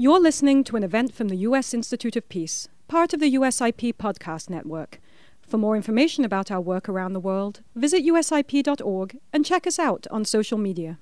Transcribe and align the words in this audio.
You're 0.00 0.18
listening 0.18 0.64
to 0.64 0.76
an 0.76 0.82
event 0.82 1.12
from 1.12 1.28
the 1.28 1.36
U.S. 1.48 1.74
Institute 1.74 2.16
of 2.16 2.26
Peace, 2.30 2.68
part 2.88 3.12
of 3.12 3.20
the 3.20 3.34
USIP 3.34 3.96
podcast 3.96 4.48
network. 4.48 4.98
For 5.42 5.58
more 5.58 5.76
information 5.76 6.24
about 6.24 6.50
our 6.50 6.58
work 6.58 6.88
around 6.88 7.12
the 7.12 7.20
world, 7.20 7.60
visit 7.74 8.02
usip.org 8.02 9.18
and 9.30 9.44
check 9.44 9.66
us 9.66 9.78
out 9.78 10.06
on 10.10 10.24
social 10.24 10.56
media. 10.56 10.98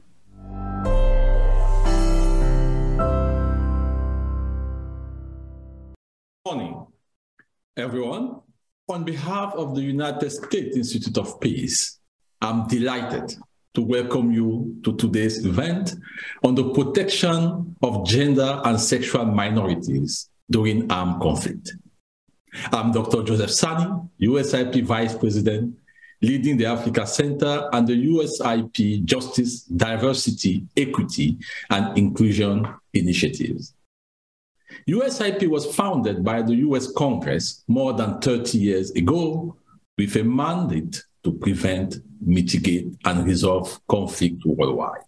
Good 6.45 6.57
morning, 6.57 6.87
everyone. 7.77 8.41
On 8.89 9.05
behalf 9.05 9.55
of 9.55 9.77
the 9.77 9.83
United 9.83 10.29
States 10.29 10.77
Institute 10.77 11.19
of 11.19 11.39
Peace, 11.39 12.01
I'm 12.41 12.67
delighted 12.67 13.37
to 13.79 13.83
welcome 13.85 14.33
you 14.33 14.77
to 14.83 14.93
today's 14.97 15.47
event 15.47 15.95
on 16.43 16.57
the 16.57 16.69
protection 16.71 17.77
of 17.81 18.05
gender 18.05 18.61
and 18.65 18.81
sexual 18.81 19.25
minorities 19.25 20.31
during 20.51 20.91
armed 20.91 21.23
conflict. 21.23 21.75
I'm 22.73 22.91
Dr. 22.91 23.23
Joseph 23.23 23.51
Sany, 23.51 24.11
USIP 24.21 24.83
Vice 24.83 25.15
President, 25.15 25.77
leading 26.21 26.57
the 26.57 26.67
Africa 26.67 27.07
Center 27.07 27.69
and 27.73 27.87
the 27.87 27.95
USIP 27.95 29.05
Justice, 29.05 29.63
Diversity, 29.63 30.67
Equity, 30.77 31.39
and 31.71 31.97
Inclusion 31.97 32.67
initiatives. 32.95 33.75
USIP 34.89 35.47
was 35.47 35.73
founded 35.73 36.25
by 36.25 36.43
the 36.43 36.57
US 36.67 36.91
Congress 36.91 37.63
more 37.69 37.93
than 37.93 38.19
30 38.19 38.59
years 38.59 38.91
ago 38.91 39.55
with 39.97 40.17
a 40.17 40.25
mandate 40.25 41.01
to 41.29 41.39
prevent, 41.39 41.97
mitigate, 42.25 42.89
and 43.05 43.27
resolve 43.27 43.79
conflict 43.87 44.43
worldwide. 44.47 45.03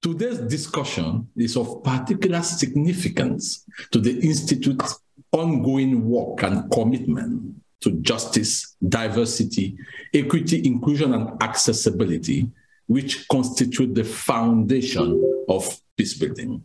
Today's 0.00 0.38
discussion 0.38 1.28
is 1.36 1.56
of 1.56 1.82
particular 1.82 2.42
significance 2.42 3.66
to 3.90 3.98
the 4.00 4.18
Institute's 4.20 5.00
ongoing 5.32 6.08
work 6.08 6.42
and 6.44 6.70
commitment 6.70 7.56
to 7.80 7.90
justice, 8.00 8.76
diversity, 8.88 9.76
equity, 10.14 10.66
inclusion, 10.66 11.12
and 11.12 11.42
accessibility, 11.42 12.50
which 12.86 13.28
constitute 13.28 13.94
the 13.94 14.04
foundation 14.04 15.44
of 15.48 15.78
peacebuilding. 15.98 16.62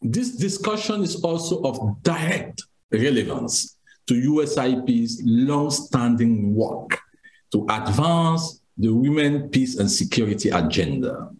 This 0.00 0.36
discussion 0.36 1.02
is 1.02 1.16
also 1.22 1.60
of 1.62 2.02
direct 2.02 2.62
relevance 2.90 3.76
to 4.06 4.14
USIP's 4.14 5.22
long-standing 5.24 6.54
work 6.54 6.98
to 7.52 7.66
advance 7.70 8.60
the 8.76 8.88
women 8.88 9.48
peace 9.50 9.78
and 9.78 9.90
security 9.90 10.48
agenda. 10.50 11.30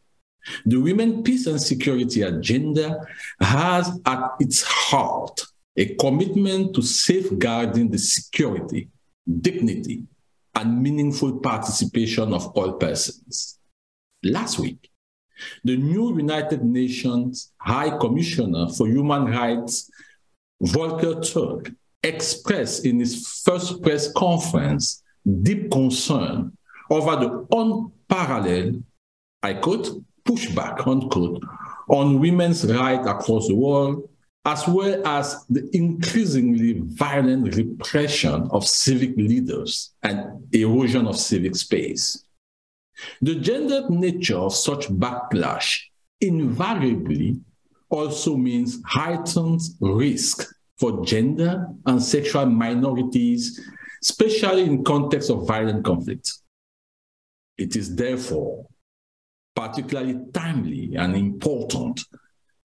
The 0.67 0.77
women 0.77 1.23
peace 1.23 1.47
and 1.47 1.61
security 1.61 2.23
agenda 2.23 3.07
has 3.41 3.99
at 4.07 4.33
its 4.41 4.63
heart 4.63 5.41
a 5.77 5.95
commitment 5.95 6.75
to 6.75 6.83
safeguarding 6.83 7.91
the 7.91 7.99
security, 7.99 8.89
dignity, 9.41 10.05
and 10.55 10.83
meaningful 10.83 11.41
participation 11.41 12.35
of 12.35 12.47
all 12.49 12.75
persons. 12.75 13.59
Last 14.23 14.59
week, 14.59 14.91
the 15.65 15.77
new 15.77 16.17
United 16.17 16.63
Nations 16.63 17.53
High 17.59 17.97
Commissioner 17.99 18.69
for 18.69 18.87
Human 18.87 19.27
Rights, 19.27 19.91
Volker 20.61 21.21
Turk, 21.21 21.71
expressed 22.03 22.85
in 22.85 22.99
his 22.99 23.43
first 23.45 23.83
press 23.83 24.13
conference 24.13 25.03
deep 25.43 25.71
concern 25.71 26.57
over 26.91 27.17
the 27.17 27.47
unparalleled, 27.53 28.83
I 29.43 29.55
quote, 29.55 30.03
pushback, 30.25 30.87
unquote, 30.87 31.43
on 31.89 32.21
women's 32.21 32.71
rights 32.71 33.07
across 33.09 33.49
the 33.49 33.55
world, 33.55 34.09
as 34.45 34.67
well 34.67 35.07
as 35.07 35.45
the 35.49 35.69
increasingly 35.73 36.81
violent 36.85 37.55
repression 37.55 38.49
of 38.51 38.67
civic 38.67 39.17
leaders 39.17 39.95
and 40.03 40.43
erosion 40.53 41.07
of 41.07 41.17
civic 41.17 41.55
space. 41.55 42.25
The 43.21 43.37
gendered 43.37 43.91
nature 43.91 44.37
of 44.37 44.55
such 44.55 44.89
backlash 44.89 45.81
invariably 46.21 47.41
also 47.89 48.37
means 48.37 48.79
heightened 48.85 49.61
risk 49.81 50.53
for 50.83 51.05
gender 51.05 51.69
and 51.87 52.03
sexual 52.03 52.45
minorities, 52.45 53.61
especially 54.03 54.65
in 54.65 54.83
context 54.83 55.31
of 55.31 55.47
violent 55.47 55.85
conflict. 55.85 56.29
It 57.57 57.77
is 57.77 57.95
therefore 57.95 58.67
particularly 59.55 60.19
timely 60.35 60.97
and 60.97 61.15
important 61.15 62.01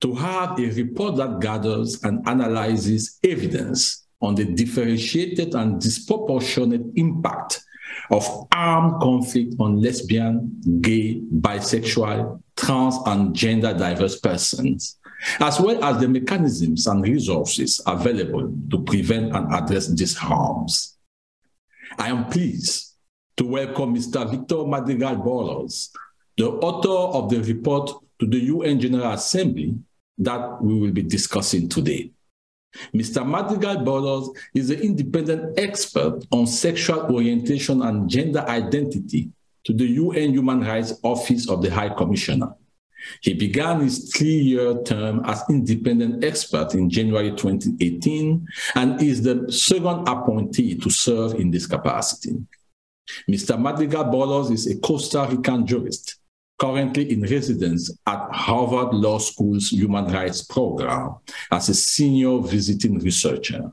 to 0.02 0.16
have 0.16 0.60
a 0.60 0.72
report 0.72 1.18
that 1.18 1.40
gathers 1.42 2.04
and 2.04 2.28
analyzes 2.28 3.20
evidence 3.24 4.08
on 4.20 4.34
the 4.34 4.46
differentiated 4.46 5.54
and 5.54 5.80
disproportionate 5.80 6.88
impact 6.96 7.62
of 8.10 8.48
armed 8.52 9.00
conflict 9.00 9.54
on 9.60 9.80
lesbian, 9.80 10.60
gay, 10.82 11.22
bisexual, 11.36 12.42
trans, 12.56 12.96
and 13.06 13.36
gender 13.36 13.76
diverse 13.76 14.20
persons, 14.20 14.97
as 15.40 15.60
well 15.60 15.84
as 15.84 16.00
the 16.00 16.08
mechanisms 16.08 16.88
and 16.88 17.04
resources 17.04 17.82
available 17.86 18.54
to 18.70 18.84
prevent 18.84 19.36
and 19.36 19.54
address 19.54 19.88
these 19.88 20.16
harms. 20.16 20.98
I 21.98 22.10
am 22.10 22.26
pleased 22.26 22.96
to 23.38 23.46
welcome 23.46 23.96
Mr. 23.96 24.30
Victor 24.30 24.66
Madrigal 24.66 25.18
Borloz, 25.18 25.90
the 26.38 26.50
author 26.50 27.18
of 27.18 27.30
the 27.30 27.42
report 27.42 27.92
to 28.20 28.28
the 28.28 28.40
UN 28.46 28.80
General 28.80 29.12
Assembly 29.12 29.76
that 30.18 30.62
we 30.62 30.80
will 30.80 30.92
be 30.92 31.04
discussing 31.04 31.70
today. 31.70 32.12
Mr. 32.94 33.26
Madrigal 33.26 33.78
Borloz 33.78 34.36
is 34.54 34.70
an 34.70 34.80
independent 34.82 35.58
expert 35.58 36.24
on 36.32 36.46
sexual 36.46 37.02
orientation 37.14 37.82
and 37.82 38.10
gender 38.10 38.42
identity 38.48 39.30
to 39.64 39.74
the 39.74 39.86
UN 39.86 40.32
Human 40.32 40.62
Rights 40.62 40.94
Office 41.04 41.50
of 41.50 41.62
the 41.62 41.70
High 41.70 41.90
Commissioner. 41.90 42.54
He 43.22 43.34
began 43.34 43.82
his 43.82 44.12
three 44.14 44.38
year 44.38 44.82
term 44.84 45.22
as 45.26 45.44
independent 45.50 46.24
expert 46.24 46.74
in 46.74 46.90
January 46.90 47.32
2018 47.32 48.48
and 48.76 49.02
is 49.02 49.24
the 49.24 49.52
second 49.52 50.08
appointee 50.08 50.76
to 50.76 50.90
serve 50.90 51.34
in 51.36 51.52
this 51.52 51.68
capacity. 51.68 52.38
Mr. 53.30 53.60
Madrigal 53.60 54.06
Borloz 54.06 54.52
is 54.52 54.68
a 54.68 54.78
Costa 54.80 55.28
Rican 55.30 55.66
jurist 55.66 56.20
currently 56.60 57.12
in 57.12 57.22
residence 57.22 57.92
at 58.08 58.28
Harvard 58.32 58.94
Law 58.94 59.20
School's 59.20 59.70
Human 59.70 60.06
Rights 60.06 60.44
Program 60.44 61.16
as 61.52 61.70
a 61.70 61.74
senior 61.74 62.40
visiting 62.40 63.00
researcher. 63.00 63.72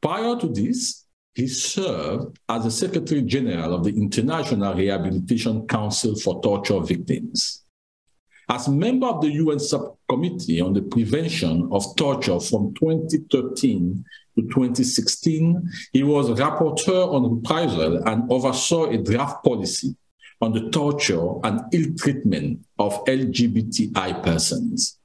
Prior 0.00 0.38
to 0.38 0.48
this, 0.48 1.04
he 1.34 1.46
served 1.48 2.38
as 2.48 2.64
the 2.64 2.70
Secretary 2.70 3.22
General 3.22 3.74
of 3.74 3.84
the 3.84 3.90
International 3.90 4.74
Rehabilitation 4.74 5.66
Council 5.66 6.14
for 6.16 6.40
Torture 6.40 6.80
Victims. 6.80 7.64
As 8.50 8.66
member 8.66 9.06
of 9.06 9.20
the 9.20 9.30
UN 9.30 9.58
Subcommittee 9.58 10.60
on 10.62 10.72
the 10.72 10.80
Prevention 10.80 11.68
of 11.70 11.84
Torture 11.96 12.40
from 12.40 12.72
2013 12.74 14.04
to 14.36 14.42
2016, 14.42 15.70
he 15.92 16.02
was 16.02 16.30
rapporteur 16.30 17.12
on 17.12 17.36
reprisal 17.36 18.02
and 18.08 18.30
oversaw 18.32 18.86
a 18.86 18.96
draft 18.96 19.44
policy 19.44 19.94
on 20.40 20.52
the 20.52 20.70
torture 20.70 21.28
and 21.44 21.60
ill 21.72 21.92
treatment 21.98 22.64
of 22.78 23.04
LGBTI 23.04 24.22
persons. 24.22 24.98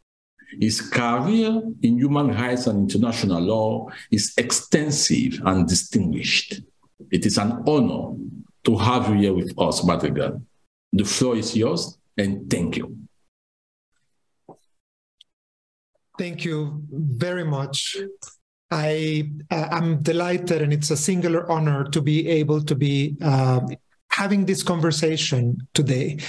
His 0.61 0.79
career 0.79 1.61
in 1.81 1.97
human 1.97 2.27
rights 2.27 2.67
and 2.67 2.89
international 2.89 3.41
law 3.41 3.89
is 4.11 4.33
extensive 4.37 5.41
and 5.45 5.67
distinguished. 5.67 6.61
It 7.11 7.25
is 7.25 7.37
an 7.37 7.63
honor 7.67 8.15
to 8.65 8.77
have 8.77 9.09
you 9.09 9.15
here 9.15 9.33
with 9.33 9.53
us, 9.57 9.83
Madrigal. 9.83 10.41
The 10.93 11.03
floor 11.03 11.35
is 11.35 11.57
yours, 11.57 11.97
and 12.17 12.49
thank 12.49 12.77
you. 12.77 13.02
Thank 16.17 16.45
you 16.45 16.83
very 16.91 17.43
much. 17.43 17.97
I 18.69 19.29
am 19.51 20.01
delighted, 20.01 20.61
and 20.61 20.73
it's 20.73 20.91
a 20.91 20.97
singular 20.97 21.49
honor 21.49 21.83
to 21.85 22.01
be 22.01 22.27
able 22.27 22.63
to 22.63 22.75
be 22.75 23.15
uh, 23.21 23.61
having 24.11 24.45
this 24.45 24.63
conversation 24.63 25.67
today. 25.73 26.19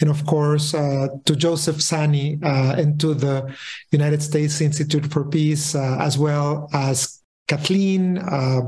And 0.00 0.10
of 0.10 0.26
course, 0.26 0.74
uh, 0.74 1.08
to 1.24 1.36
Joseph 1.36 1.76
Sany 1.76 2.42
uh, 2.44 2.80
and 2.80 3.00
to 3.00 3.14
the 3.14 3.54
United 3.92 4.22
States 4.22 4.60
Institute 4.60 5.10
for 5.10 5.24
Peace, 5.24 5.74
uh, 5.74 5.96
as 6.00 6.18
well 6.18 6.68
as 6.72 7.22
Kathleen, 7.48 8.18
uh, 8.18 8.62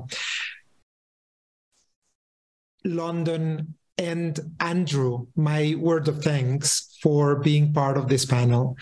London, 2.84 3.74
and 3.98 4.38
Andrew, 4.60 5.26
my 5.34 5.74
word 5.76 6.06
of 6.08 6.22
thanks 6.22 6.96
for 7.02 7.36
being 7.36 7.72
part 7.72 7.98
of 7.98 8.08
this 8.08 8.24
panel. 8.24 8.76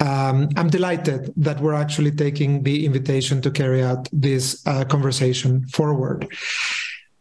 Um, 0.00 0.48
I'm 0.56 0.70
delighted 0.70 1.32
that 1.36 1.60
we're 1.60 1.74
actually 1.74 2.12
taking 2.12 2.62
the 2.62 2.86
invitation 2.86 3.42
to 3.42 3.50
carry 3.50 3.82
out 3.82 4.08
this 4.12 4.64
uh, 4.66 4.84
conversation 4.84 5.66
forward. 5.66 6.28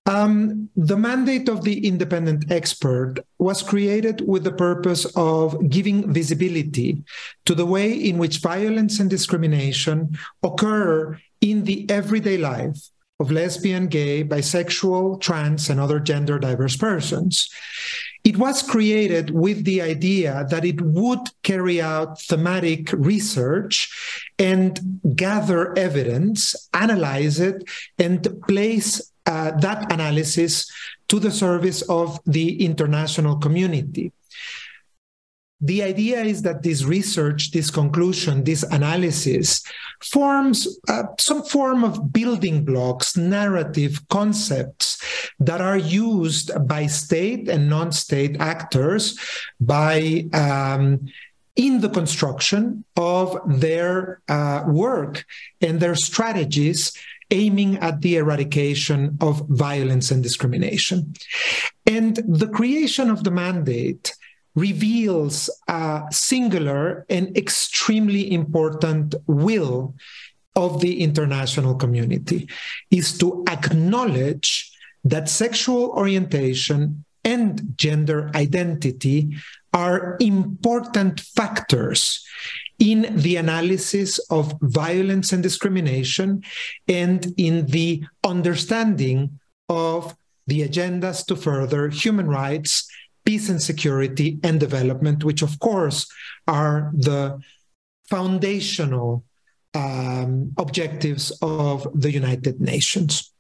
Um, 0.06 0.69
the 0.77 0.95
mandate 0.95 1.50
of 1.50 1.63
the 1.63 1.85
independent 1.85 2.50
expert 2.50 3.15
was 3.39 3.62
created 3.62 4.25
with 4.25 4.45
the 4.45 4.53
purpose 4.53 5.06
of 5.18 5.69
giving 5.69 6.13
visibility 6.13 7.03
to 7.45 7.53
the 7.53 7.65
way 7.65 7.91
in 7.91 8.18
which 8.18 8.38
violence 8.38 9.01
and 9.01 9.09
discrimination 9.09 10.18
occur 10.44 11.19
in 11.41 11.65
the 11.65 11.89
everyday 11.89 12.38
life 12.38 12.89
of 13.19 13.31
lesbian, 13.31 13.87
gay, 13.87 14.23
bisexual, 14.23 15.19
trans, 15.19 15.69
and 15.69 15.79
other 15.79 15.99
gender 15.99 16.37
diverse 16.37 16.77
persons. 16.77 17.49
It 18.23 18.37
was 18.37 18.61
created 18.61 19.31
with 19.31 19.63
the 19.63 19.81
idea 19.81 20.45
that 20.49 20.65
it 20.65 20.81
would 20.81 21.19
carry 21.43 21.81
out 21.81 22.21
thematic 22.21 22.91
research 22.93 23.89
and 24.37 24.99
gather 25.15 25.75
evidence, 25.77 26.69
analyze 26.73 27.39
it, 27.39 27.63
and 27.97 28.27
place 28.47 29.11
uh, 29.25 29.51
that 29.59 29.91
analysis 29.91 30.69
to 31.07 31.19
the 31.19 31.31
service 31.31 31.81
of 31.83 32.19
the 32.25 32.63
international 32.63 33.37
community. 33.37 34.11
The 35.59 35.81
idea 35.81 36.21
is 36.21 36.44
that 36.44 36.62
this 36.62 36.83
research, 36.83 37.51
this 37.51 37.71
conclusion, 37.71 38.44
this 38.44 38.62
analysis 38.63 39.63
forms 40.04 40.68
uh, 40.88 41.04
some 41.19 41.44
form 41.44 41.83
of 41.83 42.13
building 42.13 42.63
blocks, 42.63 43.18
narrative 43.18 44.07
concepts 44.09 45.01
that 45.39 45.59
are 45.59 45.77
used 45.77 46.51
by 46.68 46.86
state 46.86 47.50
and 47.50 47.69
non 47.69 47.92
state 47.92 48.38
actors 48.39 49.18
by. 49.59 50.25
Um, 50.33 51.07
in 51.57 51.81
the 51.81 51.89
construction 51.89 52.86
of 52.95 53.36
their 53.48 54.21
uh, 54.30 54.63
work 54.68 55.25
and 55.60 55.80
their 55.80 55.95
strategies 55.95 56.94
aiming 57.31 57.77
at 57.77 58.01
the 58.01 58.15
eradication 58.15 59.18
of 59.21 59.44
violence 59.50 60.12
and 60.12 60.21
discrimination. 60.21 61.15
And 61.88 62.18
the 62.27 62.48
creation 62.48 63.10
of 63.10 63.24
the 63.24 63.31
mandate 63.31 64.13
reveals 64.57 65.51
a 65.68 66.04
singular 66.09 67.06
and 67.09 67.38
extremely 67.38 68.33
important 68.33 69.13
will 69.27 69.94
of 70.56 70.81
the 70.81 71.01
international 71.04 71.75
community 71.75 72.50
is 72.89 73.15
to 73.19 73.45
acknowledge 73.48 74.71
that 75.04 75.30
sexual 75.30 75.92
orientation 75.92 77.06
and 77.24 77.74
gender 77.75 78.31
identity 78.33 79.38
are 79.74 80.18
important 80.19 81.19
factors 81.19 82.25
in 82.80 83.06
the 83.15 83.36
analysis 83.36 84.18
of 84.31 84.56
violence 84.62 85.31
and 85.31 85.44
discrimination 85.44 86.44
and 86.88 87.31
in 87.38 87.68
the 87.68 88.03
understanding 88.24 89.39
of 89.69 90.15
the 90.48 90.68
agendas 90.68 91.24
to 91.27 91.36
further 91.36 91.89
human 91.89 92.27
rights, 92.27 92.89
peace 93.27 93.50
and 93.50 93.62
security, 93.62 94.39
and 94.41 94.57
development, 94.57 95.25
which, 95.25 95.41
of 95.41 95.59
course, 95.59 96.07
are 96.47 96.91
the 96.94 97.38
foundational 98.09 99.25
um, 99.74 100.53
objectives 100.57 101.38
of 101.41 101.85
the 101.94 102.09
United 102.09 102.62
Nations. 102.62 103.33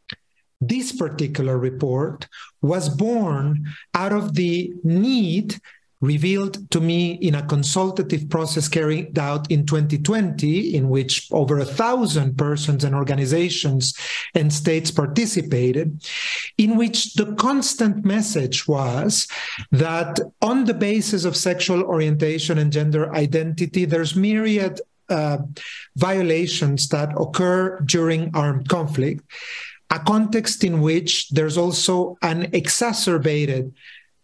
This 0.59 0.91
particular 0.91 1.57
report 1.57 2.27
was 2.61 2.89
born 2.89 3.65
out 3.93 4.11
of 4.11 4.33
the 4.33 4.73
need 4.83 5.57
revealed 6.01 6.69
to 6.71 6.79
me 6.79 7.13
in 7.13 7.35
a 7.35 7.45
consultative 7.45 8.29
process 8.29 8.67
carried 8.67 9.17
out 9.17 9.49
in 9.51 9.65
2020, 9.65 10.75
in 10.75 10.89
which 10.89 11.27
over 11.31 11.59
a 11.59 11.65
thousand 11.65 12.37
persons 12.37 12.83
and 12.83 12.93
organizations 12.93 13.93
and 14.35 14.53
states 14.53 14.91
participated, 14.91 16.03
in 16.57 16.77
which 16.77 17.13
the 17.15 17.33
constant 17.35 18.05
message 18.05 18.67
was 18.67 19.27
that 19.71 20.19
on 20.41 20.65
the 20.65 20.73
basis 20.73 21.25
of 21.25 21.35
sexual 21.35 21.81
orientation 21.83 22.57
and 22.59 22.71
gender 22.71 23.13
identity, 23.15 23.85
there's 23.85 24.15
myriad 24.15 24.79
uh, 25.09 25.37
violations 25.95 26.89
that 26.89 27.09
occur 27.17 27.79
during 27.81 28.29
armed 28.35 28.67
conflict, 28.69 29.23
a 29.89 29.99
context 29.99 30.63
in 30.63 30.81
which 30.81 31.29
there's 31.29 31.57
also 31.57 32.17
an 32.21 32.49
exacerbated 32.53 33.73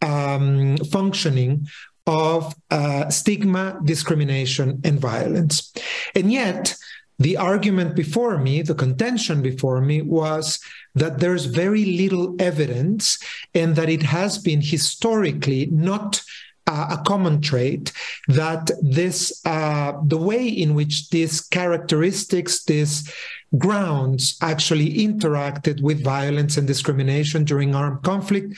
um, 0.03 0.77
functioning 0.77 1.67
of 2.05 2.53
uh, 2.69 3.09
stigma, 3.09 3.79
discrimination, 3.83 4.81
and 4.83 4.99
violence. 4.99 5.71
And 6.15 6.31
yet, 6.31 6.75
the 7.19 7.37
argument 7.37 7.95
before 7.95 8.37
me, 8.37 8.61
the 8.61 8.75
contention 8.75 9.41
before 9.41 9.81
me, 9.81 10.01
was 10.01 10.59
that 10.95 11.19
there's 11.19 11.45
very 11.45 11.85
little 11.85 12.35
evidence 12.39 13.17
and 13.53 13.75
that 13.75 13.89
it 13.89 14.03
has 14.03 14.37
been 14.37 14.61
historically 14.61 15.67
not 15.71 16.21
uh, 16.67 16.97
a 16.97 17.03
common 17.03 17.41
trait 17.41 17.91
that 18.27 18.71
this 18.81 19.41
uh, 19.45 19.93
the 20.05 20.17
way 20.17 20.47
in 20.47 20.73
which 20.75 21.09
these 21.09 21.41
characteristics 21.41 22.63
these 22.63 23.11
grounds 23.57 24.37
actually 24.41 24.93
interacted 24.95 25.81
with 25.81 26.03
violence 26.03 26.57
and 26.57 26.67
discrimination 26.67 27.43
during 27.43 27.75
armed 27.75 28.03
conflict 28.03 28.55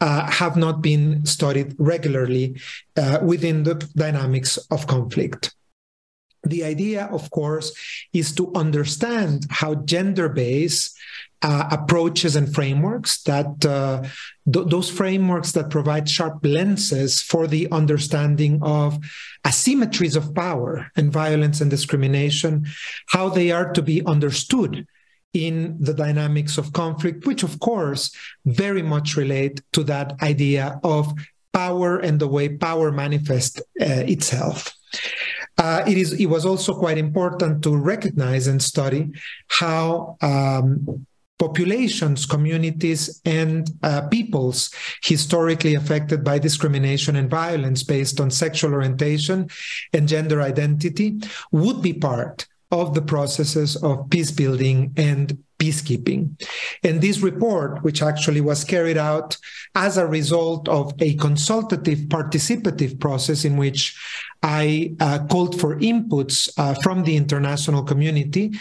uh, 0.00 0.30
have 0.30 0.56
not 0.56 0.82
been 0.82 1.24
studied 1.26 1.74
regularly 1.78 2.60
uh, 2.96 3.18
within 3.22 3.62
the 3.64 3.74
dynamics 3.96 4.56
of 4.70 4.86
conflict. 4.86 5.54
The 6.44 6.62
idea, 6.62 7.06
of 7.06 7.30
course, 7.30 7.72
is 8.12 8.32
to 8.36 8.52
understand 8.54 9.46
how 9.50 9.74
gender 9.74 10.28
based 10.28 10.96
uh, 11.42 11.68
approaches 11.70 12.36
and 12.36 12.54
frameworks 12.54 13.22
that 13.22 13.64
uh, 13.64 14.02
th- 14.52 14.66
those 14.68 14.90
frameworks 14.90 15.52
that 15.52 15.70
provide 15.70 16.08
sharp 16.08 16.38
lenses 16.42 17.22
for 17.22 17.46
the 17.46 17.70
understanding 17.70 18.58
of 18.62 18.98
asymmetries 19.44 20.16
of 20.16 20.34
power 20.34 20.90
and 20.96 21.12
violence 21.12 21.60
and 21.60 21.70
discrimination, 21.70 22.66
how 23.08 23.28
they 23.28 23.50
are 23.50 23.72
to 23.72 23.82
be 23.82 24.04
understood 24.06 24.86
in 25.32 25.76
the 25.78 25.92
dynamics 25.92 26.56
of 26.56 26.72
conflict, 26.72 27.26
which 27.26 27.42
of 27.42 27.60
course 27.60 28.10
very 28.46 28.82
much 28.82 29.16
relate 29.16 29.60
to 29.72 29.84
that 29.84 30.14
idea 30.22 30.80
of 30.82 31.12
power 31.52 31.98
and 31.98 32.18
the 32.18 32.28
way 32.28 32.48
power 32.48 32.90
manifests 32.90 33.60
uh, 33.80 34.04
itself. 34.06 34.74
Uh, 35.58 35.82
it 35.86 35.96
is. 35.96 36.12
It 36.12 36.26
was 36.26 36.44
also 36.44 36.74
quite 36.74 36.98
important 36.98 37.62
to 37.64 37.76
recognize 37.76 38.46
and 38.46 38.62
study 38.62 39.12
how 39.48 40.16
um, 40.20 41.06
populations, 41.38 42.26
communities, 42.26 43.20
and 43.24 43.70
uh, 43.82 44.08
peoples 44.08 44.70
historically 45.02 45.74
affected 45.74 46.24
by 46.24 46.38
discrimination 46.38 47.16
and 47.16 47.30
violence 47.30 47.82
based 47.82 48.20
on 48.20 48.30
sexual 48.30 48.72
orientation 48.72 49.48
and 49.92 50.08
gender 50.08 50.40
identity 50.40 51.20
would 51.52 51.82
be 51.82 51.92
part 51.92 52.46
of 52.72 52.94
the 52.94 53.02
processes 53.02 53.76
of 53.76 54.08
peace 54.10 54.30
building 54.30 54.92
and 54.96 55.38
peacekeeping. 55.58 56.42
And 56.82 57.00
this 57.00 57.20
report, 57.20 57.82
which 57.82 58.02
actually 58.02 58.40
was 58.40 58.64
carried 58.64 58.98
out 58.98 59.36
as 59.74 59.96
a 59.96 60.06
result 60.06 60.68
of 60.68 60.92
a 60.98 61.14
consultative 61.14 62.00
participative 62.00 62.98
process 63.00 63.44
in 63.44 63.56
which 63.56 63.96
I 64.42 64.94
uh, 65.00 65.26
called 65.30 65.60
for 65.60 65.76
inputs 65.76 66.50
uh, 66.58 66.74
from 66.82 67.04
the 67.04 67.16
international 67.16 67.84
community, 67.84 68.52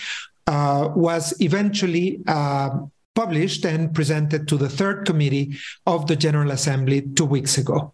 uh, 0.48 0.90
was 0.96 1.34
eventually 1.42 2.20
uh, 2.28 2.70
published 3.16 3.66
and 3.66 3.96
presented 3.96 4.48
to 4.48 4.58
the 4.58 4.68
third 4.70 5.06
committee 5.06 5.58
of 5.88 6.06
the 6.06 6.16
General 6.16 6.52
Assembly 6.52 7.02
two 7.16 7.26
weeks 7.26 7.58
ago. 7.58 7.94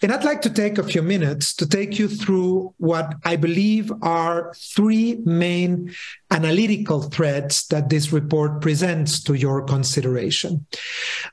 And 0.00 0.12
I'd 0.12 0.24
like 0.24 0.40
to 0.42 0.50
take 0.50 0.78
a 0.78 0.84
few 0.84 1.02
minutes 1.02 1.52
to 1.56 1.68
take 1.68 1.98
you 1.98 2.08
through 2.08 2.72
what 2.78 3.14
I 3.24 3.36
believe 3.36 3.92
are 4.02 4.54
three 4.56 5.16
main 5.24 5.92
analytical 6.30 7.02
threads 7.02 7.66
that 7.66 7.90
this 7.90 8.12
report 8.12 8.62
presents 8.62 9.20
to 9.24 9.34
your 9.34 9.62
consideration. 9.62 10.64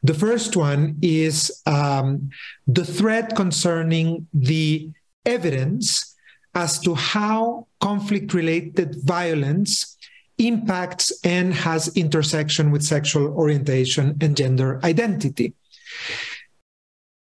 The 0.02 0.16
first 0.16 0.58
one 0.58 0.98
is 1.02 1.62
um, 1.68 2.32
the 2.68 2.86
thread 2.86 3.36
concerning 3.36 4.28
the 4.34 4.90
evidence 5.26 6.16
as 6.56 6.80
to 6.80 6.96
how 6.96 7.68
conflict 7.80 8.34
related 8.34 8.96
violence 9.04 9.96
impacts 10.40 11.12
and 11.24 11.54
has 11.54 11.96
intersection 11.96 12.72
with 12.72 12.84
sexual 12.84 13.28
orientation 13.34 14.18
and 14.22 14.36
gender 14.36 14.80
identity. 14.84 15.54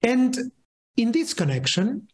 And 0.01 0.37
in 0.95 1.11
this 1.11 1.33
connection, 1.33 2.07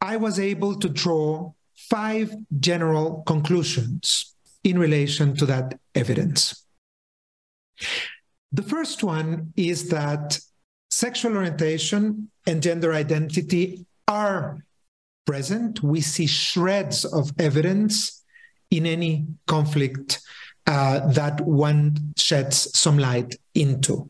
I 0.00 0.16
was 0.16 0.38
able 0.38 0.78
to 0.80 0.88
draw 0.88 1.52
five 1.74 2.34
general 2.60 3.22
conclusions 3.26 4.34
in 4.62 4.78
relation 4.78 5.36
to 5.36 5.46
that 5.46 5.78
evidence. 5.94 6.66
The 8.52 8.62
first 8.62 9.02
one 9.02 9.52
is 9.56 9.88
that 9.88 10.38
sexual 10.90 11.36
orientation 11.36 12.30
and 12.46 12.62
gender 12.62 12.92
identity 12.92 13.86
are 14.06 14.64
present. 15.26 15.82
We 15.82 16.00
see 16.00 16.26
shreds 16.26 17.04
of 17.04 17.32
evidence 17.38 18.23
in 18.76 18.86
any 18.86 19.26
conflict 19.46 20.20
uh, 20.66 21.06
that 21.12 21.40
one 21.42 22.14
sheds 22.16 22.68
some 22.78 22.98
light 22.98 23.36
into. 23.54 24.08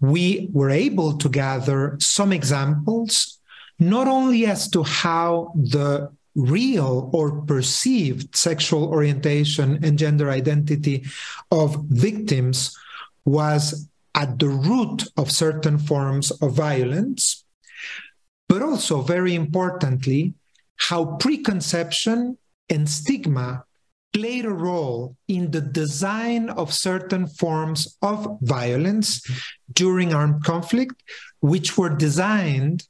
we 0.00 0.48
were 0.52 0.70
able 0.70 1.16
to 1.16 1.28
gather 1.28 1.96
some 2.00 2.32
examples, 2.32 3.38
not 3.78 4.06
only 4.08 4.46
as 4.46 4.68
to 4.70 4.82
how 4.82 5.52
the 5.54 6.10
real 6.34 7.10
or 7.14 7.40
perceived 7.42 8.36
sexual 8.36 8.84
orientation 8.84 9.82
and 9.82 9.98
gender 9.98 10.30
identity 10.30 11.04
of 11.50 11.82
victims 11.88 12.76
was 13.24 13.88
at 14.14 14.38
the 14.38 14.48
root 14.48 15.08
of 15.16 15.30
certain 15.30 15.78
forms 15.78 16.30
of 16.30 16.52
violence, 16.52 17.44
but 18.48 18.62
also, 18.62 19.00
very 19.00 19.34
importantly, 19.34 20.34
how 20.76 21.16
preconception 21.16 22.36
and 22.68 22.88
stigma 22.88 23.64
played 24.12 24.46
a 24.46 24.50
role 24.50 25.16
in 25.28 25.50
the 25.50 25.60
design 25.60 26.48
of 26.50 26.72
certain 26.72 27.26
forms 27.26 27.98
of 28.00 28.38
violence 28.40 29.22
during 29.72 30.14
armed 30.14 30.42
conflict, 30.42 31.02
which 31.40 31.76
were 31.76 31.90
designed 31.90 32.86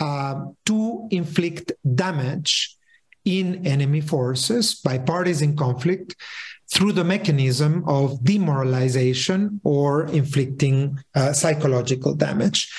uh, 0.00 0.44
to 0.64 1.08
inflict 1.10 1.72
damage 1.94 2.76
in 3.24 3.66
enemy 3.66 4.00
forces 4.00 4.74
by 4.74 4.98
parties 4.98 5.40
in 5.40 5.56
conflict 5.56 6.16
through 6.72 6.92
the 6.92 7.04
mechanism 7.04 7.84
of 7.86 8.22
demoralization 8.24 9.60
or 9.62 10.06
inflicting 10.06 10.98
uh, 11.14 11.32
psychological 11.32 12.14
damage. 12.14 12.72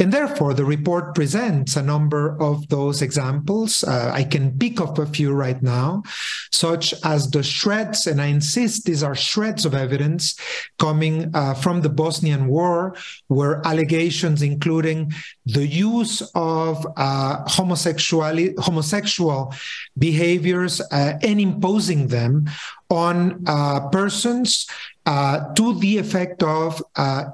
And 0.00 0.10
therefore, 0.10 0.54
the 0.54 0.64
report 0.64 1.14
presents 1.14 1.76
a 1.76 1.82
number 1.82 2.40
of 2.40 2.66
those 2.70 3.02
examples. 3.02 3.84
Uh, 3.84 4.10
I 4.12 4.24
can 4.24 4.58
pick 4.58 4.80
up 4.80 4.98
a 4.98 5.04
few 5.04 5.32
right 5.32 5.62
now, 5.62 6.02
such 6.50 6.94
as 7.04 7.30
the 7.30 7.42
shreds, 7.42 8.06
and 8.06 8.18
I 8.18 8.26
insist 8.26 8.86
these 8.86 9.02
are 9.02 9.14
shreds 9.14 9.66
of 9.66 9.74
evidence 9.74 10.36
coming 10.78 11.30
uh, 11.34 11.52
from 11.52 11.82
the 11.82 11.90
Bosnian 11.90 12.46
War, 12.46 12.96
where 13.28 13.60
allegations 13.66 14.40
including 14.40 15.12
the 15.44 15.66
use 15.66 16.22
of 16.34 16.86
uh, 16.96 17.44
homosexual 17.46 19.54
behaviors 19.98 20.80
uh, 20.80 21.18
and 21.22 21.40
imposing 21.40 22.06
them 22.06 22.48
on 22.88 23.44
uh, 23.46 23.86
persons 23.90 24.66
uh, 25.04 25.52
to 25.54 25.78
the 25.78 25.98
effect 25.98 26.42
of 26.42 26.82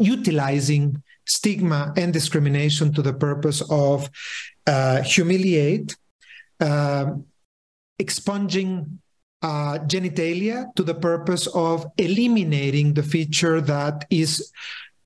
utilizing 0.00 1.00
stigma 1.26 1.92
and 1.96 2.12
discrimination 2.12 2.92
to 2.94 3.02
the 3.02 3.12
purpose 3.12 3.62
of 3.70 4.08
uh, 4.66 5.02
humiliate, 5.02 5.96
uh, 6.60 7.12
expunging 7.98 8.98
uh, 9.42 9.78
genitalia 9.86 10.74
to 10.74 10.82
the 10.82 10.94
purpose 10.94 11.46
of 11.48 11.86
eliminating 11.98 12.94
the 12.94 13.02
feature 13.02 13.60
that 13.60 14.06
is 14.10 14.50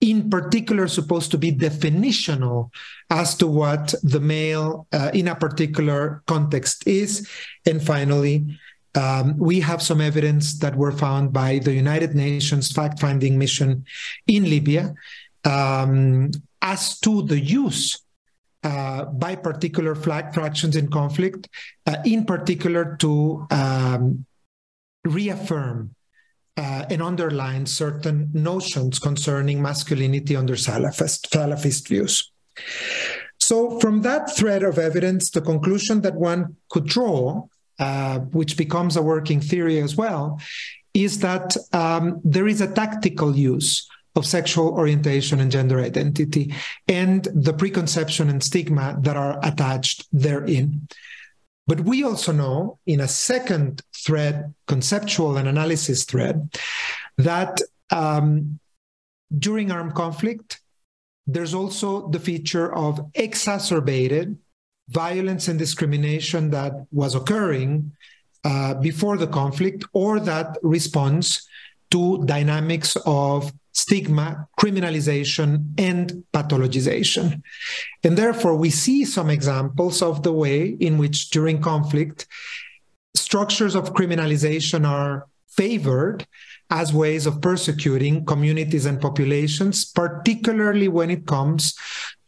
in 0.00 0.31
particular 0.31 0.89
supposed 0.89 1.31
to 1.31 1.37
be 1.37 1.53
definitional 1.53 2.71
as 3.11 3.35
to 3.35 3.47
what 3.47 3.95
the 4.03 4.21
male 4.21 4.87
uh, 4.93 5.11
in 5.12 5.29
a 5.29 5.35
particular 5.35 6.23
context 6.27 6.87
is. 6.87 7.29
And 7.67 7.85
finally, 7.85 8.47
um, 8.95 9.37
we 9.37 9.61
have 9.61 9.83
some 9.83 10.00
evidence 10.00 10.59
that 10.61 10.75
were 10.75 10.93
found 10.93 11.33
by 11.33 11.59
the 11.59 11.75
United 11.75 12.15
Nations 12.15 12.73
fact 12.73 12.99
finding 12.99 13.39
mission 13.39 13.85
in 14.27 14.45
Libya 14.45 14.95
um, 15.44 16.30
as 16.62 16.99
to 17.00 17.23
the 17.23 17.38
use 17.38 18.02
uh, 18.62 19.06
by 19.06 19.35
particular 19.37 19.94
flag 19.94 20.35
fractions 20.35 20.76
in 20.76 20.88
conflict, 20.90 21.49
uh, 21.87 21.97
in 22.04 22.25
particular 22.25 22.97
to 23.00 23.47
um, 23.50 24.26
reaffirm 25.04 25.94
uh, 26.56 26.85
and 26.90 27.02
underline 27.02 27.64
certain 27.64 28.30
notions 28.35 28.99
concerning 28.99 29.62
masculinity 29.62 30.37
under 30.37 30.54
Salafist, 30.54 31.30
Salafist 31.30 31.88
views. 31.88 32.30
So, 33.38 33.80
from 33.80 34.02
that 34.02 34.37
thread 34.37 34.62
of 34.62 34.78
evidence, 34.78 35.30
the 35.30 35.40
conclusion 35.40 36.02
that 36.02 36.14
one 36.14 36.56
could 36.68 36.87
draw, 36.87 37.47
uh, 37.78 38.18
which 38.18 38.59
becomes 38.59 38.97
a 38.97 39.02
working 39.02 39.40
theory 39.40 39.80
as 39.80 39.97
well, 39.97 40.38
is 40.92 41.20
that 41.20 41.56
um, 41.73 42.20
there 42.25 42.47
is 42.47 42.61
a 42.61 42.73
tactical 42.73 43.35
use 43.35 43.88
of 44.17 44.26
sexual 44.26 44.69
orientation 44.69 45.40
and 45.40 45.52
gender 45.52 45.81
identity 45.81 46.55
and 46.88 47.29
the 47.35 47.52
preconception 47.52 48.29
and 48.29 48.43
stigma 48.43 48.97
that 49.00 49.17
are 49.17 49.38
attached 49.43 50.07
therein. 50.12 50.88
But 51.67 51.81
we 51.81 52.02
also 52.02 52.33
know 52.33 52.79
in 52.87 53.00
a 53.00 53.09
second 53.09 53.83
thread, 53.95 54.55
conceptual 54.67 55.37
and 55.37 55.47
analysis 55.47 56.05
thread, 56.05 56.52
that 57.19 57.61
um, 57.90 58.59
during 59.37 59.71
armed 59.71 59.95
conflict, 59.95 60.61
there's 61.26 61.55
also 61.55 62.09
the 62.09 62.19
feature 62.19 62.75
of 62.75 63.11
exacerbated 63.14 64.37
violence 64.88 65.47
and 65.47 65.59
discrimination 65.59 66.50
that 66.50 66.73
was 66.90 67.14
occurring 67.14 67.93
uh, 68.43 68.75
before 68.75 69.17
the 69.17 69.29
conflict 69.29 69.85
or 69.93 70.19
that 70.19 70.59
responds 70.62 71.47
to 71.90 72.25
dynamics 72.25 72.97
of 73.07 73.52
stigma, 73.80 74.49
criminalization, 74.58 75.49
and 75.78 76.25
pathologization. 76.32 77.42
And 78.04 78.16
therefore, 78.16 78.56
we 78.56 78.70
see 78.70 79.04
some 79.04 79.30
examples 79.30 80.02
of 80.02 80.22
the 80.22 80.32
way 80.32 80.76
in 80.80 80.99
which 80.99 81.30
during 81.30 81.60
conflict, 81.60 82.26
structures 83.14 83.75
of 83.75 83.94
criminalization 83.94 84.87
are 84.87 85.26
favored 85.49 86.26
as 86.70 86.92
ways 86.92 87.26
of 87.26 87.40
persecuting 87.40 88.25
communities 88.25 88.87
and 88.87 89.00
populations, 89.00 89.84
particularly 89.84 90.87
when 90.88 91.10
it 91.10 91.26
comes 91.26 91.75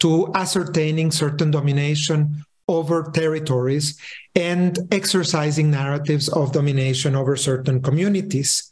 to 0.01 0.33
ascertaining 0.35 1.13
certain 1.13 1.51
domination 1.51 2.45
over 2.69 3.11
territories 3.13 3.99
and 4.35 4.79
exercising 4.91 5.71
narratives 5.71 6.29
of 6.29 6.53
domination 6.53 7.15
over 7.15 7.37
certain 7.37 7.81
communities. 7.83 8.71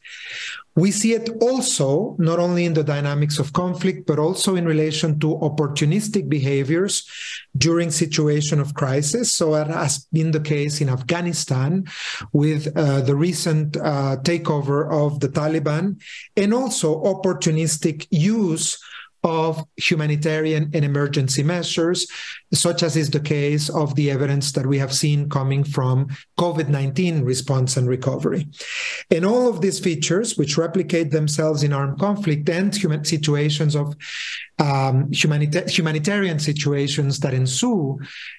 We 0.81 0.91
see 0.93 1.13
it 1.13 1.29
also 1.43 2.17
not 2.19 2.39
only 2.39 2.65
in 2.65 2.73
the 2.73 2.83
dynamics 2.83 3.39
of 3.39 3.53
conflict, 3.53 4.07
but 4.07 4.19
also 4.19 4.57
in 4.57 4.65
relation 4.65 5.21
to 5.21 5.37
opportunistic 5.49 6.31
behaviors 6.31 7.07
during 7.55 7.91
situation 7.91 8.59
of 8.61 8.73
crisis. 8.73 9.35
So 9.35 9.55
it 9.57 9.67
has 9.67 10.07
been 10.11 10.31
the 10.31 10.41
case 10.41 10.81
in 10.81 10.89
Afghanistan 10.89 11.85
with 12.33 12.63
uh, 12.75 13.03
the 13.03 13.15
recent 13.15 13.77
uh, 13.77 14.17
takeover 14.23 14.91
of 14.91 15.21
the 15.21 15.29
Taliban, 15.29 16.01
and 16.35 16.55
also 16.55 16.89
opportunistic 17.05 18.07
use 18.11 18.79
of 19.23 19.65
humanitarian 19.77 20.71
and 20.73 20.85
emergency 20.85 21.43
measures, 21.43 22.07
such 22.53 22.83
as 22.83 22.97
is 22.97 23.11
the 23.11 23.21
case 23.21 23.69
of 23.69 23.95
the 23.95 24.11
evidence 24.11 24.53
that 24.53 24.67
we 24.67 24.79
have 24.79 24.93
seen 24.93 25.29
coming 25.29 25.63
from 25.63 26.09
COVID 26.39 26.69
19 26.69 27.23
response 27.23 27.77
and 27.77 27.89
recovery. 27.89 28.49
And 29.11 29.25
all 29.25 29.49
of 29.49 29.61
these 29.61 29.79
features, 29.79 30.39
which 30.39 30.57
replicate 30.57 31.11
themselves 31.11 31.63
in 31.63 31.73
armed 31.73 31.99
conflict 31.99 32.49
and 32.49 32.75
human 32.75 33.05
situations 33.05 33.77
of 33.77 33.95
um, 34.59 35.11
humanita- 35.13 35.69
humanitarian 35.69 36.39
situations 36.39 37.21
that 37.21 37.35
ensue, 37.35 37.99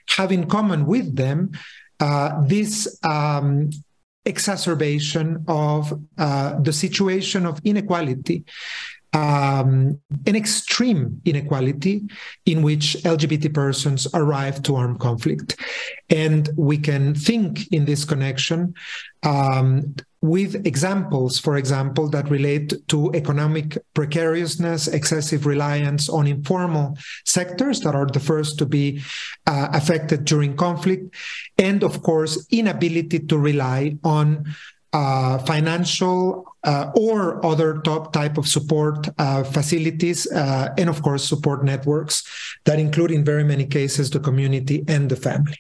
have 0.10 0.32
in 0.32 0.48
common 0.48 0.86
with 0.86 1.16
them 1.16 1.52
uh, 2.00 2.42
this. 2.46 2.98
Um, 3.04 3.70
exacerbation 4.24 5.44
of 5.48 6.00
uh, 6.18 6.60
the 6.60 6.72
situation 6.72 7.46
of 7.46 7.60
inequality 7.64 8.46
um, 9.14 10.00
an 10.26 10.36
extreme 10.36 11.22
inequality 11.26 12.08
in 12.46 12.62
which 12.62 12.96
LGBT 13.04 13.54
persons 13.54 14.08
arrive 14.14 14.64
to 14.64 14.76
armed 14.76 15.00
conflict. 15.00 15.60
And 16.10 16.50
we 16.56 16.78
can 16.78 17.14
think 17.14 17.72
in 17.72 17.86
this 17.86 18.06
connection 18.06 18.74
um, 19.24 19.96
with 20.22 20.68
examples, 20.68 21.40
for 21.40 21.58
example, 21.58 22.08
that 22.10 22.30
relate 22.30 22.74
to 22.90 23.12
economic 23.14 23.78
precariousness, 23.96 24.88
excessive 24.88 25.46
reliance 25.48 26.10
on 26.10 26.28
informal 26.28 26.98
sectors 27.26 27.80
that 27.82 27.96
are 27.96 28.06
the 28.06 28.20
first 28.20 28.60
to 28.60 28.66
be 28.66 29.02
uh, 29.48 29.70
affected 29.74 30.26
during 30.26 30.56
conflict, 30.56 31.16
and 31.58 31.84
of 31.84 32.04
course, 32.04 32.46
inability 32.52 33.20
to 33.20 33.38
rely 33.38 33.98
on 34.04 34.46
uh, 34.94 35.40
financial 35.40 36.51
uh, 36.64 36.92
or 36.96 37.44
other 37.46 37.80
top 37.82 38.14
type 38.14 38.38
of 38.38 38.48
support 38.48 39.10
uh, 39.18 39.44
facilities, 39.44 40.32
uh, 40.32 40.74
and 40.78 40.90
of 40.90 41.02
course, 41.02 41.28
support 41.28 41.64
networks 41.64 42.24
that 42.66 42.80
include, 42.80 43.12
in 43.12 43.26
very 43.26 43.44
many 43.44 43.66
cases, 43.66 44.10
the 44.10 44.20
community 44.20 44.84
and 44.88 45.10
the 45.10 45.16
family. 45.16 45.58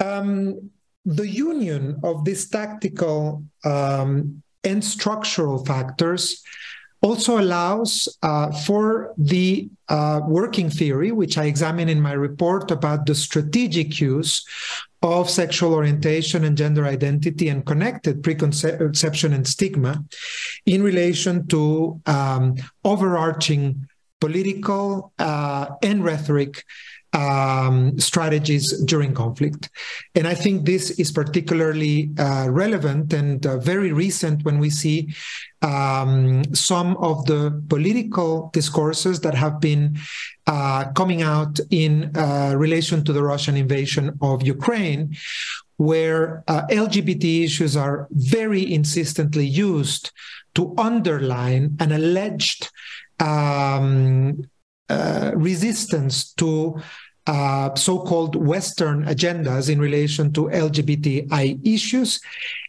Um, 0.00 0.70
the 1.04 1.28
union 1.28 2.00
of 2.02 2.24
these 2.24 2.48
tactical 2.48 3.44
um, 3.64 4.42
and 4.64 4.84
structural 4.84 5.64
factors 5.64 6.42
also 7.02 7.38
allows 7.38 8.08
uh, 8.22 8.52
for 8.52 9.12
the 9.18 9.68
uh, 9.88 10.20
working 10.26 10.70
theory, 10.70 11.10
which 11.10 11.36
I 11.36 11.44
examine 11.44 11.88
in 11.88 12.00
my 12.00 12.12
report 12.12 12.70
about 12.70 13.06
the 13.06 13.14
strategic 13.14 14.00
use 14.00 14.46
of 15.02 15.28
sexual 15.28 15.74
orientation 15.74 16.44
and 16.44 16.56
gender 16.56 16.86
identity 16.86 17.48
and 17.48 17.66
connected 17.66 18.22
preconception 18.22 19.32
and 19.32 19.46
stigma 19.46 20.04
in 20.64 20.82
relation 20.82 21.46
to 21.48 22.00
um, 22.06 22.54
overarching 22.84 23.86
political 24.20 25.12
uh, 25.18 25.66
and 25.82 26.04
rhetoric 26.04 26.64
um, 27.12 27.98
strategies 27.98 28.72
during 28.84 29.14
conflict. 29.14 29.68
And 30.14 30.26
I 30.26 30.34
think 30.34 30.64
this 30.64 30.90
is 30.92 31.12
particularly 31.12 32.10
uh, 32.18 32.48
relevant 32.50 33.12
and 33.12 33.44
uh, 33.46 33.58
very 33.58 33.92
recent 33.92 34.44
when 34.44 34.58
we 34.58 34.70
see 34.70 35.14
um, 35.62 36.42
some 36.54 36.96
of 36.96 37.24
the 37.26 37.62
political 37.68 38.50
discourses 38.52 39.20
that 39.20 39.34
have 39.34 39.60
been 39.60 39.98
uh, 40.46 40.90
coming 40.92 41.22
out 41.22 41.60
in 41.70 42.16
uh, 42.16 42.54
relation 42.56 43.04
to 43.04 43.12
the 43.12 43.22
Russian 43.22 43.56
invasion 43.56 44.18
of 44.20 44.42
Ukraine, 44.42 45.14
where 45.76 46.44
uh, 46.48 46.66
LGBT 46.68 47.44
issues 47.44 47.76
are 47.76 48.08
very 48.10 48.72
insistently 48.72 49.46
used 49.46 50.10
to 50.54 50.74
underline 50.76 51.76
an 51.80 51.92
alleged 51.92 52.70
um, 53.20 54.42
resistance 55.34 56.32
to 56.34 56.80
uh, 57.26 57.74
so-called 57.74 58.34
Western 58.34 59.04
agendas 59.04 59.70
in 59.70 59.78
relation 59.80 60.32
to 60.32 60.48
LGBTI 60.48 61.64
issues 61.66 62.20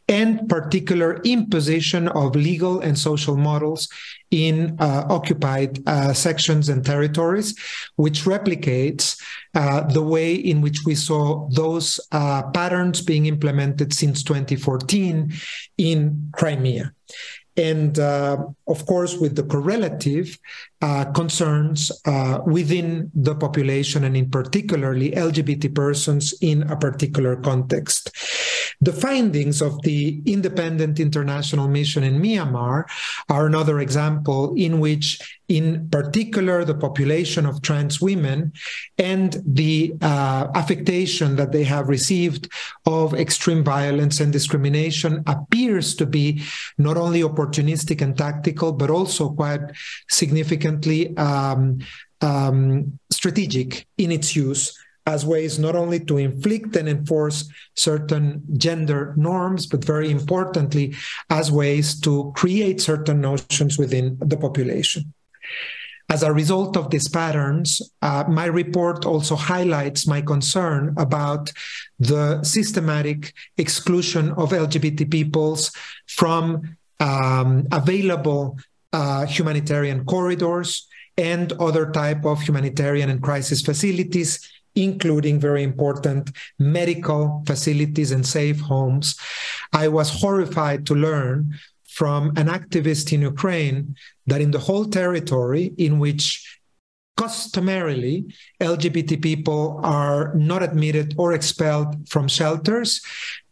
and 0.09 0.47
particular 0.49 1.21
imposition 1.23 2.09
of 2.09 2.35
legal 2.35 2.81
and 2.81 2.99
social 2.99 3.37
models 3.37 3.87
in 4.31 4.75
uh, 4.79 5.05
occupied 5.09 5.79
uh, 5.87 6.11
sections 6.11 6.67
and 6.67 6.85
territories, 6.85 7.57
which 7.95 8.23
replicates 8.23 9.17
uh, 9.55 9.81
the 9.81 10.03
way 10.03 10.35
in 10.35 10.59
which 10.59 10.79
we 10.85 10.93
saw 10.93 11.47
those 11.51 11.99
uh, 12.11 12.43
patterns 12.51 13.01
being 13.01 13.27
implemented 13.27 13.93
since 13.93 14.23
2014 14.23 15.31
in 15.77 16.29
Crimea 16.33 16.91
and 17.55 17.99
uh, 17.99 18.37
of 18.67 18.85
course 18.85 19.17
with 19.17 19.35
the 19.35 19.43
correlative 19.43 20.37
uh, 20.81 21.05
concerns 21.11 21.91
uh, 22.05 22.39
within 22.45 23.11
the 23.13 23.35
population 23.35 24.03
and 24.03 24.17
in 24.17 24.29
particularly 24.29 25.11
lgbt 25.11 25.73
persons 25.75 26.33
in 26.41 26.63
a 26.63 26.75
particular 26.75 27.35
context. 27.35 28.09
The 28.81 28.93
findings 28.93 29.61
of 29.61 29.81
the 29.83 30.21
independent 30.25 30.99
international 30.99 31.67
mission 31.67 32.03
in 32.03 32.21
myanmar 32.21 32.85
are 33.29 33.45
another 33.45 33.79
example 33.79 34.53
in 34.57 34.79
which 34.79 35.39
in 35.53 35.87
particular 35.89 36.65
the 36.65 36.73
population 36.73 37.45
of 37.45 37.61
trans 37.61 38.01
women 38.01 38.51
and 38.97 39.37
the 39.45 39.93
uh, 40.01 40.47
affectation 40.55 41.35
that 41.35 41.51
they 41.51 41.63
have 41.63 41.89
received 41.89 42.51
of 42.87 43.13
extreme 43.13 43.63
violence 43.63 44.19
and 44.19 44.33
discrimination 44.33 45.23
appears 45.27 45.95
to 45.95 46.07
be 46.07 46.41
not 46.79 46.97
only 46.97 47.21
opportunistic 47.21 48.01
and 48.01 48.17
tactical, 48.17 48.71
but 48.71 48.89
also 48.89 49.29
quite 49.29 49.61
significantly 50.09 51.15
um, 51.17 51.77
um, 52.21 52.97
strategic 53.11 53.85
in 53.99 54.11
its 54.11 54.35
use 54.35 54.75
as 55.05 55.25
ways 55.25 55.59
not 55.59 55.75
only 55.75 55.99
to 55.99 56.17
inflict 56.17 56.75
and 56.75 56.89
enforce 56.89 57.47
certain 57.75 58.41
gender 58.57 59.13
norms, 59.17 59.67
but 59.67 59.83
very 59.83 60.09
importantly, 60.09 60.95
as 61.29 61.51
ways 61.51 61.99
to 61.99 62.31
create 62.35 62.81
certain 62.81 63.21
notions 63.21 63.77
within 63.77 64.17
the 64.19 64.37
population. 64.37 65.12
As 66.09 66.21
a 66.21 66.33
result 66.33 66.77
of 66.77 66.89
these 66.89 67.07
patterns, 67.07 67.81
uh, 68.01 68.25
my 68.27 68.45
report 68.45 69.05
also 69.05 69.35
highlights 69.35 70.05
my 70.05 70.21
concern 70.21 70.93
about 70.97 71.51
the 71.99 72.43
systematic 72.43 73.33
exclusion 73.57 74.31
of 74.31 74.51
LGBT 74.51 75.09
peoples 75.09 75.71
from 76.07 76.77
um, 76.99 77.67
available 77.71 78.59
uh, 78.91 79.25
humanitarian 79.25 80.05
corridors 80.05 80.87
and 81.17 81.53
other 81.53 81.89
type 81.91 82.25
of 82.25 82.41
humanitarian 82.41 83.09
and 83.09 83.21
crisis 83.21 83.61
facilities 83.61 84.39
including 84.75 85.39
very 85.39 85.63
important 85.63 86.31
medical 86.57 87.43
facilities 87.45 88.11
and 88.11 88.25
safe 88.25 88.59
homes. 88.59 89.15
I 89.71 89.87
was 89.87 90.09
horrified 90.09 90.85
to 90.87 90.95
learn 90.95 91.53
from 91.93 92.29
an 92.37 92.47
activist 92.47 93.13
in 93.13 93.21
Ukraine 93.21 93.95
that 94.27 94.41
in 94.41 94.51
the 94.51 94.59
whole 94.67 94.85
territory 94.85 95.65
in 95.77 95.99
which 95.99 96.59
customarily 97.15 98.25
LGBT 98.59 99.21
people 99.21 99.79
are 99.83 100.33
not 100.35 100.63
admitted 100.63 101.13
or 101.17 101.33
expelled 101.33 102.09
from 102.09 102.27
shelters, 102.27 103.01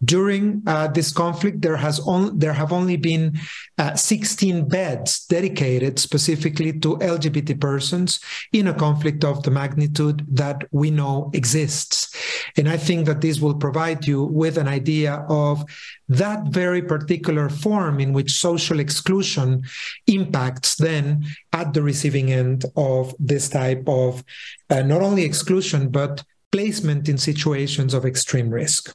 during 0.04 0.64
uh, 0.66 0.88
this 0.88 1.12
conflict, 1.12 1.62
there 1.62 1.78
has 1.78 2.00
on, 2.00 2.38
there 2.38 2.54
have 2.54 2.72
only 2.72 2.98
been 2.98 3.40
uh, 3.78 3.96
16 3.96 4.68
beds 4.68 5.26
dedicated 5.26 6.00
specifically 6.00 6.80
to 6.80 6.98
LGBT 6.98 7.60
persons 7.60 8.20
in 8.52 8.68
a 8.68 8.74
conflict 8.74 9.24
of 9.24 9.44
the 9.44 9.52
magnitude 9.52 10.26
that 10.30 10.64
we 10.72 10.90
know 10.90 11.30
exists. 11.34 12.16
And 12.58 12.68
I 12.68 12.78
think 12.78 13.06
that 13.06 13.22
this 13.22 13.40
will 13.40 13.56
provide 13.56 14.08
you 14.08 14.24
with 14.24 14.58
an 14.58 14.68
idea 14.68 15.26
of 15.30 15.64
that 16.10 16.48
very 16.48 16.82
particular 16.82 17.48
form 17.50 18.00
in 18.00 18.12
which 18.12 18.32
social 18.32 18.80
exclusion 18.80 19.64
impacts 20.08 20.76
then 20.76 21.26
at 21.54 21.74
the 21.74 21.82
receiving 21.82 22.32
end 22.32 22.66
of 22.76 23.16
this 23.20 23.50
type 23.50 23.84
of 23.88 24.24
uh, 24.70 24.82
not 24.82 25.02
only 25.02 25.24
exclusion, 25.24 25.90
but 25.90 26.24
placement 26.52 27.08
in 27.08 27.18
situations 27.18 27.94
of 27.94 28.06
extreme 28.06 28.50
risk. 28.50 28.94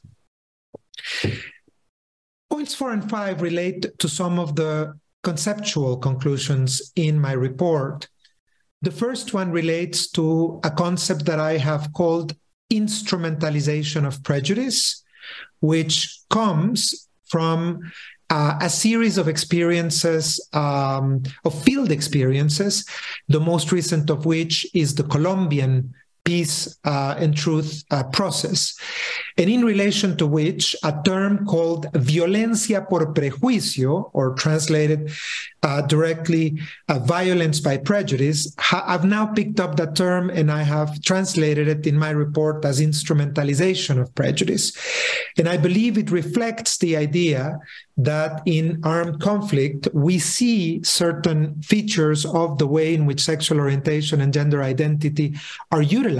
Points 2.49 2.75
four 2.75 2.91
and 2.91 3.09
five 3.09 3.41
relate 3.41 3.97
to 3.99 4.07
some 4.07 4.39
of 4.39 4.55
the 4.55 4.97
conceptual 5.23 5.97
conclusions 5.97 6.91
in 6.95 7.19
my 7.19 7.33
report. 7.33 8.07
The 8.81 8.91
first 8.91 9.33
one 9.33 9.51
relates 9.51 10.09
to 10.11 10.59
a 10.63 10.71
concept 10.71 11.25
that 11.25 11.39
I 11.39 11.57
have 11.57 11.91
called 11.93 12.35
instrumentalization 12.71 14.05
of 14.05 14.23
prejudice, 14.23 15.03
which 15.59 16.19
comes 16.29 17.07
from 17.25 17.91
uh, 18.29 18.57
a 18.61 18.69
series 18.69 19.17
of 19.17 19.27
experiences, 19.27 20.45
um, 20.53 21.23
of 21.45 21.63
field 21.63 21.91
experiences, 21.91 22.85
the 23.27 23.39
most 23.39 23.71
recent 23.71 24.09
of 24.09 24.25
which 24.25 24.65
is 24.73 24.95
the 24.95 25.03
Colombian 25.03 25.93
peace 26.27 26.77
uh, 26.83 27.15
and 27.17 27.31
truth 27.35 27.71
uh, 27.89 28.03
process, 28.17 28.77
and 29.39 29.49
in 29.49 29.63
relation 29.63 30.17
to 30.17 30.25
which 30.27 30.75
a 30.83 30.93
term 31.05 31.45
called 31.45 31.83
violencia 31.93 32.79
por 32.89 33.13
prejuicio, 33.13 34.11
or 34.13 34.33
translated 34.35 34.99
uh, 35.63 35.81
directly 35.87 36.59
violence 36.89 37.59
by 37.59 37.77
prejudice, 37.77 38.53
ha- 38.59 38.83
I've 38.85 39.05
now 39.05 39.25
picked 39.25 39.59
up 39.59 39.75
that 39.77 39.95
term 39.95 40.29
and 40.29 40.51
I 40.51 40.63
have 40.63 41.01
translated 41.01 41.67
it 41.67 41.87
in 41.87 41.97
my 41.97 42.11
report 42.11 42.65
as 42.65 42.79
instrumentalization 42.79 43.99
of 43.99 44.13
prejudice. 44.15 44.65
And 45.37 45.47
I 45.47 45.57
believe 45.57 45.97
it 45.97 46.11
reflects 46.11 46.77
the 46.77 46.97
idea 46.97 47.59
that 47.97 48.41
in 48.45 48.79
armed 48.83 49.19
conflict, 49.19 49.87
we 49.93 50.19
see 50.19 50.83
certain 50.83 51.61
features 51.61 52.25
of 52.25 52.57
the 52.59 52.67
way 52.67 52.93
in 52.93 53.05
which 53.07 53.21
sexual 53.21 53.59
orientation 53.59 54.21
and 54.21 54.31
gender 54.33 54.61
identity 54.61 55.35
are 55.71 55.81
utilized, 55.81 56.16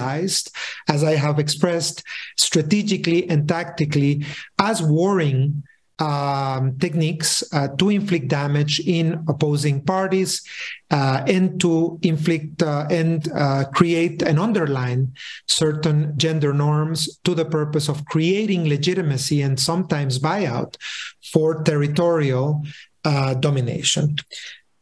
as 0.87 1.03
I 1.03 1.15
have 1.15 1.39
expressed, 1.39 2.03
strategically 2.37 3.29
and 3.29 3.47
tactically 3.47 4.25
as 4.59 4.81
warring 4.81 5.63
um, 5.99 6.77
techniques 6.77 7.43
uh, 7.53 7.69
to 7.77 7.89
inflict 7.89 8.27
damage 8.27 8.79
in 8.79 9.23
opposing 9.27 9.81
parties 9.81 10.43
uh, 10.91 11.23
and 11.27 11.59
to 11.59 11.97
inflict 12.03 12.61
uh, 12.61 12.85
and 12.89 13.31
uh, 13.33 13.65
create 13.73 14.21
and 14.21 14.39
underline 14.39 15.13
certain 15.47 16.17
gender 16.17 16.53
norms 16.53 17.17
to 17.23 17.33
the 17.33 17.45
purpose 17.45 17.89
of 17.89 18.05
creating 18.05 18.69
legitimacy 18.69 19.41
and 19.41 19.59
sometimes 19.59 20.19
buyout 20.19 20.75
for 21.31 21.63
territorial 21.63 22.63
uh, 23.03 23.33
domination. 23.35 24.17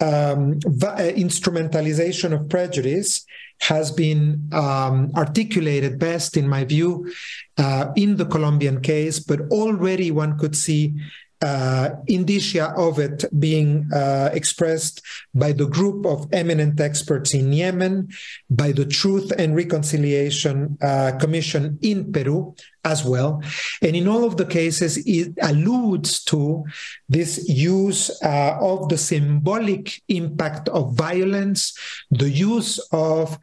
Um, 0.02 0.60
uh, 0.84 0.98
instrumentalization 1.16 2.34
of 2.34 2.50
prejudice 2.50 3.26
has 3.62 3.92
been 3.92 4.50
um, 4.52 5.12
articulated 5.16 5.98
best, 6.00 6.38
in 6.38 6.48
my 6.48 6.64
view, 6.64 7.12
uh, 7.58 7.92
in 7.96 8.18
the 8.18 8.26
Colombian 8.26 8.82
case, 8.82 9.20
but 9.20 9.40
already 9.52 10.12
one 10.12 10.38
could 10.38 10.56
see 10.56 10.94
uh, 11.42 11.90
indicia 12.08 12.74
of 12.78 13.00
it 13.00 13.26
being 13.40 13.88
uh, 13.94 14.30
expressed 14.34 15.02
by 15.34 15.52
the 15.52 15.68
group 15.68 16.06
of 16.06 16.28
eminent 16.32 16.80
experts 16.80 17.34
in 17.34 17.52
Yemen, 17.52 18.10
by 18.50 18.72
the 18.72 18.86
Truth 18.86 19.32
and 19.38 19.56
Reconciliation 19.56 20.78
uh, 20.82 21.14
Commission 21.20 21.78
in 21.82 22.12
Peru 22.12 22.56
as 22.84 23.04
well. 23.04 23.42
And 23.82 23.96
in 23.96 24.08
all 24.08 24.24
of 24.24 24.38
the 24.38 24.46
cases, 24.46 24.98
it 25.06 25.34
alludes 25.42 26.24
to 26.26 26.64
this 27.10 27.50
use 27.50 28.12
uh, 28.24 28.58
of 28.62 28.90
the 28.90 28.98
symbolic 28.98 30.02
impact 30.08 30.70
of 30.70 30.96
violence, 30.96 31.78
the 32.12 32.30
use 32.30 32.80
of 32.92 33.40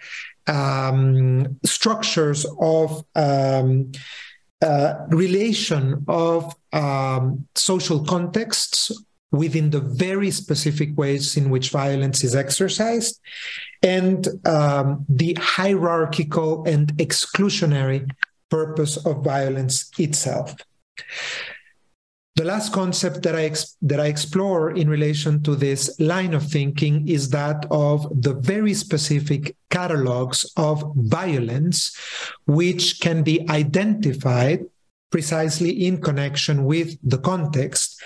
um, 0.47 1.59
structures 1.65 2.47
of 2.61 3.05
um, 3.15 3.93
uh, 4.63 5.07
relation 5.09 6.05
of 6.09 6.55
um, 6.73 7.47
social 7.55 8.05
contexts 8.05 8.93
within 9.33 9.71
the 9.71 9.81
very 9.81 10.31
specific 10.31 10.97
ways 10.97 11.37
in 11.37 11.51
which 11.51 11.71
violence 11.71 12.23
is 12.23 12.35
exercised, 12.35 13.19
and 13.83 14.29
um, 14.47 15.05
the 15.09 15.35
hierarchical 15.41 16.65
and 16.65 16.93
exclusionary 16.99 18.09
purpose 18.51 18.99
of 19.07 19.25
violence 19.25 19.91
itself. 19.99 20.55
The 22.35 22.45
last 22.45 22.73
concept 22.73 23.23
that 23.25 23.37
I 23.37 23.45
ex- 23.45 23.77
that 23.83 24.01
I 24.01 24.07
explore 24.07 24.71
in 24.71 24.89
relation 24.89 25.43
to 25.43 25.55
this 25.55 25.95
line 26.01 26.33
of 26.33 26.49
thinking 26.49 27.07
is 27.07 27.29
that 27.31 27.67
of 27.71 28.09
the 28.23 28.33
very 28.33 28.73
specific 28.73 29.55
catalogs 29.69 30.51
of 30.57 30.83
violence, 30.97 31.95
which 32.47 33.01
can 33.01 33.23
be 33.23 33.47
identified 33.51 34.65
precisely 35.11 35.85
in 35.87 36.01
connection 36.01 36.65
with 36.65 36.97
the 37.03 37.19
context, 37.19 38.01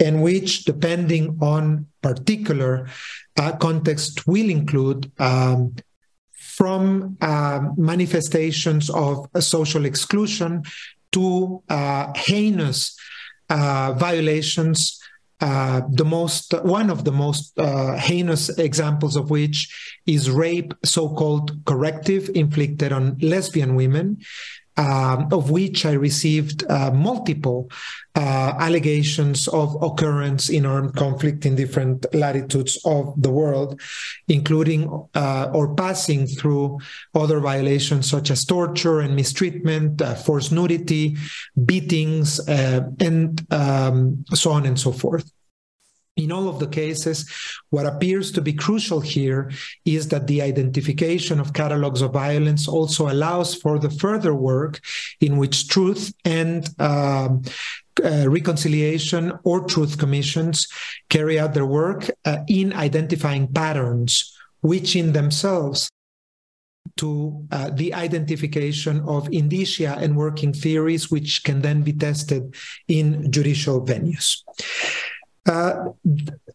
and 0.00 0.22
which, 0.24 0.64
depending 0.64 1.38
on 1.40 1.86
particular 2.02 2.88
uh, 3.38 3.52
context, 3.52 4.26
will 4.26 4.50
include 4.50 5.10
um, 5.20 5.72
from 6.32 7.16
uh, 7.20 7.60
manifestations 7.76 8.90
of 8.90 9.28
social 9.38 9.84
exclusion 9.84 10.64
to 11.12 11.62
uh, 11.68 12.12
heinous 12.16 12.98
violations. 13.48 15.00
Uh, 15.40 15.82
the 15.90 16.04
most 16.04 16.52
one 16.64 16.90
of 16.90 17.04
the 17.04 17.12
most 17.12 17.56
uh, 17.60 17.96
heinous 17.96 18.48
examples 18.58 19.14
of 19.14 19.30
which 19.30 19.72
is 20.04 20.28
rape, 20.28 20.74
so-called 20.84 21.52
corrective 21.64 22.28
inflicted 22.34 22.92
on 22.92 23.16
lesbian 23.18 23.76
women, 23.76 24.18
um, 24.78 25.28
of 25.32 25.50
which 25.50 25.84
I 25.84 25.92
received 25.92 26.64
uh, 26.70 26.90
multiple 26.92 27.70
uh, 28.14 28.54
allegations 28.58 29.48
of 29.48 29.76
occurrence 29.82 30.48
in 30.48 30.64
armed 30.64 30.94
conflict 30.94 31.44
in 31.44 31.56
different 31.56 32.06
latitudes 32.14 32.78
of 32.84 33.12
the 33.20 33.30
world, 33.30 33.80
including 34.28 34.88
uh, 35.14 35.50
or 35.52 35.74
passing 35.74 36.26
through 36.26 36.78
other 37.14 37.40
violations 37.40 38.08
such 38.08 38.30
as 38.30 38.44
torture 38.44 39.00
and 39.00 39.14
mistreatment, 39.16 40.00
uh, 40.00 40.14
forced 40.14 40.52
nudity, 40.52 41.16
beatings, 41.64 42.40
uh, 42.48 42.88
and 43.00 43.44
um, 43.52 44.24
so 44.32 44.50
on 44.52 44.64
and 44.64 44.78
so 44.78 44.92
forth 44.92 45.30
in 46.18 46.32
all 46.32 46.48
of 46.48 46.58
the 46.58 46.66
cases, 46.66 47.30
what 47.70 47.86
appears 47.86 48.32
to 48.32 48.42
be 48.42 48.52
crucial 48.52 49.00
here 49.00 49.50
is 49.84 50.08
that 50.08 50.26
the 50.26 50.42
identification 50.42 51.40
of 51.40 51.52
catalogs 51.52 52.02
of 52.02 52.12
violence 52.12 52.68
also 52.68 53.08
allows 53.08 53.54
for 53.54 53.78
the 53.78 53.90
further 53.90 54.34
work 54.34 54.80
in 55.20 55.38
which 55.38 55.68
truth 55.68 56.12
and 56.24 56.68
uh, 56.78 57.28
uh, 58.04 58.28
reconciliation 58.28 59.32
or 59.44 59.64
truth 59.64 59.96
commissions 59.98 60.66
carry 61.08 61.38
out 61.38 61.54
their 61.54 61.66
work 61.66 62.10
uh, 62.24 62.38
in 62.48 62.72
identifying 62.72 63.46
patterns, 63.52 64.36
which 64.60 64.96
in 64.96 65.12
themselves 65.12 65.88
to 66.96 67.46
uh, 67.52 67.70
the 67.70 67.94
identification 67.94 69.00
of 69.06 69.28
indicia 69.32 69.96
and 70.00 70.16
working 70.16 70.52
theories, 70.52 71.10
which 71.10 71.44
can 71.44 71.62
then 71.62 71.82
be 71.82 71.92
tested 71.92 72.54
in 72.88 73.30
judicial 73.30 73.84
venues. 73.84 74.42
Uh, 75.48 75.92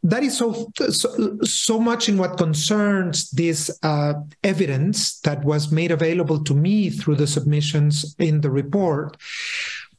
that 0.04 0.24
is 0.24 0.38
so, 0.38 0.72
so, 0.78 1.40
so 1.42 1.80
much 1.80 2.08
in 2.08 2.18
what 2.18 2.38
concerns 2.38 3.32
this 3.32 3.76
uh, 3.82 4.14
evidence 4.44 5.20
that 5.22 5.44
was 5.44 5.72
made 5.72 5.92
available 5.92 6.44
to 6.44 6.54
me 6.54 6.92
through 6.92 7.16
the 7.16 7.26
submissions 7.26 8.16
in 8.20 8.42
the 8.42 8.52
report. 8.52 9.18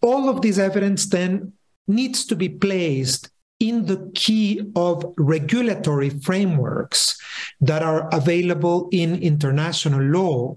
All 0.00 0.28
of 0.28 0.42
this 0.42 0.58
evidence 0.58 1.06
then 1.06 1.52
needs 1.88 2.24
to 2.26 2.36
be 2.36 2.48
placed 2.48 3.30
in 3.58 3.86
the 3.86 4.10
key 4.14 4.60
of 4.76 5.04
regulatory 5.16 6.10
frameworks 6.10 7.18
that 7.60 7.82
are 7.82 8.08
available 8.12 8.88
in 8.92 9.22
international 9.22 10.00
law 10.00 10.56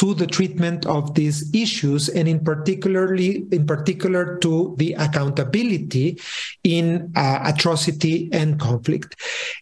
to 0.00 0.14
the 0.14 0.26
treatment 0.26 0.86
of 0.86 1.14
these 1.14 1.54
issues 1.54 2.08
and 2.08 2.26
in 2.26 2.42
particularly 2.42 3.44
in 3.52 3.66
particular 3.66 4.38
to 4.38 4.74
the 4.78 4.94
accountability 4.94 6.18
in 6.64 7.12
uh, 7.14 7.40
atrocity 7.44 8.30
and 8.32 8.58
conflict. 8.58 9.14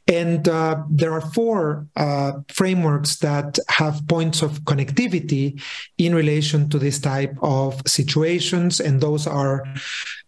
And 0.06 0.48
uh, 0.48 0.84
there 0.88 1.12
are 1.12 1.32
four 1.32 1.88
uh, 1.96 2.34
frameworks 2.50 3.16
that 3.16 3.58
have 3.68 4.06
points 4.06 4.40
of 4.40 4.60
connectivity 4.60 5.60
in 5.98 6.14
relation 6.14 6.68
to 6.70 6.78
this 6.78 7.00
type 7.00 7.34
of 7.42 7.82
situations. 7.84 8.78
And 8.78 9.00
those 9.00 9.26
are 9.26 9.64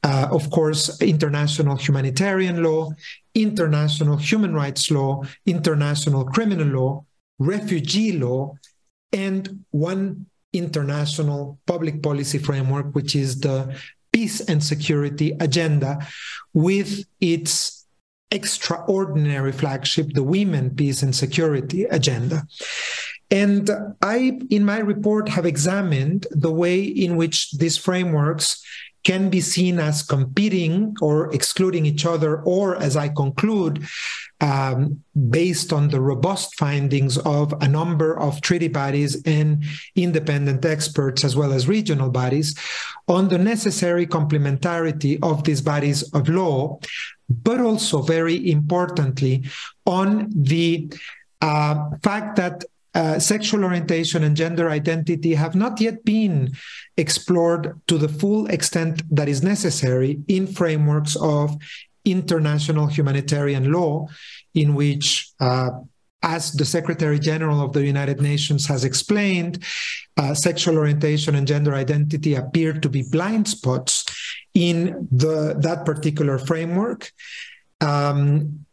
uh, 0.02 0.26
of 0.32 0.50
course 0.50 1.00
international 1.00 1.76
humanitarian 1.76 2.64
law 2.64 2.90
international 3.34 4.16
human 4.16 4.54
rights 4.54 4.90
law 4.90 5.22
international 5.46 6.24
criminal 6.24 6.66
law 6.66 7.04
refugee 7.38 8.18
law 8.18 8.54
and 9.12 9.64
one 9.70 10.26
international 10.52 11.58
public 11.66 12.02
policy 12.02 12.38
framework, 12.38 12.94
which 12.94 13.14
is 13.14 13.40
the 13.40 13.74
peace 14.12 14.40
and 14.40 14.62
security 14.62 15.36
agenda, 15.40 16.06
with 16.52 17.04
its 17.20 17.86
extraordinary 18.30 19.52
flagship, 19.52 20.12
the 20.12 20.22
Women, 20.22 20.70
Peace 20.74 21.02
and 21.02 21.14
Security 21.14 21.84
Agenda. 21.84 22.46
And 23.30 23.70
I, 24.02 24.40
in 24.50 24.64
my 24.64 24.78
report, 24.78 25.28
have 25.28 25.46
examined 25.46 26.26
the 26.30 26.50
way 26.52 26.82
in 26.82 27.16
which 27.16 27.52
these 27.52 27.76
frameworks 27.76 28.64
can 29.04 29.30
be 29.30 29.40
seen 29.40 29.78
as 29.78 30.02
competing 30.02 30.94
or 31.00 31.32
excluding 31.32 31.86
each 31.86 32.04
other, 32.04 32.42
or 32.42 32.76
as 32.76 32.96
I 32.96 33.08
conclude, 33.08 33.86
um, 34.40 35.02
based 35.28 35.72
on 35.72 35.88
the 35.88 36.00
robust 36.00 36.54
findings 36.56 37.18
of 37.18 37.52
a 37.60 37.68
number 37.68 38.18
of 38.18 38.40
treaty 38.40 38.68
bodies 38.68 39.22
and 39.24 39.64
independent 39.96 40.64
experts, 40.64 41.24
as 41.24 41.36
well 41.36 41.52
as 41.52 41.68
regional 41.68 42.10
bodies, 42.10 42.54
on 43.08 43.28
the 43.28 43.38
necessary 43.38 44.06
complementarity 44.06 45.18
of 45.22 45.44
these 45.44 45.60
bodies 45.60 46.02
of 46.14 46.28
law, 46.28 46.78
but 47.28 47.60
also 47.60 48.02
very 48.02 48.50
importantly, 48.50 49.44
on 49.86 50.28
the 50.34 50.90
uh, 51.42 51.90
fact 52.02 52.36
that 52.36 52.64
uh, 52.94 53.18
sexual 53.20 53.64
orientation 53.64 54.24
and 54.24 54.36
gender 54.36 54.68
identity 54.68 55.34
have 55.34 55.54
not 55.54 55.80
yet 55.80 56.04
been 56.04 56.52
explored 56.96 57.80
to 57.86 57.96
the 57.96 58.08
full 58.08 58.46
extent 58.48 59.02
that 59.14 59.28
is 59.28 59.44
necessary 59.44 60.18
in 60.26 60.46
frameworks 60.46 61.14
of 61.16 61.56
international 62.10 62.86
humanitarian 62.86 63.72
law, 63.72 64.06
in 64.54 64.74
which, 64.74 65.30
uh, 65.40 65.70
as 66.22 66.52
the 66.52 66.64
Secretary 66.64 67.18
General 67.18 67.62
of 67.62 67.72
the 67.72 67.84
United 67.84 68.20
Nations 68.20 68.66
has 68.66 68.84
explained, 68.84 69.64
uh, 70.16 70.34
sexual 70.34 70.76
orientation 70.76 71.34
and 71.34 71.46
gender 71.46 71.74
identity 71.74 72.34
appear 72.34 72.72
to 72.74 72.88
be 72.88 73.02
blind 73.10 73.48
spots 73.48 74.04
in 74.54 75.08
the, 75.10 75.54
that 75.58 75.86
particular 75.86 76.38
framework. 76.38 77.10
Um, 77.80 78.66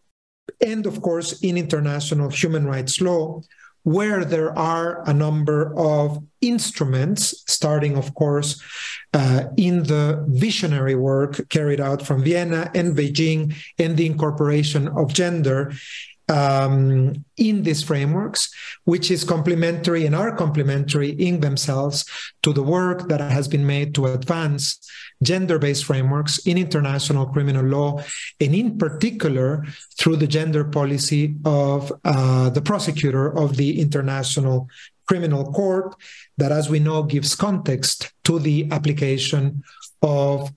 and 0.60 0.86
of 0.86 1.02
course, 1.02 1.42
in 1.42 1.58
international 1.58 2.30
human 2.30 2.66
rights 2.66 3.00
law, 3.00 3.42
where 3.88 4.26
there 4.26 4.52
are 4.60 5.02
a 5.08 5.14
number 5.14 5.74
of 5.78 6.22
instruments, 6.42 7.46
starting, 7.48 7.96
of 7.96 8.14
course, 8.16 8.62
uh, 9.14 9.46
in 9.56 9.84
the 9.84 10.26
visionary 10.28 10.94
work 10.94 11.48
carried 11.48 11.80
out 11.80 12.06
from 12.06 12.22
Vienna 12.22 12.70
and 12.76 12.98
Beijing 12.98 13.56
and 13.80 13.96
the 13.96 14.06
incorporation 14.06 14.90
of 14.90 15.14
gender 15.14 15.72
um, 16.30 17.24
in 17.38 17.64
these 17.64 17.84
frameworks, 17.84 18.50
which 18.84 19.10
is 19.12 19.24
complementary 19.24 20.06
and 20.06 20.16
are 20.16 20.36
complementary 20.36 21.10
in 21.12 21.40
themselves 21.40 22.06
to 22.44 22.52
the 22.52 22.64
work 22.64 23.08
that 23.08 23.22
has 23.22 23.48
been 23.48 23.66
made 23.66 23.96
to 23.96 24.08
advance 24.08 24.78
gender 25.24 25.58
based 25.58 25.86
frameworks 25.86 26.38
in 26.46 26.58
international 26.58 27.26
criminal 27.28 27.66
law, 27.66 28.02
and 28.40 28.54
in 28.54 28.78
particular 28.78 29.66
through 29.98 30.16
the 30.16 30.28
gender 30.28 30.64
policy 30.64 31.36
of 31.46 31.92
uh, 32.04 32.50
the 32.50 32.62
prosecutor 32.62 33.36
of 33.38 33.58
the 33.58 33.80
International 33.80 34.68
Criminal 35.08 35.52
Court, 35.54 35.96
that, 36.38 36.52
as 36.52 36.70
we 36.70 36.80
know, 36.80 37.04
gives 37.04 37.36
context 37.36 38.12
to 38.26 38.40
the 38.40 38.68
application 38.72 39.64
of 40.02 40.52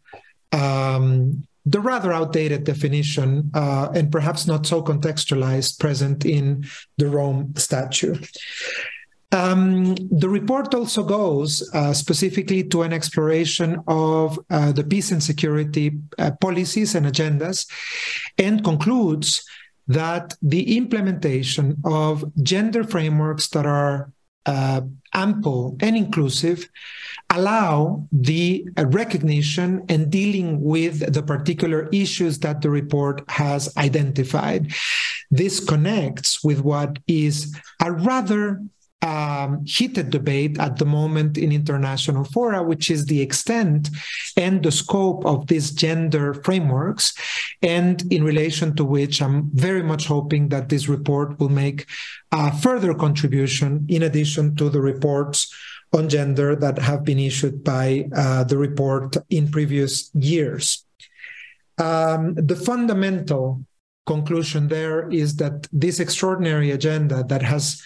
um, 0.52 1.46
the 1.66 1.80
rather 1.80 2.12
outdated 2.12 2.64
definition 2.64 3.50
uh, 3.54 3.88
and 3.94 4.10
perhaps 4.10 4.46
not 4.46 4.66
so 4.66 4.82
contextualized 4.82 5.78
present 5.78 6.24
in 6.24 6.64
the 6.96 7.08
Rome 7.08 7.54
Statute. 7.56 8.30
Um, 9.32 9.94
the 9.94 10.28
report 10.28 10.74
also 10.74 11.04
goes 11.04 11.68
uh, 11.72 11.92
specifically 11.92 12.64
to 12.64 12.82
an 12.82 12.92
exploration 12.92 13.80
of 13.86 14.40
uh, 14.50 14.72
the 14.72 14.82
peace 14.82 15.12
and 15.12 15.22
security 15.22 15.92
uh, 16.18 16.32
policies 16.40 16.96
and 16.96 17.06
agendas 17.06 17.70
and 18.38 18.64
concludes 18.64 19.44
that 19.86 20.34
the 20.42 20.76
implementation 20.76 21.76
of 21.84 22.24
gender 22.42 22.82
frameworks 22.82 23.48
that 23.48 23.66
are 23.66 24.12
uh, 24.46 24.80
ample 25.14 25.76
and 25.80 25.96
inclusive 25.96 26.68
allow 27.30 28.06
the 28.12 28.66
recognition 28.76 29.84
and 29.88 30.10
dealing 30.10 30.60
with 30.60 31.12
the 31.12 31.22
particular 31.22 31.88
issues 31.92 32.38
that 32.40 32.60
the 32.60 32.70
report 32.70 33.22
has 33.28 33.74
identified. 33.76 34.72
This 35.30 35.64
connects 35.64 36.42
with 36.42 36.60
what 36.60 36.98
is 37.06 37.56
a 37.80 37.92
rather 37.92 38.60
um, 39.02 39.64
heated 39.64 40.10
debate 40.10 40.58
at 40.58 40.76
the 40.76 40.84
moment 40.84 41.38
in 41.38 41.52
international 41.52 42.24
fora, 42.24 42.62
which 42.62 42.90
is 42.90 43.06
the 43.06 43.20
extent 43.20 43.88
and 44.36 44.62
the 44.62 44.72
scope 44.72 45.24
of 45.24 45.46
these 45.46 45.70
gender 45.70 46.34
frameworks, 46.34 47.14
and 47.62 48.10
in 48.12 48.22
relation 48.22 48.76
to 48.76 48.84
which 48.84 49.22
I'm 49.22 49.50
very 49.54 49.82
much 49.82 50.06
hoping 50.06 50.48
that 50.50 50.68
this 50.68 50.88
report 50.88 51.38
will 51.38 51.48
make 51.48 51.86
a 52.32 52.56
further 52.58 52.94
contribution 52.94 53.86
in 53.88 54.02
addition 54.02 54.54
to 54.56 54.68
the 54.68 54.80
reports 54.80 55.52
on 55.92 56.08
gender 56.08 56.54
that 56.54 56.78
have 56.78 57.04
been 57.04 57.18
issued 57.18 57.64
by 57.64 58.08
uh, 58.14 58.44
the 58.44 58.56
report 58.56 59.16
in 59.30 59.50
previous 59.50 60.10
years. 60.14 60.84
Um, 61.78 62.34
the 62.34 62.54
fundamental 62.54 63.64
conclusion 64.06 64.68
there 64.68 65.08
is 65.10 65.36
that 65.36 65.66
this 65.72 66.00
extraordinary 66.00 66.70
agenda 66.70 67.24
that 67.24 67.42
has 67.42 67.82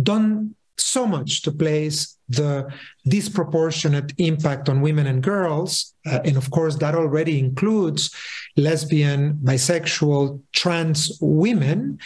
done 0.00 0.54
so 0.80 1.06
much 1.06 1.42
to 1.42 1.52
place 1.52 2.16
the 2.28 2.68
disproportionate 3.06 4.12
impact 4.18 4.68
on 4.68 4.80
women 4.80 5.06
and 5.06 5.22
girls. 5.22 5.94
Uh, 6.06 6.20
and 6.24 6.36
of 6.36 6.50
course, 6.50 6.76
that 6.76 6.94
already 6.94 7.38
includes 7.38 8.14
lesbian, 8.56 9.34
bisexual, 9.42 10.40
trans 10.52 11.18
women, 11.20 11.98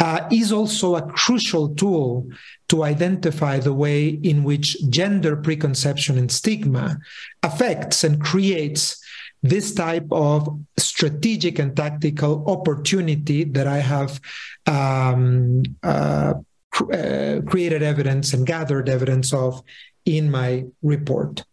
uh, 0.00 0.28
is 0.30 0.52
also 0.52 0.96
a 0.96 1.02
crucial 1.12 1.74
tool 1.74 2.28
to 2.68 2.82
identify 2.82 3.58
the 3.58 3.72
way 3.72 4.08
in 4.08 4.44
which 4.44 4.76
gender 4.90 5.36
preconception 5.36 6.18
and 6.18 6.30
stigma 6.30 6.98
affects 7.42 8.04
and 8.04 8.20
creates 8.20 9.00
this 9.42 9.74
type 9.74 10.06
of 10.10 10.58
strategic 10.78 11.58
and 11.58 11.76
tactical 11.76 12.44
opportunity 12.50 13.44
that 13.44 13.66
I 13.66 13.78
have 13.78 14.20
um, 14.66 15.62
uh, 15.82 16.34
uh, 16.80 17.40
created 17.46 17.82
evidence 17.82 18.32
and 18.32 18.46
gathered 18.46 18.88
evidence 18.88 19.32
of 19.32 19.62
in 20.04 20.30
my 20.30 20.64
report. 20.82 21.44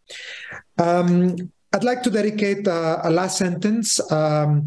Um, 0.78 1.36
I'd 1.74 1.84
like 1.84 2.04
to 2.04 2.10
dedicate 2.10 2.68
uh, 2.68 3.00
a 3.04 3.10
last 3.10 3.38
sentence 3.38 4.00
um, 4.12 4.66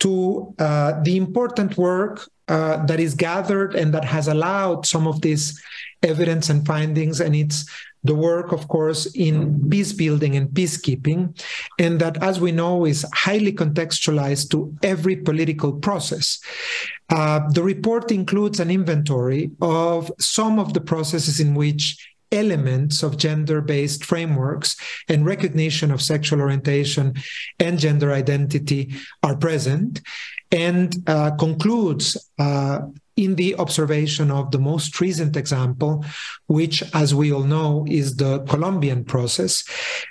to 0.00 0.54
uh, 0.58 1.00
the 1.02 1.16
important 1.16 1.76
work 1.78 2.28
uh, 2.48 2.84
that 2.86 3.00
is 3.00 3.14
gathered 3.14 3.74
and 3.74 3.94
that 3.94 4.04
has 4.04 4.28
allowed 4.28 4.84
some 4.84 5.06
of 5.06 5.20
this 5.22 5.58
evidence 6.02 6.50
and 6.50 6.66
findings. 6.66 7.20
And 7.20 7.34
it's 7.34 7.64
the 8.04 8.14
work, 8.14 8.52
of 8.52 8.68
course, 8.68 9.06
in 9.14 9.68
peace 9.70 9.92
building 9.92 10.36
and 10.36 10.48
peacekeeping, 10.48 11.38
and 11.78 12.00
that, 12.00 12.22
as 12.22 12.40
we 12.40 12.52
know, 12.52 12.84
is 12.84 13.06
highly 13.14 13.52
contextualized 13.52 14.50
to 14.50 14.74
every 14.82 15.16
political 15.16 15.72
process. 15.72 16.40
Uh, 17.10 17.48
the 17.50 17.62
report 17.62 18.10
includes 18.10 18.58
an 18.58 18.70
inventory 18.70 19.50
of 19.60 20.10
some 20.18 20.58
of 20.58 20.74
the 20.74 20.80
processes 20.80 21.40
in 21.40 21.54
which 21.54 22.08
elements 22.32 23.02
of 23.02 23.18
gender 23.18 23.60
based 23.60 24.04
frameworks 24.04 24.74
and 25.08 25.26
recognition 25.26 25.90
of 25.90 26.00
sexual 26.00 26.40
orientation 26.40 27.14
and 27.60 27.78
gender 27.78 28.10
identity 28.12 28.94
are 29.22 29.36
present 29.36 30.00
and 30.50 30.96
uh, 31.06 31.30
concludes 31.32 32.30
uh, 32.38 32.80
in 33.16 33.34
the 33.34 33.54
observation 33.56 34.30
of 34.30 34.50
the 34.50 34.58
most 34.58 35.00
recent 35.00 35.36
example, 35.36 36.04
which, 36.46 36.82
as 36.94 37.14
we 37.14 37.32
all 37.32 37.44
know, 37.44 37.84
is 37.88 38.16
the 38.16 38.40
Colombian 38.44 39.04
process, 39.04 39.64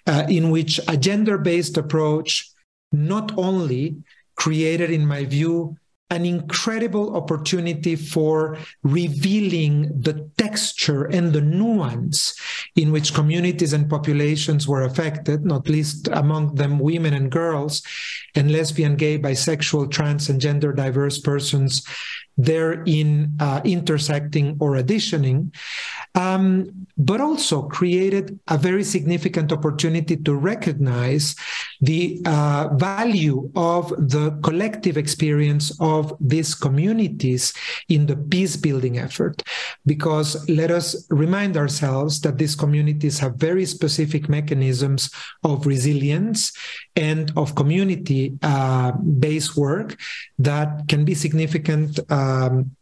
uh, 0.07 0.25
in 0.29 0.51
which 0.51 0.79
a 0.87 0.97
gender 0.97 1.37
based 1.37 1.77
approach 1.77 2.49
not 2.91 3.37
only 3.37 3.97
created, 4.35 4.91
in 4.91 5.05
my 5.05 5.25
view, 5.25 5.77
an 6.11 6.25
incredible 6.25 7.15
opportunity 7.15 7.95
for 7.95 8.57
revealing 8.83 9.83
the 10.01 10.29
texture 10.37 11.05
and 11.05 11.31
the 11.31 11.39
nuance 11.39 12.35
in 12.75 12.91
which 12.91 13.13
communities 13.13 13.71
and 13.71 13.89
populations 13.89 14.67
were 14.67 14.83
affected, 14.83 15.45
not 15.45 15.69
least 15.69 16.09
among 16.11 16.53
them 16.55 16.79
women 16.79 17.13
and 17.13 17.31
girls, 17.31 17.81
and 18.35 18.51
lesbian, 18.51 18.97
gay, 18.97 19.17
bisexual, 19.17 19.89
trans, 19.89 20.29
and 20.29 20.41
gender 20.41 20.73
diverse 20.73 21.17
persons 21.17 21.81
therein 22.38 23.36
uh, 23.39 23.62
intersecting 23.63 24.58
or 24.60 24.76
additioning, 24.76 25.54
um, 26.15 26.88
but 26.98 27.22
also 27.22 27.63
created 27.63 28.39
a 28.48 28.58
very 28.58 28.84
significant 28.84 29.52
opportunity 29.52 30.15
to 30.17 30.36
recognize 30.36 31.36
the 31.82 32.22
uh, 32.26 32.70
value 32.74 33.50
of 33.56 33.89
the 33.89 34.38
collective 34.44 34.98
experience 34.98 35.72
of 35.80 36.13
these 36.20 36.56
communities 36.56 37.54
in 37.89 38.06
the 38.06 38.15
peace 38.15 38.56
building 38.56 38.98
effort. 38.98 39.41
Because 39.86 40.48
let 40.50 40.72
us 40.72 41.08
remind 41.10 41.58
ourselves 41.58 42.22
that 42.22 42.38
these 42.38 42.56
communities 42.56 43.20
have 43.20 43.36
very 43.36 43.65
specific 43.65 44.30
mechanisms 44.30 45.10
of 45.44 45.65
resilience 45.65 46.52
and 46.96 47.32
of 47.36 47.56
community 47.56 48.38
uh, 48.44 48.91
based 48.91 49.56
work 49.58 49.98
that 50.38 50.88
can 50.88 51.06
be 51.06 51.15
significant 51.15 52.00
um, 52.21 52.75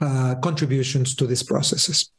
uh, 0.00 0.34
contributions 0.42 1.14
to 1.16 1.26
these 1.26 1.42
processes. 1.42 2.10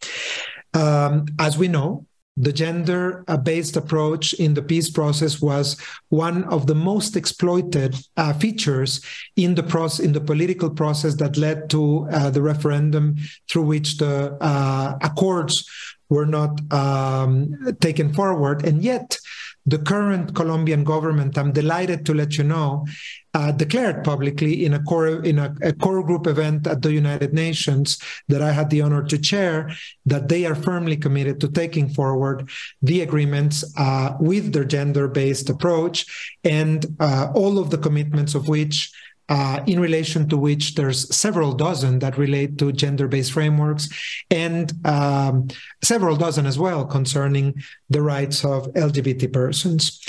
Um, 0.73 1.25
as 1.39 1.57
we 1.57 1.67
know, 1.67 2.05
the 2.37 2.51
gender 2.51 3.23
based 3.43 3.77
approach 3.77 4.33
in 4.33 4.53
the 4.53 4.61
peace 4.61 4.89
process 4.89 5.41
was 5.41 5.77
one 6.09 6.43
of 6.45 6.67
the 6.67 6.75
most 6.75 7.15
exploited 7.15 7.95
uh, 8.17 8.33
features 8.33 8.99
in 9.37 9.55
the 9.55 9.63
process 9.63 10.05
in 10.05 10.11
the 10.11 10.19
political 10.19 10.69
process 10.69 11.15
that 11.15 11.37
led 11.37 11.69
to 11.69 12.07
uh, 12.11 12.29
the 12.29 12.41
referendum 12.41 13.15
through 13.49 13.63
which 13.63 13.97
the 13.97 14.37
uh, 14.41 14.97
accords 15.01 15.65
were 16.09 16.25
not 16.25 16.59
um, 16.73 17.55
taken 17.79 18.13
forward 18.13 18.65
and 18.65 18.83
yet 18.83 19.17
the 19.65 19.79
current 19.79 20.35
Colombian 20.35 20.83
government, 20.83 21.37
I'm 21.37 21.51
delighted 21.51 22.05
to 22.05 22.13
let 22.13 22.37
you 22.37 22.43
know, 22.43 22.85
uh, 23.35 23.51
declared 23.51 24.01
publicly 24.05 24.65
in 24.65 24.73
a 24.73 24.83
core 24.83 25.21
in 25.25 25.39
a, 25.39 25.53
a, 25.61 25.73
core 25.73 26.01
group 26.01 26.25
event 26.25 26.65
at 26.65 26.81
the 26.81 26.93
United 26.93 27.33
Nations 27.33 27.99
that 28.29 28.41
I 28.41 28.53
had 28.53 28.69
the 28.69 28.81
honor 28.81 29.03
to 29.03 29.17
chair 29.17 29.71
that 30.05 30.29
they 30.29 30.45
are 30.45 30.55
firmly 30.55 30.95
committed 30.95 31.41
to 31.41 31.49
taking 31.49 31.89
forward 31.89 32.49
the 32.81 33.01
agreements 33.01 33.65
uh, 33.77 34.15
with 34.21 34.53
their 34.53 34.63
gender-based 34.63 35.49
approach 35.49 36.05
and 36.45 36.85
uh, 37.01 37.27
all 37.35 37.59
of 37.59 37.71
the 37.71 37.77
commitments 37.77 38.35
of 38.35 38.47
which 38.47 38.93
uh, 39.29 39.61
in 39.65 39.79
relation 39.79 40.27
to 40.29 40.38
which 40.38 40.75
there's 40.75 41.13
several 41.15 41.53
dozen 41.53 41.99
that 41.99 42.17
relate 42.17 42.57
to 42.57 42.71
gender-based 42.71 43.31
frameworks 43.31 43.89
and 44.29 44.73
um, 44.85 45.47
several 45.83 46.15
dozen 46.15 46.45
as 46.45 46.59
well 46.59 46.85
concerning 46.85 47.53
the 47.89 48.01
rights 48.01 48.45
of 48.45 48.67
LGBT 48.73 49.31
persons. 49.31 50.01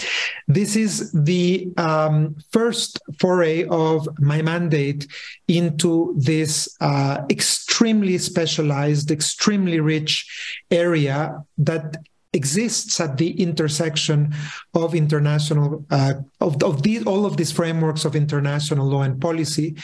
This 0.48 0.76
is 0.76 1.12
the 1.12 1.72
um, 1.76 2.36
first 2.50 3.00
foray 3.18 3.66
of 3.68 4.08
my 4.18 4.42
mandate 4.42 5.06
into 5.48 6.14
this 6.18 6.76
uh, 6.80 7.24
extremely 7.30 8.18
specialized, 8.18 9.10
extremely 9.10 9.80
rich 9.80 10.60
area 10.70 11.42
that 11.58 11.96
exists 12.36 13.00
at 13.00 13.16
the 13.16 13.30
intersection 13.42 14.34
of 14.74 14.94
international 14.94 15.84
uh, 15.90 16.14
of, 16.40 16.62
of 16.62 16.82
these 16.82 17.02
all 17.04 17.24
of 17.26 17.36
these 17.36 17.50
frameworks 17.50 18.04
of 18.04 18.14
international 18.14 18.86
law 18.86 19.02
and 19.02 19.20
policy. 19.20 19.74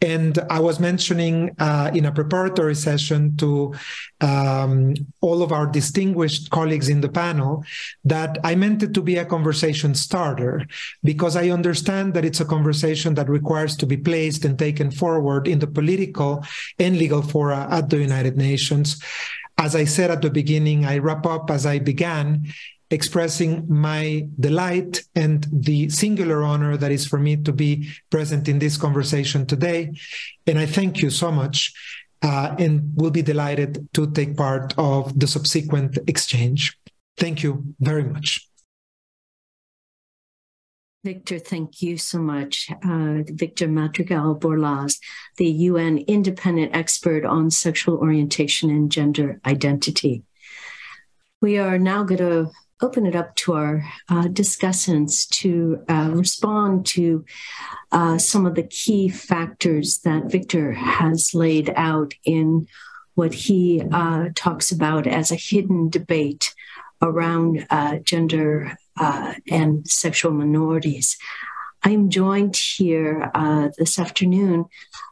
And 0.00 0.38
i 0.50 0.60
was 0.60 0.78
mentioning 0.78 1.34
uh, 1.58 1.90
in 1.98 2.04
a 2.06 2.12
preparatory 2.12 2.74
session 2.74 3.36
to 3.36 3.74
um, 4.20 4.94
all 5.20 5.42
of 5.42 5.50
our 5.52 5.66
distinguished 5.66 6.50
colleagues 6.50 6.88
in 6.88 7.00
the 7.00 7.08
panel 7.08 7.64
that 8.04 8.38
i 8.44 8.54
meant 8.54 8.82
it 8.82 8.94
to 8.94 9.02
be 9.02 9.16
a 9.16 9.24
conversation 9.24 9.94
starter 9.94 10.64
because 11.02 11.34
i 11.36 11.50
understand 11.50 12.14
that 12.14 12.24
it's 12.24 12.40
a 12.40 12.44
conversation 12.44 13.14
that 13.14 13.28
requires 13.28 13.76
to 13.76 13.86
be 13.86 13.96
placed 13.96 14.44
and 14.44 14.58
taken 14.58 14.90
forward 14.90 15.48
in 15.48 15.58
the 15.58 15.66
political 15.66 16.44
and 16.78 16.98
legal 16.98 17.22
fora 17.22 17.66
at 17.70 17.90
the 17.90 17.98
united 17.98 18.36
nations 18.36 19.02
as 19.58 19.74
I 19.74 19.84
said 19.84 20.10
at 20.10 20.22
the 20.22 20.30
beginning, 20.30 20.86
I 20.86 20.98
wrap 20.98 21.26
up 21.26 21.50
as 21.50 21.66
I 21.66 21.78
began. 21.78 22.46
expressing 22.90 23.66
my 23.68 24.26
delight 24.40 25.02
and 25.14 25.46
the 25.52 25.90
singular 25.90 26.42
honor 26.42 26.76
that 26.76 26.90
is 26.90 27.06
for 27.06 27.18
me 27.18 27.36
to 27.36 27.52
be 27.52 27.88
present 28.08 28.48
in 28.48 28.58
this 28.58 28.78
conversation 28.78 29.44
today. 29.44 29.92
And 30.46 30.58
I 30.58 30.64
thank 30.64 31.02
you 31.02 31.10
so 31.10 31.30
much 31.30 31.72
uh, 32.22 32.56
and 32.58 32.92
will 32.96 33.10
be 33.10 33.22
delighted 33.22 33.88
to 33.92 34.10
take 34.10 34.36
part 34.36 34.74
of 34.78 35.18
the 35.18 35.26
subsequent 35.26 35.98
exchange. 36.06 36.78
Thank 37.18 37.42
you 37.42 37.74
very 37.80 38.04
much. 38.04 38.47
Victor, 41.04 41.38
thank 41.38 41.80
you 41.80 41.96
so 41.96 42.18
much. 42.18 42.70
Uh, 42.84 43.22
Victor 43.26 43.68
Madrigal 43.68 44.34
Borloz, 44.34 44.98
the 45.36 45.46
UN 45.46 45.98
independent 45.98 46.74
expert 46.74 47.24
on 47.24 47.50
sexual 47.50 47.98
orientation 47.98 48.68
and 48.68 48.90
gender 48.90 49.40
identity. 49.46 50.24
We 51.40 51.58
are 51.58 51.78
now 51.78 52.02
going 52.02 52.18
to 52.18 52.50
open 52.80 53.06
it 53.06 53.14
up 53.14 53.34
to 53.36 53.54
our 53.54 53.84
uh, 54.08 54.24
discussants 54.24 55.28
to 55.28 55.84
uh, 55.88 56.10
respond 56.14 56.86
to 56.86 57.24
uh, 57.92 58.18
some 58.18 58.44
of 58.44 58.56
the 58.56 58.64
key 58.64 59.08
factors 59.08 59.98
that 59.98 60.30
Victor 60.30 60.72
has 60.72 61.32
laid 61.32 61.72
out 61.76 62.14
in 62.24 62.66
what 63.14 63.34
he 63.34 63.82
uh, 63.92 64.28
talks 64.34 64.70
about 64.70 65.06
as 65.06 65.30
a 65.30 65.36
hidden 65.36 65.88
debate 65.88 66.54
around 67.02 67.66
uh, 67.70 67.98
gender 67.98 68.76
uh, 69.00 69.34
and 69.50 69.88
sexual 69.88 70.32
minorities. 70.32 71.16
I'm 71.82 72.10
joined 72.10 72.56
here 72.56 73.30
this 73.78 73.98
afternoon 73.98 74.66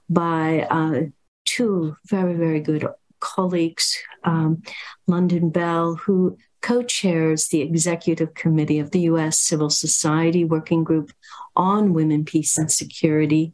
by 0.09 1.11
two 1.45 1.97
very, 2.07 2.35
very 2.35 2.61
good 2.61 2.87
colleagues, 3.21 3.97
um, 4.25 4.63
London 5.07 5.51
Bell, 5.51 5.95
who 5.95 6.37
co 6.61 6.83
chairs 6.83 7.49
the 7.49 7.61
executive 7.61 8.35
committee 8.35 8.79
of 8.79 8.91
the 8.91 9.01
U.S. 9.01 9.39
Civil 9.39 9.71
Society 9.71 10.45
Working 10.45 10.85
Group 10.85 11.13
on 11.55 11.95
Women, 11.95 12.25
Peace, 12.25 12.59
and 12.59 12.71
Security. 12.71 13.53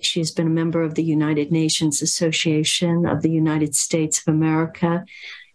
She 0.00 0.20
has 0.20 0.30
been 0.30 0.46
a 0.46 0.50
member 0.50 0.82
of 0.82 0.94
the 0.94 1.02
United 1.02 1.50
Nations 1.50 2.00
Association 2.00 3.06
of 3.06 3.22
the 3.22 3.30
United 3.30 3.74
States 3.74 4.20
of 4.20 4.32
America 4.32 5.04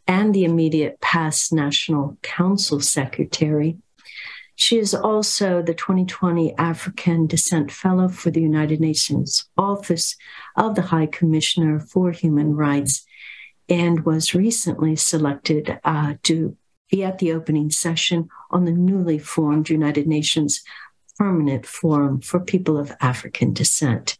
and 0.08 0.36
the 0.36 0.44
immediate 0.44 1.00
past 1.02 1.52
National 1.52 2.18
Council 2.22 2.80
Secretary. 2.80 3.78
She 4.56 4.78
is 4.78 4.96
also 4.96 5.62
the 5.62 5.74
2020 5.74 6.56
African 6.58 7.28
Descent 7.28 7.72
Fellow 7.72 8.08
for 8.08 8.32
the 8.32 8.41
United 8.41 8.80
Nations 8.80 9.50
Office 9.58 10.15
of 10.56 10.76
the 10.76 10.84
High 10.84 11.08
Commissioner 11.08 11.80
for 11.80 12.12
Human 12.12 12.56
Rights 12.56 13.06
and 13.68 14.06
was 14.06 14.34
recently 14.34 14.96
selected 14.96 15.80
uh, 15.84 16.13
to 16.24 16.56
be 16.89 17.04
at 17.04 17.20
the 17.20 17.34
opening 17.34 17.70
session 17.70 18.30
on 18.50 18.65
the 18.65 18.72
newly 18.72 19.20
formed 19.20 19.70
United 19.70 20.08
Nations 20.08 20.63
Permanent 21.18 21.65
Forum 21.65 22.22
for 22.22 22.39
People 22.39 22.78
of 22.78 22.94
African 23.02 23.54
Descent. 23.54 24.18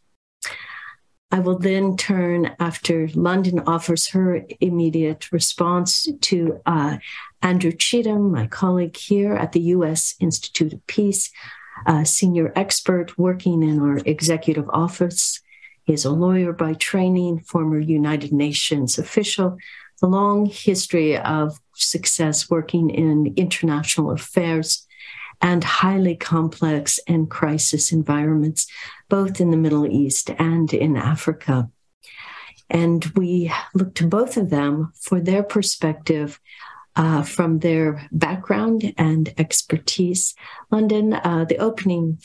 I 1.30 1.40
will 1.40 1.58
then 1.58 1.96
turn 1.96 2.54
after 2.60 3.08
London 3.14 3.60
offers 3.66 4.08
her 4.08 4.42
immediate 4.60 5.32
response 5.32 6.08
to 6.20 6.60
uh, 6.66 6.98
Andrew 7.42 7.72
Cheatham, 7.72 8.30
my 8.30 8.46
colleague 8.46 8.96
here 8.96 9.34
at 9.34 9.52
the 9.52 9.60
U.S. 9.60 10.14
Institute 10.20 10.72
of 10.72 10.86
Peace, 10.86 11.30
senior 12.04 12.52
expert 12.54 13.18
working 13.18 13.62
in 13.62 13.80
our 13.80 13.98
executive 14.06 14.68
office. 14.70 15.40
He 15.84 15.92
is 15.92 16.04
a 16.04 16.10
lawyer 16.10 16.52
by 16.52 16.74
training, 16.74 17.40
former 17.40 17.78
United 17.78 18.32
Nations 18.32 18.98
official, 18.98 19.56
a 20.02 20.06
long 20.06 20.46
history 20.46 21.16
of 21.16 21.58
success 21.74 22.50
working 22.50 22.90
in 22.90 23.34
international 23.36 24.10
affairs 24.10 24.86
and 25.40 25.62
highly 25.62 26.16
complex 26.16 26.98
and 27.06 27.30
crisis 27.30 27.92
environments, 27.92 28.66
both 29.08 29.40
in 29.40 29.50
the 29.50 29.56
Middle 29.56 29.86
East 29.86 30.30
and 30.38 30.72
in 30.72 30.96
Africa. 30.96 31.70
And 32.68 33.04
we 33.14 33.52
look 33.74 33.94
to 33.94 34.06
both 34.06 34.36
of 34.36 34.50
them 34.50 34.92
for 35.00 35.20
their 35.20 35.42
perspective 35.42 36.40
uh, 36.96 37.22
from 37.22 37.60
their 37.60 38.08
background 38.10 38.94
and 38.96 39.32
expertise. 39.38 40.34
London, 40.70 41.12
uh, 41.12 41.44
the 41.48 41.58
opening 41.58 42.18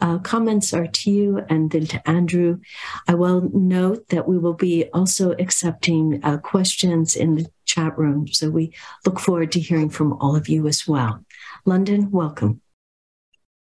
uh, 0.00 0.18
comments 0.18 0.72
are 0.72 0.86
to 0.86 1.10
you 1.10 1.40
and 1.48 1.70
then 1.70 1.86
to 1.86 2.08
Andrew. 2.08 2.60
I 3.08 3.14
will 3.14 3.50
note 3.52 4.08
that 4.08 4.28
we 4.28 4.38
will 4.38 4.54
be 4.54 4.86
also 4.92 5.32
accepting 5.32 6.20
uh, 6.22 6.38
questions 6.38 7.16
in 7.16 7.36
the 7.36 7.46
chat 7.64 7.96
room. 7.98 8.28
So 8.28 8.50
we 8.50 8.72
look 9.04 9.18
forward 9.18 9.52
to 9.52 9.60
hearing 9.60 9.90
from 9.90 10.12
all 10.14 10.36
of 10.36 10.48
you 10.48 10.66
as 10.66 10.86
well. 10.86 11.24
London, 11.64 12.10
welcome. 12.10 12.60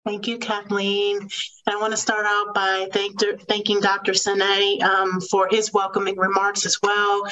Thank 0.05 0.27
you, 0.27 0.39
Kathleen. 0.39 1.29
I 1.67 1.77
want 1.77 1.93
to 1.93 1.97
start 1.97 2.27
out 2.27 2.55
by 2.55 2.89
thank, 2.93 3.21
thanking 3.49 3.81
Dr. 3.81 4.13
Sany 4.13 4.83
um, 4.83 5.21
for 5.21 5.49
his 5.49 5.73
welcoming 5.73 6.17
remarks 6.17 6.67
as 6.67 6.77
well, 6.83 7.23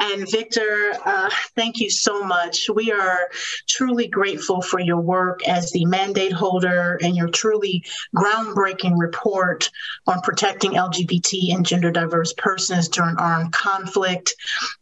and 0.00 0.28
Victor, 0.30 0.92
uh, 1.04 1.30
thank 1.54 1.78
you 1.78 1.88
so 1.88 2.24
much. 2.24 2.68
We 2.68 2.90
are 2.90 3.30
truly 3.68 4.08
grateful 4.08 4.60
for 4.60 4.80
your 4.80 5.00
work 5.00 5.46
as 5.46 5.70
the 5.70 5.84
mandate 5.86 6.32
holder 6.32 6.98
and 7.02 7.16
your 7.16 7.28
truly 7.28 7.84
groundbreaking 8.14 8.98
report 8.98 9.70
on 10.06 10.20
protecting 10.20 10.72
LGBT 10.72 11.54
and 11.54 11.64
gender 11.64 11.92
diverse 11.92 12.32
persons 12.36 12.88
during 12.88 13.16
armed 13.16 13.52
conflict. 13.52 14.34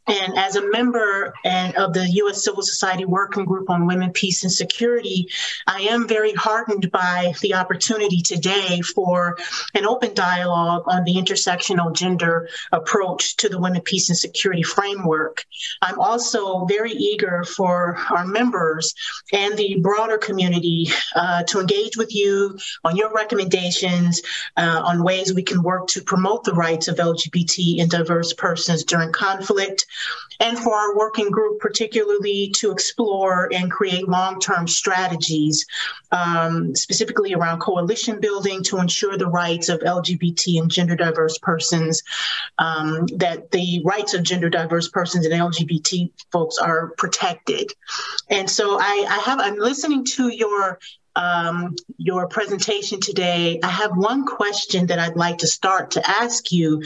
And 0.06 0.36
as 0.36 0.56
a 0.56 0.70
member 0.70 1.32
and 1.44 1.76
of 1.76 1.92
the 1.92 2.08
U.S. 2.08 2.42
Civil 2.42 2.62
Society 2.62 3.04
Working 3.04 3.44
Group 3.44 3.70
on 3.70 3.86
Women, 3.86 4.12
Peace, 4.12 4.42
and 4.42 4.52
Security, 4.52 5.28
I 5.66 5.82
am 5.82 6.08
very 6.08 6.32
heartened 6.32 6.90
by 6.90 7.34
the 7.42 7.54
opportunity 7.54 8.20
today 8.22 8.80
for 8.80 9.36
an 9.74 9.86
open 9.86 10.14
dialogue 10.14 10.84
on 10.86 11.04
the 11.04 11.14
intersectional 11.14 11.94
gender 11.94 12.48
approach 12.72 13.36
to 13.36 13.48
the 13.48 13.60
Women, 13.60 13.82
Peace, 13.82 14.08
and 14.08 14.18
Security 14.18 14.62
framework 14.62 15.01
work. 15.04 15.44
I'm 15.80 15.98
also 15.98 16.64
very 16.66 16.92
eager 16.92 17.44
for 17.44 17.96
our 18.10 18.26
members 18.26 18.94
and 19.32 19.56
the 19.56 19.78
broader 19.80 20.18
community 20.18 20.88
uh, 21.14 21.42
to 21.44 21.60
engage 21.60 21.96
with 21.96 22.14
you 22.14 22.58
on 22.84 22.96
your 22.96 23.12
recommendations 23.12 24.22
uh, 24.56 24.82
on 24.84 25.02
ways 25.02 25.34
we 25.34 25.42
can 25.42 25.62
work 25.62 25.86
to 25.88 26.02
promote 26.02 26.44
the 26.44 26.54
rights 26.54 26.88
of 26.88 26.96
LGBT 26.96 27.80
and 27.80 27.90
diverse 27.90 28.32
persons 28.32 28.84
during 28.84 29.12
conflict, 29.12 29.86
and 30.40 30.58
for 30.58 30.74
our 30.74 30.96
working 30.96 31.30
group, 31.30 31.60
particularly 31.60 32.52
to 32.56 32.70
explore 32.72 33.48
and 33.52 33.70
create 33.70 34.08
long 34.08 34.40
term 34.40 34.66
strategies, 34.66 35.66
um, 36.10 36.74
specifically 36.74 37.34
around 37.34 37.60
coalition 37.60 38.20
building 38.20 38.62
to 38.64 38.78
ensure 38.78 39.16
the 39.16 39.28
rights 39.28 39.68
of 39.68 39.80
LGBT 39.80 40.60
and 40.60 40.70
gender 40.70 40.96
diverse 40.96 41.38
persons, 41.38 42.02
um, 42.58 43.06
that 43.16 43.50
the 43.50 43.82
rights 43.84 44.14
of 44.14 44.22
gender 44.22 44.50
diverse 44.50 44.88
persons 44.92 45.26
and 45.26 45.34
LGBT 45.34 46.10
folks 46.30 46.58
are 46.58 46.92
protected. 46.98 47.72
And 48.30 48.48
so 48.48 48.78
I, 48.78 49.06
I 49.08 49.18
have, 49.30 49.40
I'm 49.40 49.56
listening 49.56 50.04
to 50.16 50.28
your 50.28 50.78
um, 51.14 51.76
your 51.98 52.26
presentation 52.26 53.00
today. 53.00 53.60
I 53.62 53.68
have 53.68 53.90
one 53.94 54.26
question 54.26 54.86
that 54.86 54.98
I'd 54.98 55.16
like 55.16 55.38
to 55.38 55.46
start 55.46 55.90
to 55.92 56.08
ask 56.08 56.50
you 56.52 56.82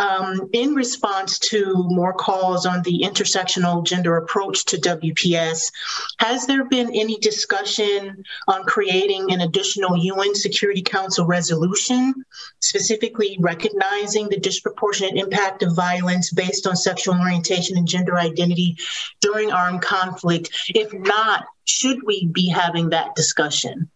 um, 0.00 0.48
in 0.54 0.74
response 0.74 1.38
to 1.38 1.74
more 1.74 2.14
calls 2.14 2.64
on 2.64 2.82
the 2.82 3.02
intersectional 3.04 3.84
gender 3.84 4.16
approach 4.16 4.64
to 4.64 4.78
WPS, 4.78 5.70
has 6.18 6.46
there 6.46 6.64
been 6.64 6.88
any 6.94 7.18
discussion 7.18 8.24
on 8.48 8.64
creating 8.64 9.30
an 9.30 9.42
additional 9.42 9.98
UN 9.98 10.34
Security 10.34 10.80
Council 10.80 11.26
resolution, 11.26 12.14
specifically 12.60 13.36
recognizing 13.40 14.30
the 14.30 14.40
disproportionate 14.40 15.16
impact 15.16 15.62
of 15.62 15.76
violence 15.76 16.32
based 16.32 16.66
on 16.66 16.76
sexual 16.76 17.20
orientation 17.20 17.76
and 17.76 17.86
gender 17.86 18.16
identity 18.16 18.78
during 19.20 19.52
armed 19.52 19.82
conflict? 19.82 20.50
If 20.70 20.94
not, 20.94 21.44
should 21.64 22.02
we 22.04 22.26
be 22.26 22.48
having 22.48 22.88
that 22.90 23.14
discussion? 23.14 23.90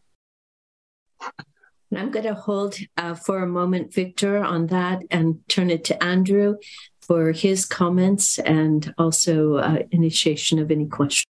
And 1.95 2.03
I'm 2.03 2.11
going 2.11 2.27
to 2.27 2.35
hold 2.35 2.77
uh, 2.97 3.15
for 3.15 3.39
a 3.39 3.47
moment, 3.47 3.95
Victor, 3.95 4.43
on 4.43 4.67
that 4.67 5.03
and 5.13 5.39
turn 5.47 5.71
it 5.71 5.85
to 5.85 6.03
Andrew 6.03 6.57
for 7.03 7.31
his 7.31 7.67
comments 7.67 8.41
and 8.41 8.93
also 8.99 9.59
uh, 9.59 9.79
initiation 9.93 10.59
of 10.59 10.73
any 10.73 10.87
questions. 10.87 11.27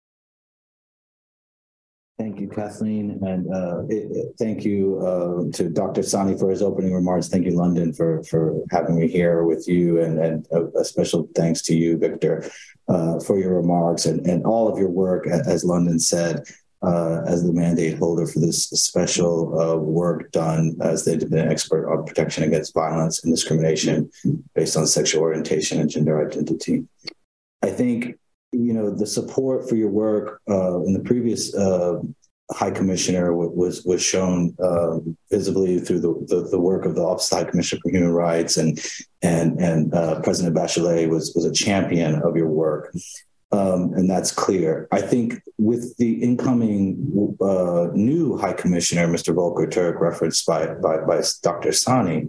Thank 2.18 2.40
you, 2.40 2.48
Kathleen, 2.48 3.18
and 3.26 3.52
uh, 3.52 3.82
it, 3.90 4.36
thank 4.38 4.64
you 4.64 5.00
uh, 5.00 5.54
to 5.54 5.68
Dr. 5.68 6.00
Sany 6.00 6.38
for 6.38 6.48
his 6.48 6.62
opening 6.62 6.94
remarks. 6.94 7.28
Thank 7.28 7.44
you, 7.44 7.50
London, 7.50 7.92
for 7.92 8.22
for 8.22 8.62
having 8.70 8.98
me 8.98 9.06
here 9.06 9.44
with 9.44 9.68
you, 9.68 10.00
and, 10.00 10.18
and 10.18 10.46
a, 10.50 10.80
a 10.80 10.84
special 10.84 11.28
thanks 11.34 11.60
to 11.62 11.76
you, 11.76 11.98
Victor, 11.98 12.48
uh, 12.88 13.20
for 13.20 13.38
your 13.38 13.54
remarks 13.54 14.06
and, 14.06 14.24
and 14.26 14.46
all 14.46 14.72
of 14.72 14.78
your 14.78 14.88
work. 14.88 15.26
As 15.26 15.62
London 15.64 15.98
said, 15.98 16.44
uh, 16.86 17.22
as 17.26 17.44
the 17.44 17.52
mandate 17.52 17.98
holder 17.98 18.26
for 18.26 18.40
this 18.40 18.64
special 18.68 19.60
uh, 19.60 19.76
work 19.76 20.30
done 20.32 20.76
as 20.80 21.04
the 21.04 21.12
independent 21.12 21.50
expert 21.50 21.90
on 21.90 22.04
protection 22.04 22.44
against 22.44 22.74
violence 22.74 23.22
and 23.24 23.32
discrimination 23.32 24.10
based 24.54 24.76
on 24.76 24.86
sexual 24.86 25.22
orientation 25.22 25.80
and 25.80 25.90
gender 25.90 26.26
identity. 26.26 26.84
I 27.62 27.70
think 27.70 28.16
you 28.54 28.72
know, 28.72 28.90
the 28.90 29.06
support 29.06 29.68
for 29.68 29.74
your 29.74 29.90
work 29.90 30.40
uh, 30.48 30.80
in 30.82 30.92
the 30.92 31.00
previous 31.00 31.54
uh, 31.54 32.00
High 32.52 32.70
Commissioner 32.70 33.34
was 33.34 33.84
was 33.84 34.02
shown 34.02 34.54
uh, 34.62 34.98
visibly 35.30 35.80
through 35.80 36.00
the, 36.00 36.12
the, 36.28 36.48
the 36.50 36.60
work 36.60 36.84
of 36.84 36.94
the 36.94 37.02
Office 37.02 37.32
of 37.32 37.38
High 37.38 37.50
Commissioner 37.50 37.80
for 37.82 37.90
Human 37.90 38.12
Rights, 38.12 38.58
and 38.58 38.78
and 39.22 39.58
and 39.60 39.94
uh, 39.94 40.20
President 40.20 40.54
Bachelet 40.54 41.08
was 41.08 41.32
was 41.34 41.46
a 41.46 41.52
champion 41.52 42.22
of 42.22 42.36
your 42.36 42.48
work, 42.48 42.94
um, 43.52 43.92
and 43.94 44.08
that's 44.08 44.32
clear. 44.32 44.88
I 44.90 45.00
think 45.00 45.40
with 45.58 45.96
the 45.96 46.22
incoming 46.22 47.36
uh, 47.40 47.88
new 47.92 48.36
High 48.36 48.52
Commissioner, 48.52 49.06
Mr. 49.06 49.34
Volker 49.34 49.66
Turk, 49.66 50.00
referenced 50.00 50.46
by 50.46 50.66
by, 50.74 50.98
by 50.98 51.22
Dr. 51.42 51.70
Sany, 51.70 52.28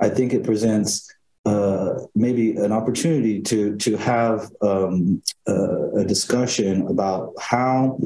I 0.00 0.08
think 0.08 0.32
it 0.32 0.44
presents 0.44 1.12
uh, 1.44 1.98
maybe 2.14 2.56
an 2.56 2.72
opportunity 2.72 3.40
to 3.42 3.76
to 3.76 3.96
have 3.96 4.50
um, 4.62 5.22
uh, 5.46 5.90
a 5.92 6.04
discussion 6.04 6.86
about 6.86 7.34
how 7.38 7.98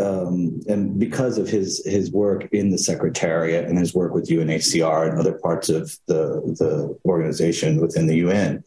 um, 0.00 0.60
and 0.68 0.98
because 0.98 1.36
of 1.36 1.48
his 1.48 1.84
his 1.84 2.10
work 2.10 2.48
in 2.52 2.70
the 2.70 2.78
secretariat 2.78 3.66
and 3.66 3.78
his 3.78 3.94
work 3.94 4.14
with 4.14 4.28
UNHCR 4.28 5.10
and 5.10 5.18
other 5.18 5.34
parts 5.34 5.68
of 5.68 5.96
the 6.06 6.40
the 6.58 6.98
organization 7.04 7.80
within 7.80 8.06
the 8.06 8.16
UN, 8.16 8.64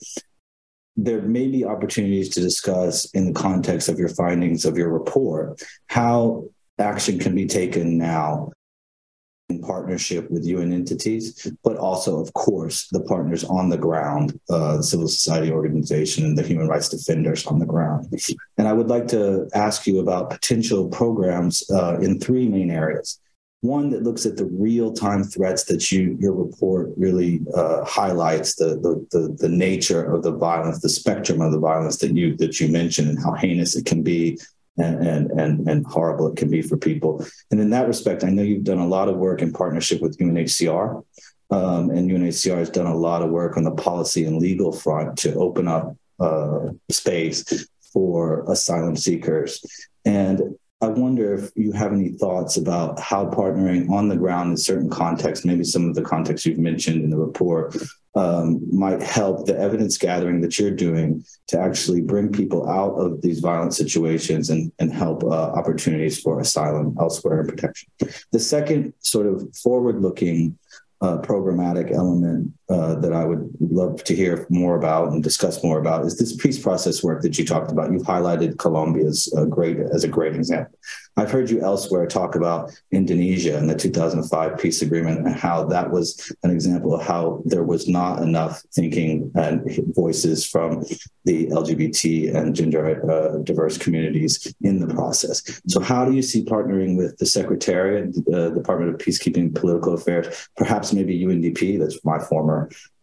there 0.96 1.22
may 1.22 1.48
be 1.48 1.66
opportunities 1.66 2.30
to 2.30 2.42
discuss 2.42 3.06
in 3.12 3.26
the 3.26 3.34
context 3.34 3.90
of 3.90 3.98
your 3.98 4.10
findings 4.10 4.66
of 4.66 4.78
your 4.78 4.90
report 4.90 5.62
how 5.88 6.46
action 6.80 7.20
can 7.20 7.34
be 7.34 7.46
taken 7.46 7.98
now 7.98 8.52
in 9.50 9.62
partnership 9.62 10.30
with 10.32 10.46
UN 10.46 10.74
entities, 10.74 11.52
but 11.64 11.78
also, 11.78 12.20
of 12.20 12.34
course, 12.34 12.88
the 12.92 13.02
partners 13.02 13.44
on 13.44 13.70
the 13.70 13.78
ground, 13.78 14.40
uh, 14.50 14.78
the 14.78 14.84
civil 14.84 15.08
society 15.08 15.52
organization 15.52 16.26
and 16.26 16.38
the 16.38 16.44
human 16.44 16.68
rights 16.68 16.90
defenders 16.90 17.46
on 17.46 17.60
the 17.60 17.66
ground. 17.66 18.08
And 18.58 18.68
I 18.68 18.74
would 18.74 18.88
like 18.88 19.08
to 19.10 19.50
ask 19.54 19.86
you 19.86 20.00
about 20.00 20.30
potential 20.30 20.90
programs 20.90 21.70
uh, 21.70 21.98
in 22.00 22.20
three 22.20 22.48
main 22.48 22.72
areas. 22.72 23.20
One 23.64 23.90
that 23.92 24.04
looks 24.04 24.26
at 24.26 24.36
the 24.36 24.44
real-time 24.44 25.24
threats 25.24 25.64
that 25.66 25.90
you 25.90 26.18
your 26.20 26.34
report 26.34 26.92
really 26.98 27.40
uh, 27.56 27.86
highlights 27.86 28.56
the, 28.56 28.76
the, 28.86 28.94
the 29.14 29.34
the 29.40 29.48
nature 29.48 30.04
of 30.14 30.22
the 30.22 30.34
violence, 30.34 30.82
the 30.82 30.90
spectrum 30.90 31.40
of 31.40 31.54
the 31.54 31.60
violence 31.60 31.98
that 32.00 32.14
you 32.14 32.36
that 32.42 32.60
you 32.60 32.68
mentioned, 32.68 33.08
and 33.08 33.24
how 33.24 33.34
heinous 33.34 33.78
it 33.78 33.86
can 33.86 34.04
be, 34.04 34.38
and, 34.78 35.08
and 35.08 35.32
and 35.40 35.70
and 35.70 35.86
horrible 35.88 36.28
it 36.28 36.36
can 36.36 36.50
be 36.50 36.62
for 36.62 36.76
people. 36.76 37.26
And 37.52 37.62
in 37.62 37.70
that 37.70 37.88
respect, 37.88 38.26
I 38.26 38.32
know 38.32 38.44
you've 38.44 38.66
done 38.66 38.80
a 38.80 38.88
lot 38.98 39.08
of 39.08 39.16
work 39.16 39.42
in 39.42 39.54
partnership 39.54 40.02
with 40.02 40.18
UNHCR, 40.18 41.02
um, 41.52 41.90
and 41.90 42.12
UNHCR 42.12 42.58
has 42.58 42.70
done 42.70 42.88
a 42.88 42.98
lot 42.98 43.22
of 43.22 43.30
work 43.30 43.56
on 43.56 43.64
the 43.64 43.72
policy 43.72 44.26
and 44.26 44.42
legal 44.42 44.74
front 44.74 45.18
to 45.20 45.34
open 45.36 45.70
up 45.70 45.96
uh, 46.20 46.68
space 46.90 47.66
for 47.94 48.44
asylum 48.52 48.98
seekers. 48.98 49.64
And 50.04 50.60
I 50.84 50.88
wonder 50.88 51.34
if 51.34 51.52
you 51.56 51.72
have 51.72 51.94
any 51.94 52.10
thoughts 52.10 52.58
about 52.58 53.00
how 53.00 53.26
partnering 53.28 53.90
on 53.90 54.10
the 54.10 54.18
ground 54.18 54.52
in 54.52 54.58
certain 54.58 54.90
contexts, 54.90 55.46
maybe 55.46 55.64
some 55.64 55.88
of 55.88 55.96
the 55.96 56.02
contexts 56.02 56.46
you've 56.46 56.60
mentioned 56.60 57.02
in 57.02 57.10
the 57.10 57.18
report, 57.18 57.78
um, 58.16 58.62
might 58.70 59.02
help 59.02 59.46
the 59.46 59.58
evidence 59.58 59.98
gathering 59.98 60.42
that 60.42 60.60
you're 60.60 60.72
doing 60.72 61.24
to 61.48 61.58
actually 61.58 62.02
bring 62.02 62.34
people 62.34 62.70
out 62.70 62.96
of 62.96 63.22
these 63.22 63.40
violent 63.40 63.74
situations 63.74 64.50
and, 64.50 64.74
and 64.80 64.92
help 64.94 65.24
uh, 65.24 65.52
opportunities 65.54 66.20
for 66.20 66.42
asylum 66.42 66.98
elsewhere 67.00 67.40
and 67.40 67.50
protection. 67.50 67.90
The 68.32 68.40
second 68.40 68.94
sort 69.00 69.28
of 69.28 69.56
forward 69.56 70.02
looking 70.02 70.60
uh, 71.00 71.20
programmatic 71.20 71.94
element 71.94 72.52
uh, 72.70 72.96
that 72.96 73.12
I 73.14 73.26
would 73.26 73.50
love 73.60 74.04
to 74.06 74.16
hear 74.16 74.48
more 74.50 74.76
about 74.76 75.12
and 75.12 75.22
discuss 75.22 75.64
more 75.64 75.80
about 75.80 76.06
is 76.06 76.18
this 76.18 76.36
peace 76.36 76.58
process 76.58 77.04
work 77.04 77.22
that 77.22 77.38
you 77.38 77.46
talked 77.46 77.72
about. 77.72 77.92
You've 77.92 78.04
highlighted 78.04 78.58
Colombia's 78.58 79.32
uh, 79.38 79.46
great 79.46 79.78
as 79.80 80.04
a 80.04 80.08
great 80.08 80.36
example. 80.36 80.78
I've 81.16 81.30
heard 81.30 81.50
you 81.50 81.62
elsewhere 81.62 82.08
talk 82.08 82.36
about 82.36 82.72
Indonesia 82.92 83.56
and 83.56 83.70
the 83.70 83.76
2005 83.76 84.58
peace 84.58 84.82
agreement 84.82 85.28
and 85.28 85.36
how 85.36 85.64
that 85.66 85.92
was 85.92 86.34
an 86.44 86.50
example 86.50 86.96
of 86.96 87.04
how 87.06 87.44
there 87.46 87.64
was 87.64 87.88
not 87.88 88.24
enough 88.24 88.64
thinking 88.74 89.32
and 89.36 89.62
voices 89.94 90.46
from 90.46 90.84
the 91.26 91.48
LGBT 91.48 92.34
and 92.34 92.56
gender 92.56 93.12
uh, 93.12 93.38
diverse 93.44 93.78
communities 93.78 94.56
in 94.62 94.80
the 94.80 94.92
process. 94.94 95.62
So, 95.68 95.80
how 95.80 96.06
do 96.06 96.14
you 96.14 96.22
see 96.22 96.44
partnering 96.44 96.98
with 96.98 97.18
the 97.18 97.26
Secretariat, 97.26 98.14
the 98.26 98.50
Department 98.50 98.94
of 98.94 99.00
Peacekeeping 99.00 99.54
Political 99.54 99.94
Affairs, 99.94 100.50
perhaps 100.58 100.94
maybe 100.94 101.24
UNDP, 101.24 101.80
that's 101.80 102.04
my 102.04 102.20
former 102.20 102.53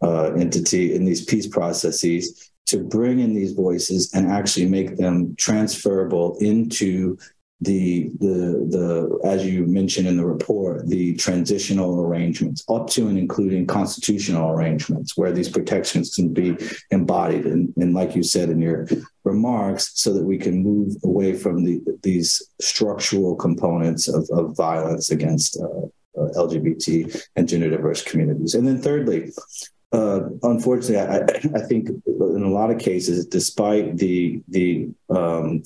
uh, 0.01 0.31
entity, 0.33 0.95
in 0.95 1.05
these 1.05 1.25
peace 1.25 1.47
processes? 1.47 2.47
To 2.67 2.83
bring 2.83 3.19
in 3.19 3.33
these 3.33 3.51
voices 3.51 4.13
and 4.13 4.31
actually 4.31 4.65
make 4.65 4.95
them 4.95 5.35
transferable 5.35 6.37
into 6.39 7.17
the 7.61 8.09
the 8.19 8.65
the 8.69 9.19
as 9.23 9.45
you 9.45 9.67
mentioned 9.67 10.07
in 10.07 10.17
the 10.17 10.25
report 10.25 10.87
the 10.87 11.15
transitional 11.15 12.01
arrangements 12.01 12.63
up 12.69 12.87
to 12.87 13.07
and 13.07 13.19
including 13.19 13.67
constitutional 13.67 14.49
arrangements 14.49 15.15
where 15.15 15.31
these 15.31 15.47
protections 15.47 16.15
can 16.15 16.33
be 16.33 16.57
embodied 16.89 17.45
and, 17.45 17.71
and 17.77 17.93
like 17.93 18.15
you 18.15 18.23
said 18.23 18.49
in 18.49 18.59
your 18.59 18.87
remarks 19.23 19.91
so 19.93 20.11
that 20.11 20.23
we 20.23 20.39
can 20.39 20.63
move 20.63 20.95
away 21.03 21.33
from 21.33 21.63
the 21.63 21.79
these 22.01 22.41
structural 22.59 23.35
components 23.35 24.07
of, 24.07 24.27
of 24.31 24.57
violence 24.57 25.11
against 25.11 25.61
uh, 25.61 25.87
LGBT 26.15 27.27
and 27.35 27.47
gender 27.47 27.69
diverse 27.69 28.03
communities. 28.03 28.53
And 28.53 28.67
then 28.67 28.81
thirdly, 28.81 29.31
uh, 29.93 30.29
unfortunately, 30.43 30.97
I, 30.97 31.19
I, 31.53 31.65
think 31.67 31.89
in 32.07 32.43
a 32.43 32.49
lot 32.49 32.71
of 32.71 32.79
cases, 32.79 33.25
despite 33.25 33.97
the 33.97 34.41
the 34.47 34.87
um, 35.09 35.63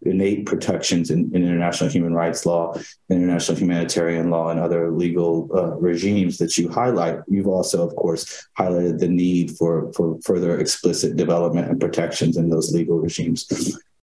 innate 0.00 0.46
protections 0.46 1.10
in, 1.10 1.30
in, 1.34 1.42
international 1.42 1.90
human 1.90 2.14
rights 2.14 2.46
law, 2.46 2.74
international 3.10 3.58
humanitarian 3.58 4.30
law, 4.30 4.48
and 4.48 4.58
other 4.58 4.90
legal 4.90 5.50
uh, 5.54 5.74
regimes 5.76 6.38
that 6.38 6.56
you 6.56 6.70
highlight, 6.70 7.18
you've 7.28 7.48
also, 7.48 7.86
of 7.86 7.94
course, 7.96 8.48
highlighted 8.58 8.98
the 8.98 9.08
need 9.08 9.50
for 9.58 9.92
for 9.92 10.18
further 10.24 10.58
explicit 10.58 11.16
development 11.16 11.68
and 11.68 11.78
protections 11.78 12.38
in 12.38 12.48
those 12.48 12.72
legal 12.72 12.98
regimes. 12.98 13.46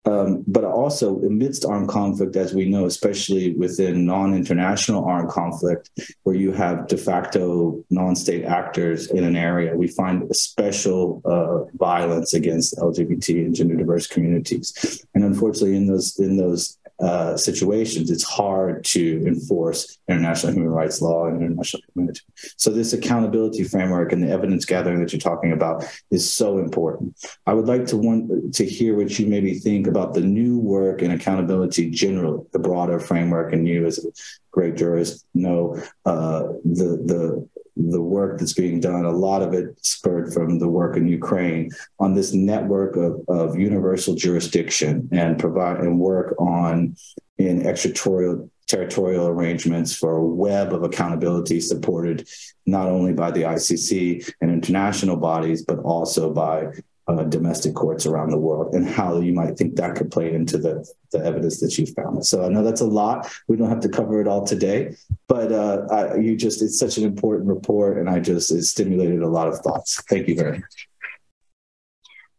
Um, 0.03 0.43
but 0.47 0.63
also 0.63 1.19
amidst 1.19 1.63
armed 1.63 1.87
conflict, 1.87 2.35
as 2.35 2.55
we 2.55 2.65
know, 2.65 2.85
especially 2.85 3.53
within 3.53 4.03
non-international 4.03 5.05
armed 5.05 5.29
conflict, 5.29 5.91
where 6.23 6.35
you 6.35 6.51
have 6.53 6.87
de 6.87 6.97
facto 6.97 7.83
non-state 7.91 8.43
actors 8.43 9.11
in 9.11 9.23
an 9.23 9.35
area, 9.35 9.75
we 9.75 9.87
find 9.87 10.23
a 10.23 10.33
special 10.33 11.21
uh, 11.23 11.71
violence 11.77 12.33
against 12.33 12.77
LGBT 12.77 13.45
and 13.45 13.53
gender 13.53 13.75
diverse 13.75 14.07
communities. 14.07 15.05
And 15.13 15.23
unfortunately, 15.23 15.75
in 15.75 15.85
those 15.85 16.17
in 16.19 16.35
those 16.35 16.79
uh, 17.01 17.35
situations, 17.35 18.11
it's 18.11 18.23
hard 18.23 18.83
to 18.83 19.23
enforce 19.25 19.97
international 20.07 20.53
human 20.53 20.69
rights 20.69 21.01
law 21.01 21.25
and 21.25 21.41
international 21.41 21.81
community. 21.91 22.21
So 22.57 22.69
this 22.69 22.93
accountability 22.93 23.63
framework 23.63 24.11
and 24.11 24.21
the 24.21 24.29
evidence 24.29 24.65
gathering 24.65 24.99
that 24.99 25.11
you're 25.11 25.19
talking 25.19 25.51
about 25.51 25.83
is 26.11 26.31
so 26.31 26.59
important. 26.59 27.15
I 27.45 27.53
would 27.53 27.67
like 27.67 27.85
to 27.87 27.97
want 27.97 28.53
to 28.53 28.65
hear 28.65 28.95
what 28.95 29.17
you 29.17 29.25
maybe 29.27 29.55
think 29.55 29.87
about 29.87 30.13
the 30.13 30.21
new 30.21 30.59
work 30.59 31.01
and 31.01 31.11
accountability 31.13 31.89
generally, 31.89 32.45
the 32.51 32.59
broader 32.59 32.99
framework, 32.99 33.51
and 33.53 33.67
you 33.67 33.85
as 33.85 34.05
a 34.05 34.09
great 34.51 34.75
jurist 34.75 35.25
know 35.33 35.81
uh, 36.05 36.43
the 36.63 37.01
the 37.05 37.49
the 37.75 38.01
work 38.01 38.39
that's 38.39 38.53
being 38.53 38.79
done, 38.79 39.05
a 39.05 39.11
lot 39.11 39.41
of 39.41 39.53
it 39.53 39.77
spurred 39.85 40.33
from 40.33 40.59
the 40.59 40.67
work 40.67 40.97
in 40.97 41.07
Ukraine 41.07 41.71
on 41.99 42.13
this 42.13 42.33
network 42.33 42.95
of, 42.95 43.21
of 43.27 43.57
universal 43.57 44.15
jurisdiction 44.15 45.07
and 45.11 45.39
provide 45.39 45.79
and 45.79 45.99
work 45.99 46.35
on 46.39 46.95
in 47.37 47.65
extraterritorial 47.65 48.49
territorial 48.67 49.27
arrangements 49.27 49.93
for 49.93 50.15
a 50.15 50.23
web 50.23 50.73
of 50.73 50.83
accountability 50.83 51.59
supported 51.59 52.25
not 52.65 52.87
only 52.87 53.11
by 53.11 53.29
the 53.29 53.41
ICC 53.41 54.31
and 54.39 54.49
international 54.49 55.17
bodies, 55.17 55.65
but 55.65 55.79
also 55.79 56.31
by 56.31 56.67
uh, 57.07 57.23
domestic 57.23 57.73
courts 57.73 58.05
around 58.05 58.29
the 58.29 58.37
world 58.37 58.73
and 58.73 58.87
how 58.87 59.19
you 59.19 59.33
might 59.33 59.57
think 59.57 59.75
that 59.75 59.95
could 59.95 60.11
play 60.11 60.33
into 60.33 60.57
the, 60.57 60.87
the 61.11 61.19
evidence 61.19 61.59
that 61.59 61.77
you 61.77 61.85
found. 61.85 62.25
So 62.25 62.45
I 62.45 62.49
know 62.49 62.63
that's 62.63 62.81
a 62.81 62.85
lot. 62.85 63.31
We 63.47 63.57
don't 63.57 63.69
have 63.69 63.81
to 63.81 63.89
cover 63.89 64.21
it 64.21 64.27
all 64.27 64.45
today, 64.45 64.95
but 65.27 65.51
uh, 65.51 65.87
I, 65.91 66.15
you 66.17 66.35
just, 66.35 66.61
it's 66.61 66.77
such 66.79 66.97
an 66.97 67.03
important 67.03 67.49
report 67.49 67.97
and 67.97 68.09
I 68.09 68.19
just, 68.19 68.51
it 68.51 68.63
stimulated 68.63 69.21
a 69.21 69.27
lot 69.27 69.47
of 69.47 69.59
thoughts. 69.59 70.01
Thank 70.09 70.27
you 70.27 70.35
very 70.35 70.59
much. 70.59 70.87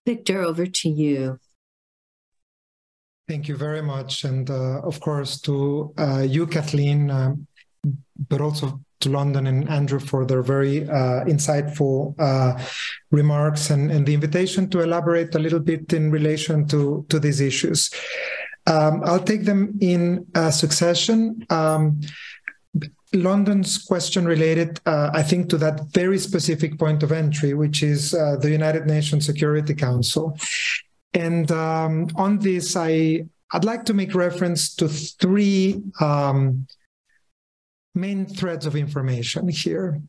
Victor, 0.06 0.42
over 0.42 0.66
to 0.66 0.88
you. 0.88 1.38
Thank 3.28 3.48
you 3.48 3.56
very 3.56 3.82
much. 3.82 4.24
And 4.24 4.50
uh, 4.50 4.80
of 4.80 5.00
course, 5.00 5.40
to 5.42 5.94
uh, 5.96 6.26
you, 6.28 6.46
Kathleen, 6.46 7.10
um, 7.10 7.46
but 8.28 8.40
also 8.40 8.80
to 9.00 9.10
London 9.10 9.46
and 9.46 9.68
Andrew 9.68 9.98
for 9.98 10.24
their 10.24 10.42
very 10.42 10.88
uh, 10.88 11.24
insightful 11.24 12.14
uh, 12.18 12.58
remarks 13.10 13.70
and, 13.70 13.90
and, 13.90 14.06
the 14.06 14.14
invitation 14.14 14.70
to 14.70 14.80
elaborate 14.80 15.34
a 15.34 15.38
little 15.38 15.58
bit 15.58 15.92
in 15.92 16.10
relation 16.10 16.66
to, 16.68 17.04
to 17.08 17.18
these 17.18 17.40
issues. 17.40 17.90
Um, 18.66 19.02
I'll 19.04 19.22
take 19.22 19.44
them 19.44 19.76
in 19.80 20.26
uh, 20.34 20.50
succession. 20.50 21.44
Um, 21.50 22.00
London's 23.14 23.76
question 23.78 24.24
related, 24.24 24.80
uh, 24.86 25.10
I 25.12 25.22
think, 25.22 25.50
to 25.50 25.58
that 25.58 25.80
very 25.92 26.18
specific 26.18 26.78
point 26.78 27.02
of 27.02 27.12
entry, 27.12 27.54
which 27.54 27.82
is 27.82 28.14
uh, 28.14 28.36
the 28.36 28.50
United 28.50 28.86
Nations 28.86 29.26
Security 29.26 29.74
Council. 29.74 30.38
And 31.12 31.50
um, 31.52 32.08
on 32.14 32.38
this, 32.38 32.74
I, 32.74 33.26
I'd 33.52 33.64
like 33.64 33.84
to 33.86 33.94
make 33.94 34.14
reference 34.14 34.74
to 34.76 34.88
three 34.88 35.82
um, 36.00 36.66
main 37.94 38.26
threads 38.26 38.66
of 38.66 38.76
information 38.76 39.48
here. 39.48 40.00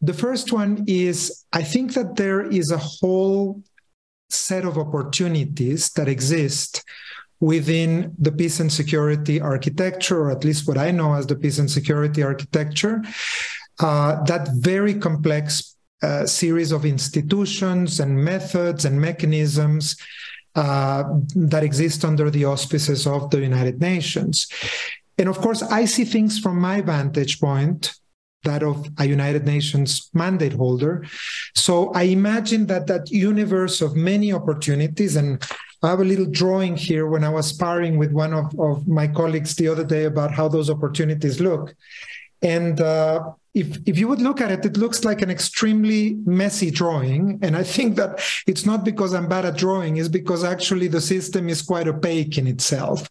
The 0.00 0.14
first 0.14 0.52
one 0.52 0.84
is 0.86 1.44
I 1.52 1.62
think 1.62 1.94
that 1.94 2.16
there 2.16 2.42
is 2.42 2.70
a 2.70 2.78
whole 2.78 3.62
set 4.30 4.64
of 4.64 4.78
opportunities 4.78 5.90
that 5.90 6.08
exist 6.08 6.84
within 7.40 8.14
the 8.18 8.32
peace 8.32 8.60
and 8.60 8.72
security 8.72 9.40
architecture, 9.40 10.20
or 10.22 10.30
at 10.30 10.44
least 10.44 10.66
what 10.66 10.78
I 10.78 10.90
know 10.90 11.14
as 11.14 11.26
the 11.26 11.36
peace 11.36 11.58
and 11.58 11.70
security 11.70 12.22
architecture, 12.22 13.02
uh, 13.78 14.22
that 14.24 14.48
very 14.54 14.94
complex 14.94 15.76
uh, 16.02 16.26
series 16.26 16.72
of 16.72 16.84
institutions 16.84 18.00
and 18.00 18.24
methods 18.24 18.84
and 18.84 19.00
mechanisms 19.00 19.96
uh, 20.54 21.04
that 21.36 21.62
exist 21.62 22.04
under 22.04 22.30
the 22.30 22.44
auspices 22.44 23.06
of 23.06 23.30
the 23.30 23.40
United 23.40 23.80
Nations. 23.80 24.48
And 25.18 25.28
of 25.28 25.38
course, 25.38 25.62
I 25.62 25.84
see 25.84 26.04
things 26.04 26.38
from 26.38 26.60
my 26.60 26.80
vantage 26.80 27.40
point, 27.40 27.92
that 28.44 28.62
of 28.62 28.88
a 28.98 29.04
United 29.06 29.44
Nations 29.44 30.10
mandate 30.14 30.52
holder. 30.52 31.04
So 31.54 31.92
I 31.92 32.04
imagine 32.04 32.66
that 32.66 32.86
that 32.86 33.10
universe 33.10 33.80
of 33.80 33.96
many 33.96 34.32
opportunities, 34.32 35.16
and 35.16 35.42
I 35.82 35.88
have 35.90 36.00
a 36.00 36.04
little 36.04 36.26
drawing 36.26 36.76
here 36.76 37.06
when 37.06 37.24
I 37.24 37.28
was 37.28 37.48
sparring 37.48 37.98
with 37.98 38.12
one 38.12 38.32
of, 38.32 38.46
of 38.58 38.86
my 38.86 39.08
colleagues 39.08 39.54
the 39.56 39.68
other 39.68 39.84
day 39.84 40.04
about 40.04 40.32
how 40.32 40.48
those 40.48 40.70
opportunities 40.70 41.40
look. 41.40 41.74
And 42.42 42.80
uh, 42.80 43.32
if, 43.58 43.78
if 43.86 43.98
you 43.98 44.06
would 44.08 44.22
look 44.22 44.40
at 44.40 44.52
it, 44.52 44.64
it 44.64 44.76
looks 44.76 45.04
like 45.04 45.20
an 45.20 45.30
extremely 45.30 46.14
messy 46.24 46.70
drawing. 46.70 47.38
And 47.42 47.56
I 47.56 47.64
think 47.64 47.96
that 47.96 48.20
it's 48.46 48.64
not 48.64 48.84
because 48.84 49.12
I'm 49.14 49.28
bad 49.28 49.44
at 49.44 49.56
drawing, 49.56 49.96
it's 49.96 50.08
because 50.08 50.44
actually 50.44 50.88
the 50.88 51.00
system 51.00 51.48
is 51.48 51.60
quite 51.62 51.88
opaque 51.88 52.38
in 52.38 52.46
itself. 52.46 53.08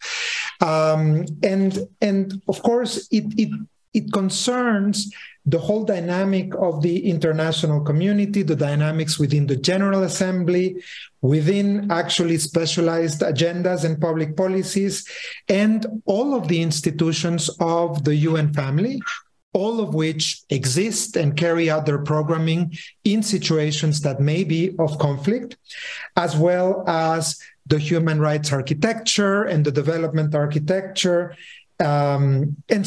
Um, 0.61 1.25
and, 1.43 1.87
and 2.01 2.41
of 2.47 2.63
course, 2.63 3.07
it, 3.11 3.25
it, 3.37 3.49
it 3.93 4.13
concerns 4.13 5.11
the 5.45 5.59
whole 5.59 5.85
dynamic 5.85 6.53
of 6.55 6.81
the 6.81 7.09
international 7.09 7.81
community, 7.81 8.43
the 8.43 8.55
dynamics 8.55 9.17
within 9.17 9.47
the 9.47 9.55
General 9.55 10.03
Assembly, 10.03 10.75
within 11.21 11.89
actually 11.89 12.37
specialized 12.37 13.21
agendas 13.21 13.85
and 13.85 13.99
public 13.99 14.35
policies, 14.35 15.07
and 15.47 15.85
all 16.05 16.35
of 16.35 16.47
the 16.47 16.61
institutions 16.61 17.49
of 17.59 18.03
the 18.03 18.15
UN 18.15 18.53
family, 18.53 18.99
all 19.53 19.79
of 19.79 19.93
which 19.93 20.41
exist 20.49 21.15
and 21.15 21.37
carry 21.37 21.69
out 21.69 21.85
their 21.85 21.99
programming 21.99 22.77
in 23.03 23.23
situations 23.23 24.01
that 24.01 24.19
may 24.19 24.43
be 24.43 24.75
of 24.77 24.99
conflict, 24.99 25.57
as 26.15 26.35
well 26.35 26.83
as 26.87 27.39
the 27.65 27.79
human 27.79 28.19
rights 28.19 28.51
architecture 28.51 29.43
and 29.43 29.65
the 29.65 29.71
development 29.71 30.33
architecture 30.35 31.35
um, 31.79 32.55
and 32.69 32.85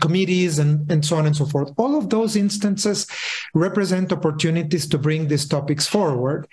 committees 0.00 0.58
and, 0.58 0.90
and 0.90 1.04
so 1.04 1.16
on 1.16 1.26
and 1.26 1.36
so 1.36 1.44
forth. 1.44 1.72
All 1.76 1.96
of 1.96 2.08
those 2.08 2.36
instances 2.36 3.06
represent 3.54 4.12
opportunities 4.12 4.86
to 4.88 4.98
bring 4.98 5.28
these 5.28 5.46
topics 5.46 5.86
forward. 5.86 6.46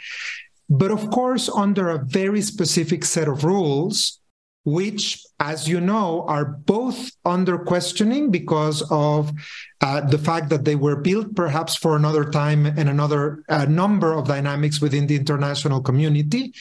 But 0.69 0.91
of 0.91 1.09
course, 1.09 1.49
under 1.49 1.89
a 1.89 2.03
very 2.03 2.41
specific 2.41 3.03
set 3.05 3.27
of 3.27 3.43
rules, 3.43 4.19
which, 4.65 5.25
as 5.39 5.67
you 5.67 5.79
know, 5.79 6.25
are 6.27 6.45
both 6.45 7.11
under 7.25 7.57
questioning 7.57 8.29
because 8.29 8.83
of 8.91 9.31
uh, 9.81 10.01
the 10.01 10.17
fact 10.17 10.49
that 10.49 10.65
they 10.65 10.75
were 10.75 10.97
built 10.97 11.35
perhaps 11.35 11.75
for 11.75 11.95
another 11.95 12.29
time 12.29 12.65
and 12.65 12.89
another 12.89 13.43
uh, 13.49 13.65
number 13.65 14.13
of 14.13 14.27
dynamics 14.27 14.81
within 14.81 15.07
the 15.07 15.15
international 15.15 15.81
community, 15.81 16.53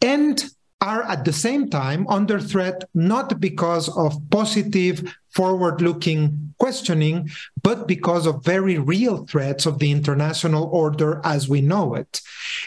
and 0.00 0.44
are 0.80 1.02
at 1.04 1.24
the 1.24 1.32
same 1.32 1.70
time 1.70 2.06
under 2.08 2.38
threat, 2.38 2.84
not 2.94 3.40
because 3.40 3.88
of 3.96 4.18
positive, 4.30 5.14
forward 5.30 5.80
looking 5.80 6.54
questioning, 6.58 7.28
but 7.62 7.88
because 7.88 8.26
of 8.26 8.44
very 8.44 8.78
real 8.78 9.26
threats 9.26 9.66
of 9.66 9.78
the 9.78 9.90
international 9.90 10.64
order 10.64 11.20
as 11.24 11.48
we 11.48 11.60
know 11.60 11.94
it. 11.94 12.20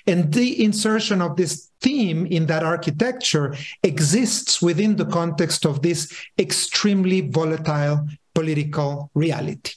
And 0.05 0.33
the 0.33 0.63
insertion 0.63 1.21
of 1.21 1.37
this 1.37 1.69
theme 1.79 2.25
in 2.25 2.47
that 2.47 2.63
architecture 2.63 3.55
exists 3.83 4.61
within 4.61 4.97
the 4.97 5.05
context 5.05 5.65
of 5.65 5.81
this 5.81 6.11
extremely 6.37 7.21
volatile 7.21 8.07
political 8.33 9.09
reality. 9.13 9.73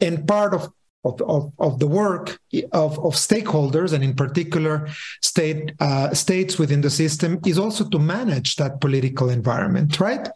And 0.00 0.26
part 0.26 0.54
of 0.54 0.72
of, 1.04 1.20
of, 1.22 1.52
of 1.58 1.78
the 1.78 1.86
work 1.86 2.38
of, 2.72 2.98
of 2.98 3.14
stakeholders 3.14 3.92
and 3.92 4.02
in 4.02 4.14
particular 4.14 4.88
state 5.22 5.72
uh, 5.80 6.12
states 6.12 6.58
within 6.58 6.80
the 6.80 6.90
system 6.90 7.38
is 7.46 7.58
also 7.58 7.88
to 7.88 7.98
manage 7.98 8.56
that 8.56 8.80
political 8.80 9.30
environment 9.30 10.00
right? 10.00 10.28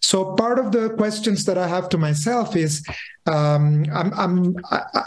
So 0.00 0.34
part 0.34 0.58
of 0.58 0.72
the 0.72 0.90
questions 0.90 1.44
that 1.46 1.56
i 1.56 1.66
have 1.66 1.88
to 1.90 1.98
myself 1.98 2.56
is 2.56 2.84
um, 3.26 3.86
I'm, 3.92 4.12
I'm 4.14 4.56
I, 4.70 5.02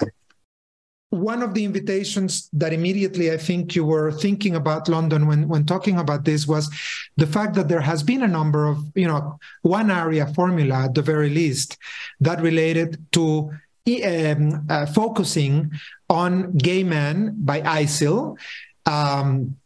one 1.16 1.42
of 1.42 1.54
the 1.54 1.64
invitations 1.64 2.50
that 2.52 2.74
immediately 2.74 3.32
I 3.32 3.38
think 3.38 3.76
you 3.76 3.86
were 3.86 4.12
thinking 4.12 4.56
about 4.56 4.90
London 4.90 5.28
when, 5.28 5.48
when 5.48 5.66
talking 5.66 5.98
about 5.98 6.26
this 6.26 6.46
was 6.46 6.70
the 7.16 7.28
fact 7.28 7.56
that 7.56 7.70
there 7.70 7.82
has 7.82 8.04
been 8.04 8.24
a 8.24 8.28
number 8.28 8.66
of, 8.66 8.84
you 8.96 9.08
know, 9.08 9.40
one 9.62 9.88
Arria 9.88 10.34
formula 10.36 10.86
at 10.86 10.94
the 10.94 11.02
very 11.02 11.30
least 11.30 11.78
that 12.20 12.42
related 12.42 13.06
to 13.14 13.52
um, 13.88 14.66
uh, 14.70 14.86
focusing 14.88 15.72
on 16.10 16.58
gay 16.58 16.84
men 16.84 17.36
by 17.38 17.62
ISIL, 17.62 18.38
um, 18.86 19.58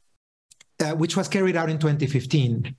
uh, 0.80 0.92
which 0.92 1.16
was 1.16 1.28
carried 1.28 1.56
out 1.56 1.70
in 1.70 1.78
2015. 1.78 2.76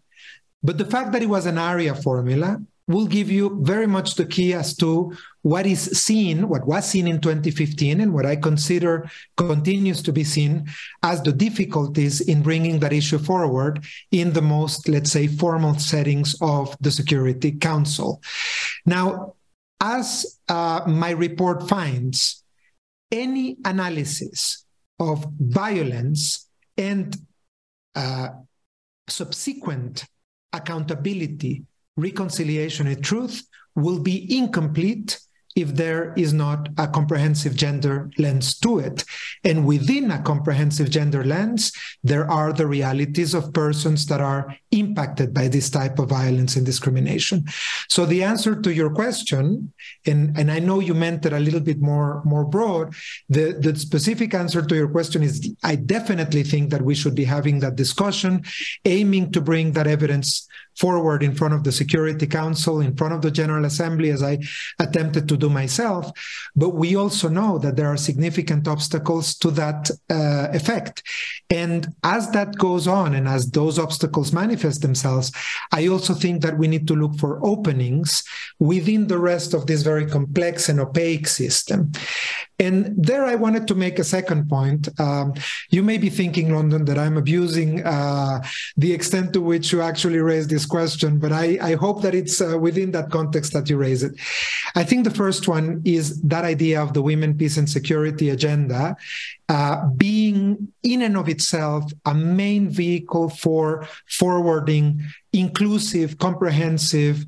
But 0.62 0.78
the 0.78 0.84
fact 0.84 1.12
that 1.12 1.22
it 1.22 1.28
was 1.28 1.46
an 1.46 1.56
Arria 1.56 2.00
formula 2.02 2.60
will 2.90 3.06
give 3.06 3.30
you 3.30 3.58
very 3.62 3.86
much 3.86 4.16
the 4.16 4.26
key 4.26 4.52
as 4.52 4.76
to 4.76 5.16
what 5.42 5.64
is 5.64 5.80
seen, 5.98 6.48
what 6.48 6.66
was 6.66 6.84
seen 6.84 7.06
in 7.06 7.20
2015, 7.20 8.00
and 8.00 8.12
what 8.12 8.26
I 8.26 8.36
consider 8.36 9.08
continues 9.36 10.02
to 10.02 10.12
be 10.12 10.24
seen 10.24 10.66
as 11.02 11.22
the 11.22 11.32
difficulties 11.32 12.20
in 12.20 12.42
bringing 12.42 12.80
that 12.80 12.92
issue 12.92 13.18
forward 13.18 13.84
in 14.10 14.32
the 14.32 14.42
most, 14.42 14.88
let's 14.88 15.12
say, 15.12 15.28
formal 15.28 15.78
settings 15.78 16.34
of 16.42 16.76
the 16.80 16.90
Security 16.90 17.52
Council. 17.52 18.20
Now, 18.84 19.34
as 19.80 20.38
uh, 20.48 20.82
my 20.86 21.10
report 21.10 21.68
finds, 21.68 22.44
any 23.10 23.56
analysis 23.64 24.64
of 24.98 25.26
violence 25.38 26.48
and 26.76 27.16
uh, 27.94 28.28
subsequent 29.08 30.04
accountability, 30.52 31.64
reconciliation, 31.96 32.86
and 32.86 33.02
truth 33.02 33.46
will 33.74 33.98
be 33.98 34.36
incomplete 34.36 35.18
if 35.56 35.74
there 35.74 36.14
is 36.16 36.32
not 36.32 36.68
a 36.78 36.86
comprehensive 36.86 37.56
gender 37.56 38.10
lens 38.18 38.58
to 38.60 38.78
it. 38.78 39.04
And 39.42 39.66
within 39.66 40.10
a 40.10 40.22
comprehensive 40.22 40.90
gender 40.90 41.24
lens, 41.24 41.72
there 42.04 42.30
are 42.30 42.52
the 42.52 42.66
realities 42.66 43.34
of 43.34 43.52
persons 43.52 44.06
that 44.06 44.20
are 44.20 44.54
impacted 44.70 45.34
by 45.34 45.48
this 45.48 45.68
type 45.68 45.98
of 45.98 46.08
violence 46.08 46.54
and 46.54 46.64
discrimination. 46.64 47.44
So 47.88 48.06
the 48.06 48.22
answer 48.22 48.60
to 48.60 48.72
your 48.72 48.90
question, 48.90 49.72
and, 50.06 50.36
and 50.38 50.50
I 50.52 50.60
know 50.60 50.78
you 50.78 50.94
meant 50.94 51.26
it 51.26 51.32
a 51.32 51.40
little 51.40 51.60
bit 51.60 51.80
more, 51.80 52.22
more 52.24 52.44
broad, 52.44 52.94
the, 53.28 53.58
the 53.60 53.76
specific 53.76 54.34
answer 54.34 54.62
to 54.62 54.74
your 54.76 54.88
question 54.88 55.22
is 55.22 55.52
I 55.64 55.74
definitely 55.74 56.44
think 56.44 56.70
that 56.70 56.82
we 56.82 56.94
should 56.94 57.16
be 57.16 57.24
having 57.24 57.60
that 57.60 57.76
discussion, 57.76 58.44
aiming 58.84 59.32
to 59.32 59.40
bring 59.40 59.72
that 59.72 59.88
evidence 59.88 60.46
forward 60.80 61.22
in 61.22 61.34
front 61.34 61.54
of 61.54 61.62
the 61.62 61.72
Security 61.72 62.26
Council, 62.26 62.80
in 62.80 62.96
front 62.96 63.12
of 63.14 63.20
the 63.22 63.30
General 63.30 63.64
Assembly, 63.66 64.10
as 64.10 64.22
I 64.22 64.38
attempted 64.78 65.28
to 65.28 65.36
do 65.36 65.50
myself. 65.50 66.10
But 66.56 66.70
we 66.70 66.96
also 66.96 67.28
know 67.28 67.58
that 67.58 67.76
there 67.76 67.88
are 67.92 67.96
significant 67.96 68.66
obstacles 68.66 69.36
to 69.38 69.50
that 69.52 69.90
uh, 70.08 70.48
effect. 70.52 71.02
And 71.50 71.88
as 72.02 72.30
that 72.30 72.56
goes 72.56 72.86
on, 72.86 73.14
and 73.14 73.28
as 73.28 73.50
those 73.50 73.78
obstacles 73.78 74.32
manifest 74.32 74.80
themselves, 74.80 75.32
I 75.72 75.88
also 75.88 76.14
think 76.14 76.42
that 76.42 76.56
we 76.56 76.68
need 76.68 76.86
to 76.88 76.94
look 76.94 77.16
for 77.18 77.44
openings 77.44 78.24
within 78.58 79.06
the 79.06 79.18
rest 79.18 79.54
of 79.54 79.66
this 79.66 79.82
very 79.82 80.06
complex 80.06 80.68
and 80.68 80.80
opaque 80.80 81.28
system. 81.28 81.92
And 82.60 82.94
there 82.96 83.24
I 83.24 83.36
wanted 83.36 83.66
to 83.68 83.74
make 83.74 83.98
a 83.98 84.04
second 84.04 84.48
point. 84.48 84.88
Um, 85.00 85.32
you 85.70 85.82
may 85.82 85.96
be 85.96 86.10
thinking, 86.10 86.54
London, 86.54 86.84
that 86.84 86.98
I'm 86.98 87.16
abusing 87.16 87.82
uh, 87.84 88.42
the 88.76 88.92
extent 88.92 89.32
to 89.32 89.40
which 89.40 89.72
you 89.72 89.80
actually 89.80 90.18
raised 90.18 90.50
this 90.50 90.66
question, 90.66 91.18
but 91.18 91.32
I, 91.32 91.58
I 91.62 91.74
hope 91.74 92.02
that 92.02 92.14
it's 92.14 92.40
uh, 92.40 92.58
within 92.58 92.90
that 92.92 93.10
context 93.10 93.54
that 93.54 93.70
you 93.70 93.78
raise 93.78 94.02
it. 94.02 94.12
I 94.74 94.84
think 94.84 95.04
the 95.04 95.10
first 95.10 95.48
one 95.48 95.80
is 95.86 96.20
that 96.22 96.44
idea 96.44 96.82
of 96.82 96.92
the 96.92 97.02
women, 97.02 97.36
peace, 97.36 97.56
and 97.56 97.68
security 97.68 98.28
agenda 98.28 98.94
uh, 99.48 99.86
being 99.96 100.72
in 100.84 101.02
and 101.02 101.16
of 101.16 101.28
itself 101.28 101.90
a 102.04 102.14
main 102.14 102.68
vehicle 102.70 103.30
for 103.30 103.88
forwarding 104.06 105.02
inclusive, 105.32 106.18
comprehensive, 106.18 107.26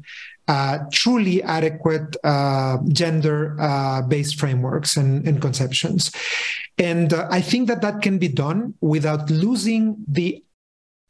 uh, 0.49 0.79
truly 0.93 1.43
adequate 1.43 2.17
uh, 2.25 2.79
gender 2.89 3.57
uh, 3.61 4.03
based 4.03 4.39
frameworks 4.39 4.97
and, 4.97 5.27
and, 5.27 5.41
conceptions. 5.41 6.11
And 6.79 7.13
uh, 7.13 7.29
I 7.31 7.41
think 7.41 7.69
that 7.69 7.83
that 7.83 8.03
can 8.03 8.19
be 8.19 8.29
done 8.29 8.75
without 8.81 9.31
losing 9.31 9.97
the 10.09 10.43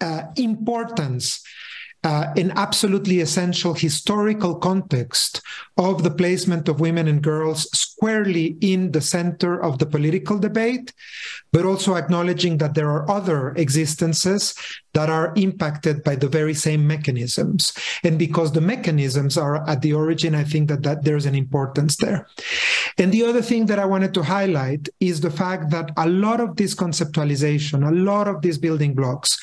uh, 0.01 0.25
importance 0.37 1.43
uh, 2.05 2.33
an 2.37 2.53
absolutely 2.57 3.21
essential 3.21 3.75
historical 3.75 4.57
context 4.57 5.41
of 5.77 6.03
the 6.03 6.11
placement 6.11 6.69
of 6.69 6.81
women 6.81 7.07
and 7.07 7.23
girls 7.23 7.92
squarely 8.03 8.57
in 8.61 8.91
the 8.91 9.01
center 9.01 9.63
of 9.63 9.79
the 9.79 9.87
political 9.87 10.37
debate, 10.37 10.93
but 11.53 11.65
also 11.65 11.95
acknowledging 11.95 12.59
that 12.59 12.75
there 12.75 12.91
are 12.91 13.09
other 13.09 13.51
existences 13.55 14.57
that 14.93 15.09
are 15.09 15.33
impacted 15.37 16.03
by 16.03 16.17
the 16.17 16.27
very 16.27 16.53
same 16.53 16.85
mechanisms. 16.85 17.73
And 18.03 18.19
because 18.19 18.51
the 18.51 18.61
mechanisms 18.61 19.39
are 19.39 19.65
at 19.69 19.83
the 19.83 19.93
origin, 19.93 20.35
I 20.35 20.43
think 20.43 20.69
that, 20.69 20.83
that 20.83 21.05
there's 21.05 21.27
an 21.27 21.37
importance 21.37 21.97
there. 21.99 22.27
And 22.99 23.13
the 23.13 23.23
other 23.23 23.41
thing 23.41 23.67
that 23.67 23.79
I 23.79 23.85
wanted 23.85 24.15
to 24.15 24.25
highlight 24.25 24.89
is 24.99 25.21
the 25.21 25.31
fact 25.31 25.71
that 25.71 25.93
a 25.97 26.09
lot 26.09 26.41
of 26.41 26.57
this 26.57 26.75
conceptualization, 26.75 27.87
a 27.87 27.95
lot 27.95 28.27
of 28.27 28.43
these 28.43 28.59
building 28.59 28.95
blocks 28.95 29.39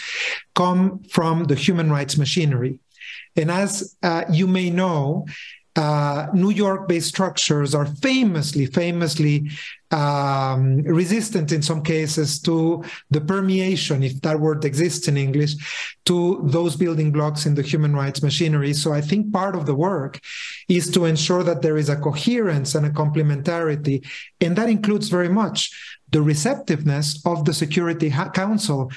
come 0.53 1.01
from 1.03 1.45
the 1.45 1.55
human 1.55 1.89
rights 1.89 2.17
machinery. 2.17 2.81
And 3.37 3.49
as 3.49 3.95
uh, 4.03 4.25
you 4.29 4.47
may 4.47 4.69
know, 4.69 5.25
uh, 5.79 6.27
New 6.33 6.49
York-based 6.49 7.07
structures 7.07 7.73
are 7.73 7.85
famously, 7.85 8.65
famously 8.65 9.49
um, 9.91 10.77
resistant 10.83 11.53
in 11.53 11.61
some 11.61 11.81
cases 11.81 12.41
to 12.41 12.83
the 13.09 13.21
permeation, 13.21 14.03
if 14.03 14.19
that 14.21 14.39
word 14.39 14.65
exists 14.65 15.07
in 15.07 15.15
English, 15.15 15.53
to 16.03 16.41
those 16.43 16.75
building 16.75 17.13
blocks 17.13 17.45
in 17.45 17.55
the 17.55 17.61
human 17.61 17.95
rights 17.95 18.21
machinery. 18.21 18.73
So 18.73 18.91
I 18.91 18.99
think 18.99 19.31
part 19.31 19.55
of 19.55 19.65
the 19.65 19.73
work 19.89 20.19
is 20.67 20.91
to 20.91 21.05
ensure 21.05 21.43
that 21.43 21.61
there 21.61 21.77
is 21.77 21.89
a 21.89 21.95
coherence 21.95 22.75
and 22.75 22.85
a 22.85 22.89
complementarity, 23.01 24.05
and 24.41 24.55
that 24.57 24.69
includes 24.69 25.07
very 25.07 25.29
much 25.29 25.71
the 26.11 26.21
receptiveness 26.21 27.25
of 27.25 27.45
the 27.45 27.53
Security 27.53 28.11
Council 28.33 28.91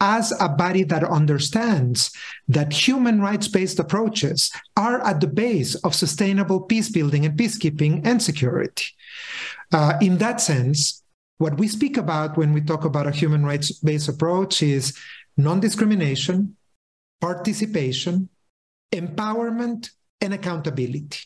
as 0.00 0.32
a 0.40 0.48
body 0.48 0.84
that 0.84 1.04
understands 1.04 2.12
that 2.46 2.72
human 2.72 3.20
rights 3.20 3.48
based 3.48 3.78
approaches 3.78 4.50
are 4.76 5.04
at 5.04 5.20
the 5.20 5.26
base 5.26 5.74
of 5.76 5.94
sustainable 5.94 6.60
peace 6.60 6.88
building 6.90 7.26
and 7.26 7.38
peacekeeping 7.38 8.06
and 8.06 8.22
security. 8.22 8.86
Uh, 9.72 9.94
in 10.00 10.18
that 10.18 10.40
sense, 10.40 11.02
what 11.38 11.58
we 11.58 11.68
speak 11.68 11.96
about 11.96 12.36
when 12.36 12.52
we 12.52 12.60
talk 12.60 12.84
about 12.84 13.06
a 13.06 13.12
human 13.12 13.44
rights 13.44 13.72
based 13.72 14.08
approach 14.08 14.62
is 14.62 14.96
non 15.36 15.60
discrimination, 15.60 16.56
participation, 17.20 18.28
empowerment, 18.92 19.90
and 20.20 20.34
accountability. 20.34 21.20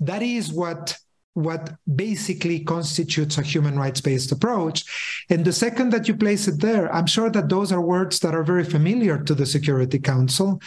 That 0.00 0.22
is 0.22 0.52
what 0.52 0.96
what 1.38 1.74
basically 1.94 2.60
constitutes 2.60 3.38
a 3.38 3.42
human 3.42 3.78
rights 3.78 4.00
based 4.00 4.32
approach. 4.32 4.84
And 5.30 5.44
the 5.44 5.52
second 5.52 5.92
that 5.92 6.08
you 6.08 6.14
place 6.16 6.48
it 6.48 6.60
there, 6.60 6.92
I'm 6.94 7.06
sure 7.06 7.30
that 7.30 7.48
those 7.48 7.72
are 7.72 7.80
words 7.80 8.18
that 8.20 8.34
are 8.34 8.44
very 8.44 8.64
familiar 8.64 9.18
to 9.22 9.34
the 9.34 9.46
Security 9.46 9.98
Council. 9.98 10.60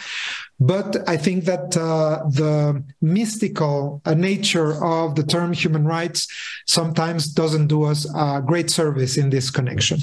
But 0.58 1.08
I 1.08 1.16
think 1.16 1.44
that 1.44 1.76
uh, 1.76 2.22
the 2.30 2.82
mystical 3.00 4.00
uh, 4.04 4.14
nature 4.14 4.82
of 4.84 5.14
the 5.14 5.24
term 5.24 5.52
human 5.52 5.84
rights 5.84 6.28
sometimes 6.66 7.26
doesn't 7.26 7.66
do 7.66 7.84
us 7.84 8.06
a 8.14 8.42
great 8.44 8.70
service 8.70 9.16
in 9.16 9.30
this 9.30 9.50
connection. 9.50 9.98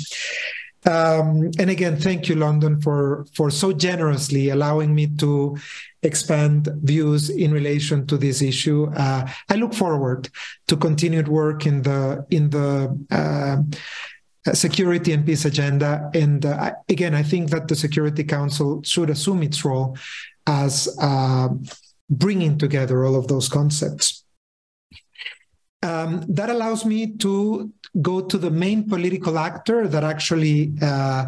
Um, 0.85 1.51
and 1.59 1.69
again, 1.69 1.97
thank 1.97 2.29
you, 2.29 2.35
London, 2.35 2.81
for 2.81 3.25
for 3.33 3.51
so 3.51 3.73
generously 3.73 4.49
allowing 4.49 4.95
me 4.95 5.07
to 5.17 5.57
expand 6.03 6.69
views 6.83 7.29
in 7.29 7.51
relation 7.51 8.07
to 8.07 8.17
this 8.17 8.41
issue. 8.41 8.89
Uh, 8.95 9.29
I 9.49 9.55
look 9.55 9.73
forward 9.73 10.29
to 10.67 10.77
continued 10.77 11.27
work 11.27 11.65
in 11.65 11.81
the 11.81 12.25
in 12.29 12.49
the 12.49 12.97
uh, 13.11 13.57
security 14.53 15.11
and 15.11 15.25
peace 15.25 15.45
agenda. 15.45 16.09
And 16.13 16.45
uh, 16.45 16.73
again, 16.87 17.13
I 17.13 17.23
think 17.23 17.49
that 17.49 17.67
the 17.67 17.75
Security 17.75 18.23
Council 18.23 18.81
should 18.83 19.09
assume 19.09 19.43
its 19.43 19.63
role 19.65 19.97
as 20.47 20.95
uh, 21.01 21.49
bringing 22.09 22.57
together 22.57 23.05
all 23.05 23.15
of 23.15 23.27
those 23.27 23.49
concepts. 23.49 24.23
Um, 25.81 26.25
that 26.27 26.49
allows 26.49 26.85
me 26.85 27.15
to 27.17 27.71
go 28.01 28.21
to 28.21 28.37
the 28.37 28.51
main 28.51 28.87
political 28.87 29.37
actor 29.37 29.87
that 29.87 30.03
actually 30.03 30.73
uh, 30.81 31.25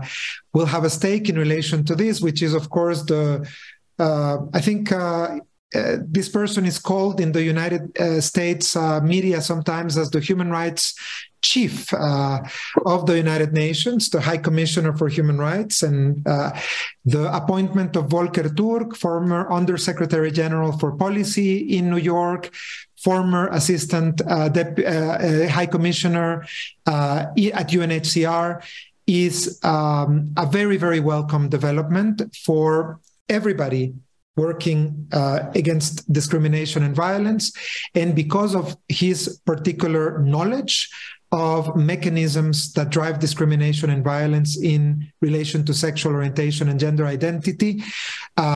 will 0.54 0.66
have 0.66 0.84
a 0.84 0.90
stake 0.90 1.30
in 1.30 1.38
relation 1.38 1.84
to 1.86 1.96
this, 1.96 2.22
which 2.22 2.42
is, 2.42 2.54
of 2.54 2.70
course, 2.70 3.04
the 3.04 3.48
uh, 4.00 4.38
I 4.54 4.62
think 4.62 4.92
uh, 4.92 5.40
uh, 5.74 5.98
this 6.06 6.28
person 6.28 6.66
is 6.66 6.78
called 6.80 7.22
in 7.22 7.32
the 7.32 7.44
United 7.44 7.98
uh, 7.98 8.20
States 8.20 8.76
uh, 8.76 9.00
media 9.00 9.40
sometimes 9.42 9.98
as 9.98 10.10
the 10.10 10.20
human 10.20 10.50
rights 10.50 10.96
chief 11.42 11.92
uh, 11.94 12.40
of 12.86 13.06
the 13.06 13.18
United 13.18 13.54
Nations, 13.54 14.10
the 14.10 14.22
High 14.22 14.38
Commissioner 14.38 14.96
for 14.96 15.08
Human 15.08 15.40
Rights, 15.40 15.82
and 15.82 16.24
the 16.24 17.36
appointment 17.36 17.96
of 17.96 18.12
Volker 18.12 18.48
Turk, 18.48 18.96
former 18.96 19.52
Undersecretary 19.52 20.32
General 20.32 20.78
for 20.78 20.92
Policy 20.92 21.58
in 21.78 21.90
New 21.90 21.98
York, 21.98 22.52
former 23.04 23.48
Assistant 23.50 24.22
High 24.28 25.68
Commissioner 25.68 26.46
at 26.88 27.36
UNHCR, 27.36 28.64
is 29.08 29.60
um, 29.64 30.34
a 30.38 30.46
very, 30.46 30.78
very 30.78 31.00
welcome 31.00 31.50
development 31.50 32.36
for 32.36 33.00
everybody 33.28 33.94
working 34.38 35.08
uh, 35.12 35.52
against 35.56 36.12
discrimination 36.12 36.84
and 36.84 36.96
violence. 36.96 37.52
And 37.94 38.16
because 38.16 38.56
of 38.56 38.78
his 38.88 39.42
particular 39.46 40.20
knowledge 40.20 40.90
of 41.32 41.76
mechanisms 41.76 42.74
that 42.74 42.90
drive 42.90 43.20
discrimination 43.20 43.90
and 43.90 44.04
violence 44.04 44.58
in 44.58 45.12
relation 45.22 45.66
to 45.66 45.74
sexual 45.74 46.14
orientation 46.14 46.70
and 46.70 46.80
gender 46.80 47.06
identity, 47.06 47.84
uh, 48.38 48.54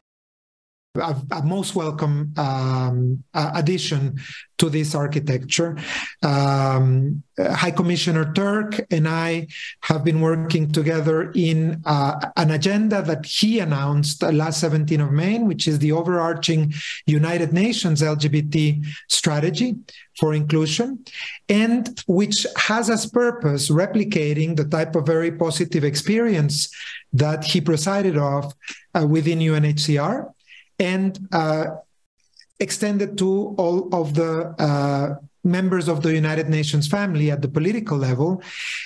a, 0.95 1.15
a 1.31 1.43
most 1.43 1.75
welcome 1.75 2.33
um, 2.37 3.23
addition 3.33 4.19
to 4.57 4.69
this 4.69 4.95
architecture. 4.95 5.77
Um, 6.23 7.23
High 7.37 7.71
Commissioner 7.71 8.31
Turk 8.33 8.85
and 8.89 9.07
I 9.07 9.47
have 9.81 10.05
been 10.05 10.21
working 10.21 10.71
together 10.71 11.31
in 11.35 11.81
uh, 11.85 12.31
an 12.37 12.51
agenda 12.51 13.01
that 13.01 13.25
he 13.25 13.59
announced 13.59 14.23
last 14.23 14.61
17 14.61 15.01
of 15.01 15.11
May, 15.11 15.39
which 15.39 15.67
is 15.67 15.79
the 15.79 15.91
overarching 15.91 16.73
United 17.05 17.51
Nations 17.51 18.01
LGBT 18.01 18.85
strategy 19.09 19.75
for 20.17 20.33
inclusion, 20.33 21.03
and 21.49 22.01
which 22.07 22.47
has 22.55 22.89
as 22.89 23.05
purpose 23.05 23.69
replicating 23.69 24.55
the 24.55 24.65
type 24.65 24.95
of 24.95 25.05
very 25.05 25.31
positive 25.31 25.83
experience 25.83 26.73
that 27.11 27.43
he 27.43 27.59
presided 27.59 28.17
of 28.17 28.53
uh, 28.93 29.05
within 29.05 29.39
UNHCR 29.39 30.31
and 30.79 31.19
uh, 31.31 31.65
extended 32.59 33.17
to 33.17 33.55
all 33.57 33.93
of 33.93 34.13
the 34.13 34.55
uh, 34.59 35.15
members 35.43 35.87
of 35.87 36.01
the 36.01 36.13
United 36.13 36.49
Nations 36.49 36.87
family 36.87 37.29
at 37.29 37.41
the 37.41 37.47
political 37.47 37.97
level, 37.97 38.41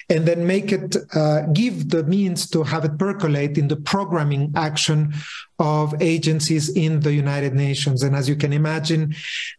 and 0.10 0.26
then 0.26 0.46
make 0.46 0.72
it 0.72 0.96
uh, 1.16 1.42
give 1.54 1.90
the 1.90 2.04
means 2.04 2.50
to 2.50 2.64
have 2.64 2.84
it 2.86 2.98
percolate 2.98 3.58
in 3.58 3.68
the 3.68 3.78
programming 3.78 4.52
action 4.56 5.14
of 5.60 5.94
agencies 6.02 6.70
in 6.70 7.02
the 7.02 7.14
United 7.14 7.54
Nations. 7.54 8.04
And 8.04 8.16
as 8.16 8.28
you 8.28 8.36
can 8.36 8.54
imagine, 8.54 9.14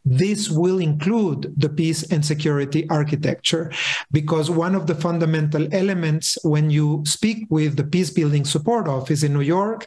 this 0.04 0.50
will 0.50 0.78
include 0.78 1.52
the 1.56 1.68
peace 1.68 2.10
and 2.10 2.24
security 2.24 2.88
architecture, 2.88 3.70
because 4.10 4.50
one 4.50 4.74
of 4.74 4.86
the 4.86 4.94
fundamental 4.94 5.68
elements 5.72 6.38
when 6.42 6.70
you 6.70 7.02
speak 7.06 7.46
with 7.50 7.76
the 7.76 7.84
Peace 7.84 8.10
Building 8.10 8.44
Support 8.44 8.88
Office 8.88 9.22
in 9.22 9.32
New 9.32 9.42
York 9.42 9.86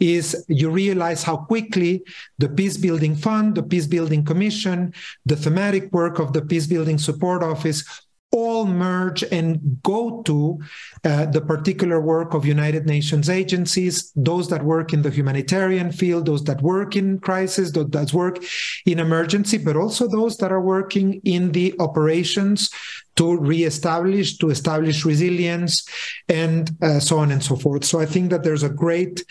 is 0.00 0.44
you 0.48 0.70
realize 0.70 1.22
how 1.22 1.36
quickly 1.36 2.02
the 2.38 2.48
Peace 2.48 2.76
Building 2.76 3.16
Fund, 3.16 3.54
the 3.54 3.62
Peace 3.62 3.86
Building 3.86 4.24
Commission, 4.24 4.94
the 5.26 5.36
thematic 5.36 5.92
work 5.92 6.18
of 6.18 6.32
the 6.32 6.42
Peace 6.42 6.66
Building 6.66 6.98
Support 6.98 7.42
Office 7.42 7.84
all 8.30 8.66
merge 8.66 9.22
and 9.24 9.80
go 9.82 10.22
to 10.22 10.58
uh, 11.04 11.26
the 11.26 11.40
particular 11.40 12.00
work 12.00 12.34
of 12.34 12.44
United 12.44 12.86
Nations 12.86 13.30
agencies, 13.30 14.12
those 14.16 14.48
that 14.50 14.62
work 14.62 14.92
in 14.92 15.02
the 15.02 15.10
humanitarian 15.10 15.90
field, 15.90 16.26
those 16.26 16.44
that 16.44 16.60
work 16.60 16.94
in 16.94 17.18
crisis, 17.20 17.72
those 17.72 17.90
that 17.90 18.12
work 18.12 18.44
in 18.84 18.98
emergency, 18.98 19.56
but 19.58 19.76
also 19.76 20.06
those 20.06 20.36
that 20.38 20.52
are 20.52 20.60
working 20.60 21.20
in 21.24 21.52
the 21.52 21.74
operations 21.78 22.70
to 23.18 23.36
reestablish, 23.36 24.38
to 24.38 24.50
establish 24.50 25.04
resilience, 25.04 25.84
and 26.28 26.70
uh, 26.82 27.00
so 27.00 27.18
on 27.18 27.32
and 27.32 27.42
so 27.42 27.56
forth. 27.56 27.84
So 27.84 28.00
I 28.00 28.06
think 28.06 28.30
that 28.30 28.44
there's 28.44 28.62
a 28.62 28.68
great, 28.68 29.24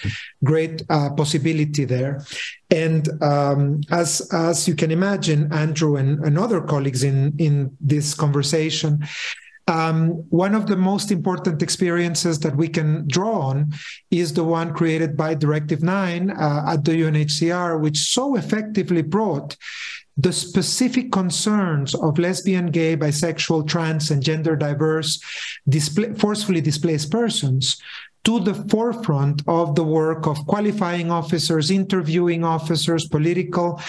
great 0.43 0.83
uh, 0.89 1.09
possibility 1.11 1.85
there. 1.85 2.21
And 2.69 3.07
um, 3.23 3.81
as 3.89 4.27
as 4.33 4.67
you 4.67 4.75
can 4.75 4.91
imagine, 4.91 5.51
Andrew 5.53 5.95
and, 5.95 6.19
and 6.25 6.37
other 6.37 6.61
colleagues 6.61 7.03
in 7.03 7.33
in 7.39 7.75
this 7.79 8.13
conversation. 8.13 9.07
Um, 9.69 10.23
one 10.29 10.55
of 10.55 10.67
the 10.67 10.77
most 10.77 11.11
important 11.11 11.61
experiences 11.61 12.39
that 12.39 12.55
we 12.55 12.69
can 12.69 13.05
draw 13.07 13.49
on 13.49 13.73
is 14.11 14.33
the 14.33 14.45
one 14.45 14.73
created 14.73 15.17
by 15.17 15.33
Directive 15.33 15.83
9 15.83 16.31
uh, 16.31 16.63
at 16.69 16.85
the 16.85 16.93
UNHCR, 16.93 17.81
which 17.81 17.97
so 17.97 18.37
effectively 18.37 19.01
brought 19.01 19.57
the 20.17 20.33
specific 20.33 21.11
concerns 21.11 21.93
of 21.95 22.17
lesbian, 22.17 22.71
gay, 22.71 22.97
bisexual, 22.97 23.67
trans, 23.67 24.09
and 24.11 24.23
gender 24.23 24.55
diverse, 24.55 25.21
display, 25.69 26.13
forcefully 26.13 26.61
displaced 26.61 27.11
persons 27.11 27.77
to 28.27 28.41
the 28.41 28.53
forefront 28.67 29.41
of 29.47 29.75
the 29.75 29.83
work 29.85 30.27
of 30.27 30.37
qualifying 30.47 31.09
officers, 31.09 31.71
interviewing 31.71 32.43
officers, 32.43 33.07
political 33.07 33.79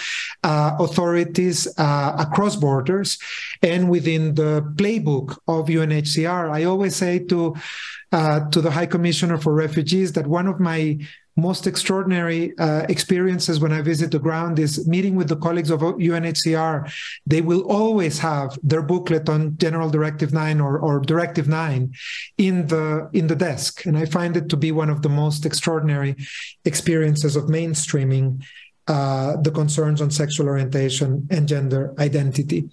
uh, 0.43 0.77
authorities 0.79 1.67
uh, 1.77 2.15
across 2.17 2.55
borders, 2.55 3.17
and 3.61 3.89
within 3.89 4.33
the 4.35 4.61
playbook 4.77 5.37
of 5.49 5.67
UNHCR. 5.67 6.51
I 6.51 6.63
always 6.63 6.95
say 6.95 7.19
to 7.25 7.53
uh, 8.13 8.49
to 8.49 8.61
the 8.61 8.71
High 8.71 8.85
Commissioner 8.85 9.37
for 9.37 9.53
Refugees 9.53 10.13
that 10.13 10.25
one 10.25 10.47
of 10.47 10.59
my 10.59 10.97
most 11.39 11.67
extraordinary 11.67 12.57
uh, 12.57 12.85
experiences 12.89 13.59
when 13.59 13.71
I 13.71 13.81
visit 13.81 14.11
the 14.11 14.19
ground 14.19 14.59
is 14.59 14.87
meeting 14.87 15.15
with 15.15 15.29
the 15.29 15.35
colleagues 15.35 15.69
of 15.69 15.81
UNHCR. 15.81 16.91
They 17.25 17.41
will 17.41 17.61
always 17.61 18.19
have 18.19 18.57
their 18.63 18.81
booklet 18.81 19.29
on 19.29 19.57
General 19.57 19.89
Directive 19.89 20.33
9 20.33 20.61
or, 20.61 20.79
or 20.79 20.99
Directive 20.99 21.47
9 21.47 21.93
in 22.37 22.67
the 22.67 23.09
in 23.13 23.27
the 23.27 23.35
desk. 23.35 23.85
And 23.85 23.97
I 23.97 24.05
find 24.05 24.35
it 24.37 24.49
to 24.49 24.57
be 24.57 24.71
one 24.71 24.89
of 24.89 25.01
the 25.01 25.09
most 25.09 25.45
extraordinary 25.45 26.15
experiences 26.65 27.35
of 27.35 27.45
mainstreaming 27.45 28.43
uh, 28.87 29.37
the 29.41 29.51
concerns 29.51 30.01
on 30.01 30.09
sexual 30.09 30.47
orientation 30.47 31.27
and 31.29 31.47
gender 31.47 31.93
identity. 31.99 32.69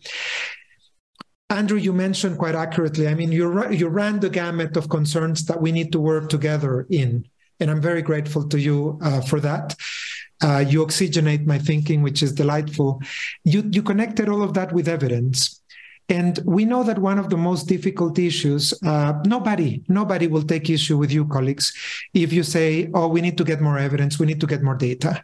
Andrew, 1.49 1.79
you 1.79 1.93
mentioned 1.93 2.39
quite 2.39 2.57
accurately. 2.57 3.07
I 3.07 3.14
mean, 3.14 3.31
you 3.31 3.71
you 3.71 3.89
ran 3.89 4.19
the 4.19 4.31
gamut 4.31 4.77
of 4.77 4.89
concerns 4.89 5.45
that 5.47 5.61
we 5.61 5.71
need 5.71 5.93
to 5.93 6.01
work 6.01 6.29
together 6.29 6.87
in 6.91 7.27
and 7.61 7.71
I'm 7.71 7.81
very 7.81 8.03
grateful 8.03 8.49
to 8.49 8.59
you 8.59 8.99
uh, 9.03 9.21
for 9.21 9.41
that. 9.41 9.77
Uh, 10.43 10.65
you 10.67 10.85
oxygenate 10.85 11.47
my 11.47 11.59
thinking, 11.59 12.03
which 12.03 12.23
is 12.23 12.33
delightful. 12.33 13.01
You 13.45 13.69
you 13.73 13.83
connected 13.83 14.29
all 14.29 14.43
of 14.43 14.55
that 14.55 14.73
with 14.73 14.89
evidence. 14.89 15.63
And 16.09 16.39
we 16.45 16.65
know 16.65 16.85
that 16.85 16.99
one 16.99 17.19
of 17.19 17.31
the 17.31 17.37
most 17.37 17.67
difficult 17.67 18.19
issues, 18.19 18.73
uh, 18.85 19.15
nobody, 19.25 19.83
nobody 19.89 20.29
will 20.29 20.43
take 20.43 20.71
issue 20.71 20.97
with 20.97 21.11
you, 21.11 21.27
colleagues, 21.27 21.73
if 22.15 22.33
you 22.33 22.45
say, 22.45 22.89
oh, 22.95 23.09
we 23.09 23.21
need 23.21 23.37
to 23.39 23.45
get 23.45 23.61
more 23.61 23.79
evidence, 23.79 24.19
we 24.19 24.27
need 24.27 24.41
to 24.41 24.47
get 24.47 24.63
more 24.63 24.77
data. 24.77 25.23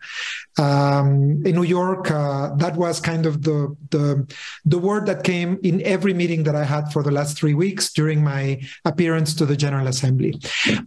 Um, 0.59 1.43
in 1.47 1.55
New 1.55 1.63
York, 1.63 2.11
uh, 2.11 2.55
that 2.57 2.77
was 2.77 3.01
kind 3.01 3.27
of 3.27 3.43
the, 3.43 3.75
the, 3.91 4.27
the 4.65 4.79
word 4.79 5.07
that 5.07 5.23
came 5.23 5.59
in 5.63 5.81
every 5.83 6.15
meeting 6.15 6.43
that 6.45 6.57
I 6.57 6.65
had 6.65 6.93
for 6.93 7.03
the 7.03 7.13
last 7.13 7.39
three 7.39 7.55
weeks 7.55 7.93
during 7.93 8.23
my 8.23 8.61
appearance 8.85 9.35
to 9.35 9.47
the 9.47 9.57
General 9.57 9.87
Assembly. 9.87 10.35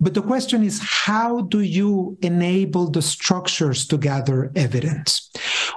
But 0.01 0.13
the 0.13 0.21
question 0.21 0.63
is, 0.63 0.79
how 0.81 1.41
do 1.41 1.61
you 1.61 2.17
enable 2.21 2.89
the 2.89 3.01
structures 3.01 3.87
to 3.87 3.97
gather 3.97 4.51
evidence? 4.55 5.31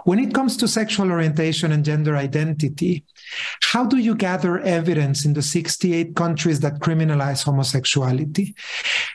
When 0.04 0.18
it 0.18 0.34
comes 0.34 0.56
to 0.58 0.68
sexual 0.68 1.10
orientation 1.10 1.72
and 1.72 1.84
gender 1.84 2.16
identity, 2.16 3.04
how 3.62 3.84
do 3.84 3.98
you 3.98 4.14
gather 4.14 4.58
evidence 4.60 5.24
in 5.24 5.32
the 5.34 5.42
68 5.42 6.14
countries 6.16 6.60
that 6.60 6.80
criminalize 6.80 7.44
homosexuality? 7.44 8.54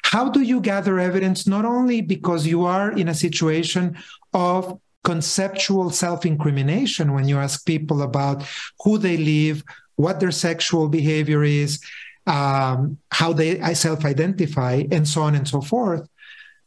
How 0.03 0.29
do 0.29 0.41
you 0.41 0.61
gather 0.61 0.99
evidence 0.99 1.47
not 1.47 1.65
only 1.65 2.01
because 2.01 2.45
you 2.45 2.65
are 2.65 2.91
in 2.91 3.07
a 3.07 3.15
situation 3.15 3.97
of 4.33 4.79
conceptual 5.03 5.89
self 5.89 6.25
incrimination 6.25 7.13
when 7.13 7.27
you 7.27 7.37
ask 7.37 7.65
people 7.65 8.01
about 8.01 8.43
who 8.83 8.97
they 8.97 9.17
live, 9.17 9.63
what 9.95 10.19
their 10.19 10.31
sexual 10.31 10.87
behavior 10.87 11.43
is, 11.43 11.79
um, 12.25 12.97
how 13.11 13.33
they 13.33 13.59
self 13.73 14.05
identify, 14.05 14.83
and 14.91 15.07
so 15.07 15.21
on 15.21 15.35
and 15.35 15.47
so 15.47 15.61
forth. 15.61 16.07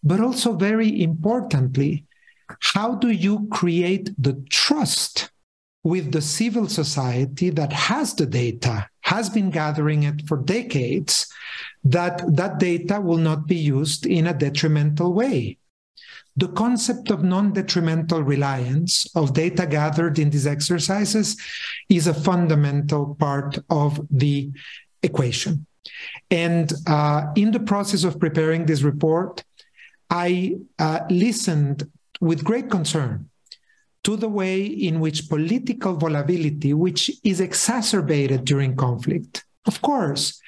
But 0.03 0.21
also, 0.21 0.55
very 0.55 1.03
importantly, 1.03 2.05
how 2.61 2.95
do 2.95 3.11
you 3.11 3.49
create 3.51 4.11
the 4.19 4.35
trust 4.51 5.31
with 5.87 6.11
the 6.11 6.21
civil 6.21 6.67
society 6.67 7.49
that 7.49 7.73
has 7.73 8.13
the 8.13 8.27
data, 8.27 8.89
has 9.03 9.31
been 9.31 9.51
gathering 9.51 10.03
it 10.03 10.27
for 10.27 10.39
decades, 10.39 11.33
that 11.85 12.21
that 12.35 12.59
data 12.59 13.01
will 13.01 13.19
not 13.19 13.47
be 13.47 13.55
used 13.55 14.05
in 14.05 14.27
a 14.27 14.35
detrimental 14.35 15.13
way. 15.13 15.57
The 16.37 16.49
concept 16.49 17.13
of 17.13 17.23
non 17.23 17.53
detrimental 17.53 18.25
reliance 18.25 19.07
of 19.15 19.33
data 19.33 19.65
gathered 19.65 20.19
in 20.19 20.31
these 20.31 20.49
exercises 20.49 21.37
is 21.89 22.09
a 22.09 22.21
fundamental 22.29 23.15
part 23.15 23.57
of 23.71 24.05
the 24.11 24.51
equation. 25.05 25.67
And 26.33 26.73
uh, 26.89 27.27
in 27.37 27.53
the 27.53 27.61
process 27.61 28.03
of 28.03 28.19
preparing 28.19 28.67
this 28.67 28.83
report, 28.83 29.45
I 30.11 30.57
uh, 30.81 31.03
listened 31.09 31.89
with 32.21 32.43
great 32.43 32.71
concern 32.71 33.31
to 34.07 34.17
the 34.17 34.29
way 34.29 34.65
in 34.65 35.01
which 35.01 35.29
political 35.29 35.97
volatility, 35.97 36.73
which 36.73 37.11
is 37.25 37.41
exacerbated 37.41 38.45
during 38.45 38.77
conflict, 38.77 39.45
of 39.67 39.83
course, 39.83 40.41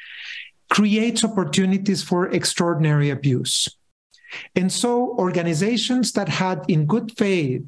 creates 0.70 1.24
opportunities 1.24 2.00
for 2.00 2.30
extraordinary 2.30 3.11
abuse. 3.11 3.68
And 4.54 4.70
so 4.70 5.16
organizations 5.18 6.12
that 6.12 6.28
had, 6.28 6.64
in 6.68 6.86
good 6.86 7.18
faith, 7.18 7.66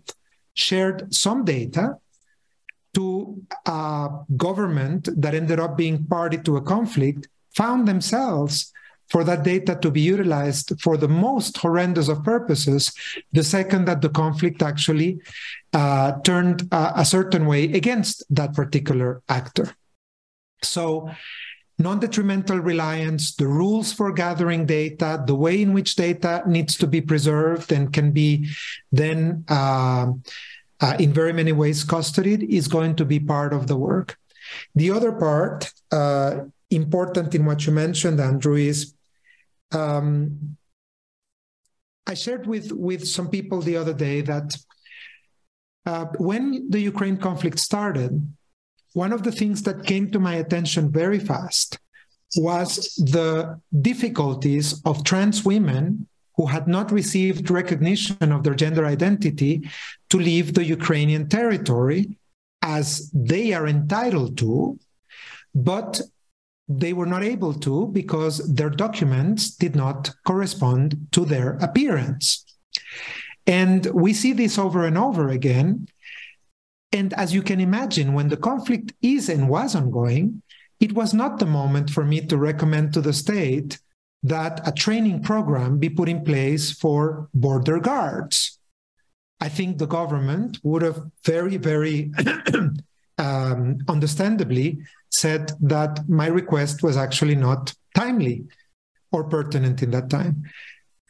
shared 0.54 1.12
some 1.12 1.44
data 1.44 1.96
to 2.94 3.42
a 3.66 4.10
government 4.36 5.08
that 5.20 5.34
ended 5.34 5.58
up 5.58 5.76
being 5.76 6.06
party 6.06 6.38
to 6.38 6.56
a 6.56 6.62
conflict 6.62 7.26
found 7.56 7.88
themselves 7.88 8.72
for 9.10 9.24
that 9.24 9.42
data 9.42 9.76
to 9.82 9.90
be 9.90 10.00
utilized 10.00 10.80
for 10.80 10.96
the 10.96 11.08
most 11.08 11.56
horrendous 11.58 12.08
of 12.08 12.22
purposes 12.22 12.92
the 13.32 13.44
second 13.44 13.84
that 13.84 14.00
the 14.00 14.08
conflict 14.08 14.62
actually 14.62 15.20
uh, 15.72 16.12
turned 16.20 16.66
uh, 16.72 16.92
a 16.96 17.04
certain 17.04 17.46
way 17.46 17.64
against 17.64 18.24
that 18.30 18.54
particular 18.54 19.22
actor. 19.28 19.74
So, 20.62 21.10
non 21.78 21.98
detrimental 21.98 22.58
reliance, 22.58 23.34
the 23.34 23.46
rules 23.46 23.92
for 23.92 24.12
gathering 24.12 24.66
data, 24.66 25.22
the 25.26 25.34
way 25.34 25.62
in 25.62 25.72
which 25.72 25.96
data 25.96 26.42
needs 26.46 26.76
to 26.76 26.86
be 26.86 27.00
preserved 27.00 27.72
and 27.72 27.92
can 27.92 28.12
be 28.12 28.48
then, 28.92 29.44
uh, 29.48 30.12
uh 30.80 30.96
in 30.98 31.12
very 31.12 31.32
many 31.32 31.52
ways, 31.52 31.84
custodied 31.84 32.42
is 32.48 32.68
going 32.68 32.96
to 32.96 33.04
be 33.04 33.18
part 33.18 33.52
of 33.52 33.66
the 33.66 33.76
work. 33.76 34.18
The 34.74 34.90
other 34.90 35.12
part, 35.12 35.72
uh, 35.90 36.44
important 36.70 37.34
in 37.34 37.44
what 37.44 37.66
you 37.66 37.72
mentioned, 37.72 38.20
Andrew, 38.20 38.56
is 38.56 38.94
um, 39.72 40.56
I 42.06 42.14
shared 42.14 42.46
with 42.46 42.72
with 42.72 43.06
some 43.06 43.28
people 43.28 43.60
the 43.60 43.76
other 43.76 43.94
day 43.94 44.20
that 44.22 44.56
uh, 45.86 46.06
when 46.18 46.68
the 46.70 46.80
Ukraine 46.80 47.16
conflict 47.16 47.58
started, 47.58 48.12
one 48.92 49.12
of 49.12 49.22
the 49.22 49.32
things 49.32 49.62
that 49.62 49.86
came 49.86 50.10
to 50.10 50.18
my 50.18 50.34
attention 50.34 50.90
very 50.90 51.18
fast 51.18 51.78
was 52.36 52.94
the 52.96 53.60
difficulties 53.80 54.80
of 54.84 55.04
trans 55.04 55.44
women 55.44 56.06
who 56.36 56.46
had 56.46 56.66
not 56.66 56.92
received 56.92 57.50
recognition 57.50 58.32
of 58.32 58.42
their 58.42 58.54
gender 58.54 58.86
identity 58.86 59.68
to 60.08 60.18
leave 60.18 60.54
the 60.54 60.64
Ukrainian 60.64 61.28
territory 61.28 62.18
as 62.62 63.10
they 63.12 63.52
are 63.52 63.66
entitled 63.66 64.38
to, 64.38 64.78
but 65.54 66.00
they 66.70 66.92
were 66.92 67.06
not 67.06 67.24
able 67.24 67.52
to 67.52 67.88
because 67.88 68.38
their 68.54 68.70
documents 68.70 69.50
did 69.50 69.74
not 69.74 70.08
correspond 70.24 71.08
to 71.10 71.24
their 71.24 71.54
appearance. 71.60 72.44
And 73.44 73.86
we 73.86 74.14
see 74.14 74.32
this 74.32 74.56
over 74.56 74.86
and 74.86 74.96
over 74.96 75.30
again. 75.30 75.88
And 76.92 77.12
as 77.14 77.34
you 77.34 77.42
can 77.42 77.60
imagine, 77.60 78.14
when 78.14 78.28
the 78.28 78.36
conflict 78.36 78.92
is 79.02 79.28
and 79.28 79.48
was 79.48 79.74
ongoing, 79.74 80.42
it 80.78 80.92
was 80.92 81.12
not 81.12 81.40
the 81.40 81.46
moment 81.46 81.90
for 81.90 82.04
me 82.04 82.20
to 82.26 82.36
recommend 82.36 82.94
to 82.94 83.00
the 83.00 83.12
state 83.12 83.80
that 84.22 84.66
a 84.66 84.70
training 84.70 85.24
program 85.24 85.78
be 85.78 85.90
put 85.90 86.08
in 86.08 86.24
place 86.24 86.70
for 86.70 87.28
border 87.34 87.80
guards. 87.80 88.60
I 89.40 89.48
think 89.48 89.78
the 89.78 89.86
government 89.86 90.60
would 90.62 90.82
have 90.82 91.02
very, 91.24 91.56
very 91.56 92.12
um, 93.20 93.78
understandably 93.86 94.78
said 95.10 95.52
that 95.60 96.08
my 96.08 96.26
request 96.26 96.82
was 96.82 96.96
actually 96.96 97.36
not 97.36 97.74
timely 97.94 98.44
or 99.12 99.24
pertinent 99.24 99.82
in 99.82 99.90
that 99.90 100.08
time. 100.08 100.44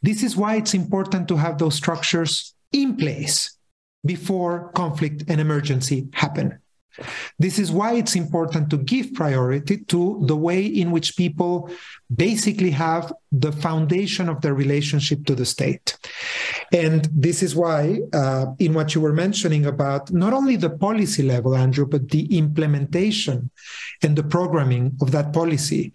This 0.03 0.23
is 0.23 0.37
why 0.37 0.57
it's 0.57 0.75
important 0.75 1.29
to 1.29 1.37
have 1.37 1.59
those 1.59 1.75
structures 1.75 2.55
in 2.73 2.97
place 2.97 3.57
before 4.05 4.73
conflict 4.73 5.25
and 5.29 5.41
emergency 5.41 6.09
happen. 6.13 6.59
This 7.39 7.59
is 7.59 7.73
why 7.73 7.95
it's 7.95 8.17
important 8.17 8.71
to 8.71 8.79
give 8.79 9.15
priority 9.15 9.79
to 9.85 10.21
the 10.25 10.37
way 10.37 10.65
in 10.65 10.91
which 10.91 11.17
people 11.17 11.71
basically 12.15 12.71
have 12.71 13.13
the 13.33 13.53
foundation 13.53 14.29
of 14.29 14.41
their 14.41 14.55
relationship 14.55 15.25
to 15.27 15.35
the 15.35 15.47
state. 15.47 15.97
And 16.73 17.09
this 17.13 17.43
is 17.43 17.55
why, 17.55 18.01
uh, 18.13 18.47
in 18.59 18.75
what 18.75 18.95
you 18.95 19.01
were 19.01 19.13
mentioning 19.13 19.67
about 19.67 20.13
not 20.13 20.33
only 20.33 20.57
the 20.57 20.71
policy 20.71 21.23
level, 21.23 21.57
Andrew, 21.57 21.87
but 21.87 22.11
the 22.11 22.37
implementation 22.37 23.51
and 24.03 24.17
the 24.17 24.23
programming 24.23 24.97
of 25.01 25.11
that 25.13 25.33
policy, 25.33 25.93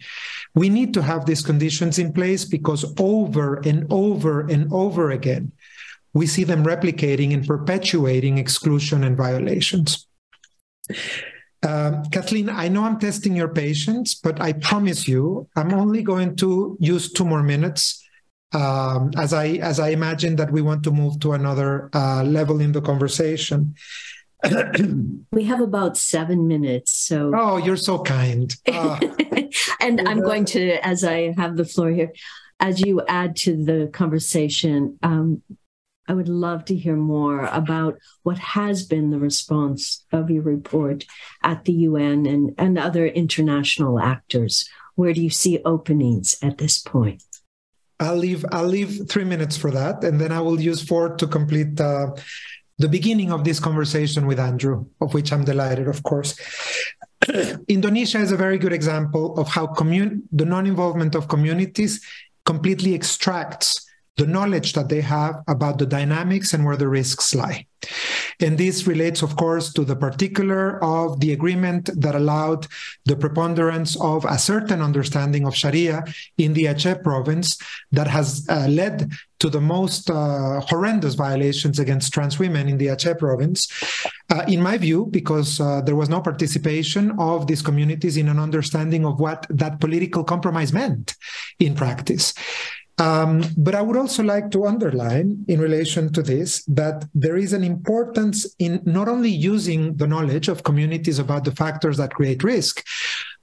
we 0.54 0.70
need 0.70 0.94
to 0.94 1.02
have 1.02 1.26
these 1.26 1.42
conditions 1.42 2.00
in 2.00 2.14
place 2.14 2.46
because 2.46 2.94
over 3.00 3.56
and 3.66 3.86
over 3.90 4.42
and 4.42 4.72
over 4.72 5.12
again, 5.12 5.52
we 6.14 6.28
see 6.28 6.46
them 6.46 6.64
replicating 6.64 7.34
and 7.34 7.46
perpetuating 7.46 8.38
exclusion 8.38 9.04
and 9.04 9.18
violations. 9.18 10.08
Um, 11.64 12.04
Kathleen, 12.12 12.50
I 12.50 12.68
know 12.68 12.84
I'm 12.84 13.00
testing 13.00 13.36
your 13.36 13.48
patience, 13.48 14.14
but 14.14 14.40
I 14.40 14.54
promise 14.54 15.08
you, 15.08 15.48
I'm 15.56 15.74
only 15.74 16.04
going 16.04 16.36
to 16.38 16.78
use 16.80 17.12
two 17.12 17.26
more 17.26 17.42
minutes. 17.42 18.02
Um, 18.54 19.12
as 19.18 19.34
I 19.34 19.48
as 19.60 19.80
I 19.80 19.90
imagine 19.90 20.38
that 20.38 20.52
we 20.52 20.62
want 20.62 20.84
to 20.84 20.92
move 20.92 21.20
to 21.22 21.34
another 21.34 21.90
uh, 21.94 22.24
level 22.24 22.62
in 22.62 22.72
the 22.72 22.82
conversation. 22.82 23.76
we 25.32 25.44
have 25.46 25.60
about 25.60 25.98
seven 25.98 26.48
minutes, 26.48 26.92
so. 26.92 27.32
Oh, 27.36 27.58
you're 27.58 27.78
so 27.78 28.00
kind. 28.00 28.56
Uh, 28.68 29.00
and 29.80 30.08
I'm 30.08 30.22
going 30.22 30.46
to, 30.46 30.86
as 30.86 31.04
I 31.04 31.34
have 31.38 31.58
the 31.58 31.66
floor 31.66 31.90
here, 31.90 32.14
as 32.60 32.80
you 32.80 33.02
add 33.08 33.36
to 33.38 33.56
the 33.64 33.90
conversation, 33.92 35.00
um, 35.02 35.42
I 36.08 36.14
would 36.14 36.30
love 36.30 36.66
to 36.66 36.76
hear 36.76 36.96
more 36.96 37.46
about 37.46 37.98
what 38.24 38.38
has 38.38 38.86
been 38.86 39.10
the 39.10 39.20
response 39.20 40.06
of 40.12 40.30
your 40.30 40.44
report 40.44 41.06
at 41.44 41.66
the 41.66 41.74
UN 41.90 42.26
and, 42.26 42.54
and 42.58 42.78
other 42.78 43.08
international 43.08 44.00
actors. 44.00 44.70
Where 44.96 45.14
do 45.14 45.22
you 45.22 45.30
see 45.30 45.60
openings 45.66 46.38
at 46.42 46.58
this 46.58 46.80
point? 46.80 47.24
I'll 48.00 48.18
leave 48.18 48.46
I'll 48.52 48.68
leave 48.68 49.08
three 49.10 49.24
minutes 49.24 49.56
for 49.56 49.72
that, 49.72 50.04
and 50.04 50.20
then 50.20 50.32
I 50.32 50.42
will 50.42 50.60
use 50.60 50.84
four 50.84 51.16
to 51.16 51.28
complete 51.28 51.80
uh, 51.80 52.12
the 52.78 52.90
beginning 52.90 53.32
of 53.32 53.44
this 53.44 53.60
conversation 53.60 54.28
with 54.28 54.40
Andrew, 54.40 54.86
of 55.00 55.14
which 55.14 55.32
I'm 55.32 55.46
delighted, 55.46 55.88
of 55.88 56.04
course. 56.04 56.36
Indonesia 57.68 58.20
is 58.20 58.32
a 58.32 58.38
very 58.38 58.58
good 58.58 58.74
example 58.74 59.38
of 59.40 59.48
how 59.48 59.68
commun- 59.68 60.24
the 60.32 60.46
non-involvement 60.46 61.16
of 61.16 61.30
communities 61.30 62.06
completely 62.44 62.94
extracts 62.94 63.85
the 64.18 64.28
knowledge 64.28 64.74
that 64.74 64.90
they 64.90 65.02
have 65.02 65.44
about 65.48 65.78
the 65.78 65.86
dynamics 65.86 66.54
and 66.54 66.66
where 66.66 66.78
the 66.78 66.88
risks 66.88 67.36
lie. 67.36 67.66
And 68.40 68.58
this 68.58 68.88
relates, 68.88 69.22
of 69.22 69.36
course, 69.36 69.72
to 69.74 69.84
the 69.84 69.96
particular 69.96 70.84
of 70.84 71.20
the 71.20 71.34
agreement 71.34 71.90
that 72.02 72.16
allowed 72.16 72.68
the 73.06 73.16
preponderance 73.16 74.00
of 74.02 74.26
a 74.26 74.38
certain 74.38 74.82
understanding 74.82 75.46
of 75.46 75.56
Sharia 75.56 76.04
in 76.38 76.54
the 76.54 76.64
Aceh 76.64 77.04
province 77.04 77.58
that 77.92 78.08
has 78.08 78.46
uh, 78.50 78.68
led 78.68 79.12
to 79.40 79.50
the 79.50 79.62
most 79.62 80.10
uh, 80.10 80.62
horrendous 80.62 81.14
violations 81.14 81.78
against 81.78 82.14
trans 82.14 82.40
women 82.40 82.68
in 82.68 82.78
the 82.78 82.88
Aceh 82.88 83.18
province, 83.20 83.68
uh, 84.30 84.44
in 84.48 84.62
my 84.62 84.78
view, 84.78 85.08
because 85.12 85.60
uh, 85.60 85.82
there 85.82 85.96
was 85.96 86.10
no 86.10 86.22
participation 86.22 87.12
of 87.20 87.48
these 87.48 87.62
communities 87.62 88.18
in 88.18 88.30
an 88.30 88.40
understanding 88.40 89.06
of 89.06 89.20
what 89.20 89.46
that 89.50 89.80
political 89.80 90.24
compromise 90.24 90.74
meant 90.74 91.16
in 91.60 91.76
practice. 91.76 92.34
Um, 92.98 93.44
but 93.58 93.76
I 93.76 93.82
would 93.82 93.98
also 93.98 94.24
like 94.24 94.52
to 94.52 94.66
underline 94.66 95.44
in 95.50 95.60
relation 95.60 96.14
to 96.14 96.22
this 96.22 96.64
that 96.66 97.06
there 97.14 97.36
is 97.36 97.52
an 97.52 97.64
importance 97.64 98.56
in 98.58 98.82
not 98.86 99.10
only 99.10 99.30
using 99.30 99.98
the 99.98 100.08
knowledge 100.08 100.48
of 100.48 100.64
communities 100.64 101.20
about 101.20 101.44
the 101.44 101.52
factors 101.52 101.98
that 101.98 102.14
create 102.14 102.44
risk, 102.44 102.86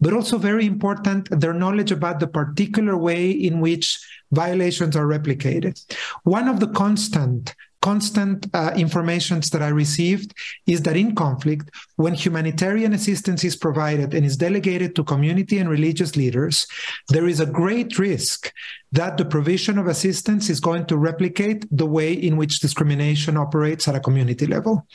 but 0.00 0.14
also 0.14 0.38
very 0.38 0.64
important 0.64 1.28
their 1.38 1.53
knowledge 1.53 1.92
about 1.92 2.18
the 2.18 2.26
particular 2.26 2.96
way 2.96 3.30
in 3.30 3.61
which 3.61 3.98
violations 4.30 4.96
are 4.96 5.07
replicated. 5.07 5.78
One 6.24 6.48
of 6.48 6.59
the 6.59 6.68
constant 6.68 7.55
constant 7.83 8.47
uh, 8.55 8.72
informations 8.76 9.51
that 9.51 9.61
I 9.61 9.68
received 9.68 10.33
is 10.66 10.83
that 10.83 10.97
in 10.97 11.14
conflict, 11.14 11.68
when 11.97 12.14
humanitarian 12.14 12.95
assistance 12.95 13.45
is 13.45 13.57
provided 13.57 14.14
and 14.14 14.24
is 14.24 14.37
delegated 14.37 14.95
to 14.97 15.05
community 15.05 15.59
and 15.59 15.68
religious 15.68 16.16
leaders, 16.16 16.66
there 17.09 17.26
is 17.26 17.41
a 17.41 17.47
great 17.47 17.99
risk 17.99 18.53
that 18.93 19.16
the 19.16 19.24
provision 19.24 19.78
of 19.78 19.87
assistance 19.87 20.51
is 20.51 20.61
going 20.61 20.85
to 20.87 20.99
replicate 20.99 21.66
the 21.70 21.87
way 21.87 22.12
in 22.12 22.37
which 22.37 22.61
discrimination 22.61 23.39
operates 23.39 23.89
at 23.89 23.95
a 23.95 24.01
community 24.01 24.47
level. 24.47 24.87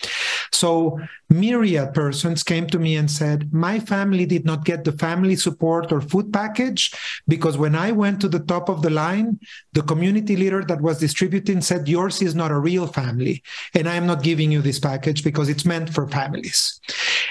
So, 0.53 0.99
myriad 1.29 1.93
persons 1.93 2.43
came 2.43 2.67
to 2.67 2.79
me 2.79 2.95
and 2.95 3.09
said, 3.09 3.51
My 3.51 3.79
family 3.79 4.25
did 4.25 4.45
not 4.45 4.65
get 4.65 4.83
the 4.83 4.91
family 4.91 5.35
support 5.35 5.91
or 5.91 5.99
food 5.99 6.31
package 6.31 6.93
because 7.27 7.57
when 7.57 7.75
I 7.75 7.91
went 7.91 8.21
to 8.21 8.29
the 8.29 8.39
top 8.39 8.69
of 8.69 8.83
the 8.83 8.91
line, 8.91 9.39
the 9.73 9.81
community 9.81 10.35
leader 10.35 10.63
that 10.63 10.81
was 10.81 10.99
distributing 10.99 11.61
said, 11.61 11.87
Yours 11.87 12.21
is 12.21 12.35
not 12.35 12.51
a 12.51 12.59
real 12.59 12.76
family, 12.85 13.41
and 13.73 13.89
I 13.89 13.95
am 13.95 14.05
not 14.05 14.21
giving 14.21 14.51
you 14.51 14.61
this 14.61 14.79
package 14.79 15.23
because 15.23 15.49
it's 15.49 15.65
meant 15.65 15.91
for 15.91 16.07
families. 16.07 16.79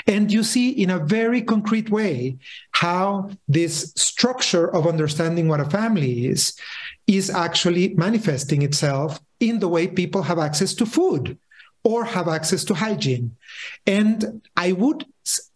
And 0.09 0.33
you 0.33 0.43
see 0.43 0.71
in 0.71 0.91
a 0.91 0.99
very 0.99 1.43
concrete 1.43 1.91
way 1.91 2.39
how 2.73 3.31
this 3.47 3.93
structure 3.95 4.75
of 4.75 4.87
understanding 4.87 5.47
what 5.47 5.61
a 5.61 5.71
family 5.71 6.27
is 6.27 6.59
is 7.07 7.31
actually 7.31 7.95
manifesting 7.95 8.63
itself 8.63 9.21
in 9.39 9.61
the 9.61 9.69
way 9.69 9.87
people 9.87 10.23
have 10.23 10.39
access 10.39 10.75
to 10.75 10.87
food 10.87 11.39
or 11.85 12.05
have 12.05 12.27
access 12.27 12.65
to 12.65 12.75
hygiene. 12.75 13.37
And 13.87 14.43
I 14.57 14.73
would 14.73 15.07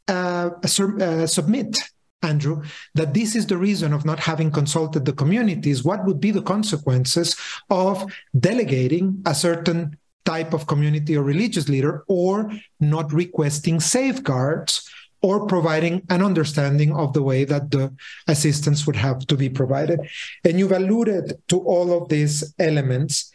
uh, 0.07 0.51
uh, 0.63 1.27
submit 1.27 1.77
Andrew, 2.23 2.63
that 2.95 3.15
this 3.15 3.35
is 3.35 3.47
the 3.47 3.57
reason 3.57 3.93
of 3.93 4.05
not 4.05 4.21
having 4.21 4.51
consulted 4.51 5.05
the 5.05 5.13
communities. 5.13 5.83
What 5.85 6.05
would 6.05 6.21
be 6.21 6.31
the 6.31 6.43
consequences 6.43 7.37
of 7.71 8.13
delegating 8.39 9.23
a 9.27 9.35
certain 9.35 9.97
type 10.25 10.53
of 10.53 10.67
community 10.67 11.17
or 11.17 11.23
religious 11.23 11.69
leader 11.69 12.05
or 12.07 12.53
not 12.79 13.13
requesting 13.13 13.81
safeguards 13.81 14.89
or 15.23 15.47
providing 15.47 16.03
an 16.09 16.23
understanding 16.23 16.93
of 16.95 17.13
the 17.13 17.23
way 17.23 17.45
that 17.45 17.71
the 17.71 17.93
assistance 18.27 18.87
would 18.87 18.97
have 18.97 19.27
to 19.27 19.37
be 19.37 19.49
provided. 19.49 20.01
And 20.45 20.59
you've 20.59 20.73
alluded 20.73 21.39
to 21.49 21.61
all 21.61 21.93
of 21.93 22.09
these 22.09 22.55
elements 22.59 23.31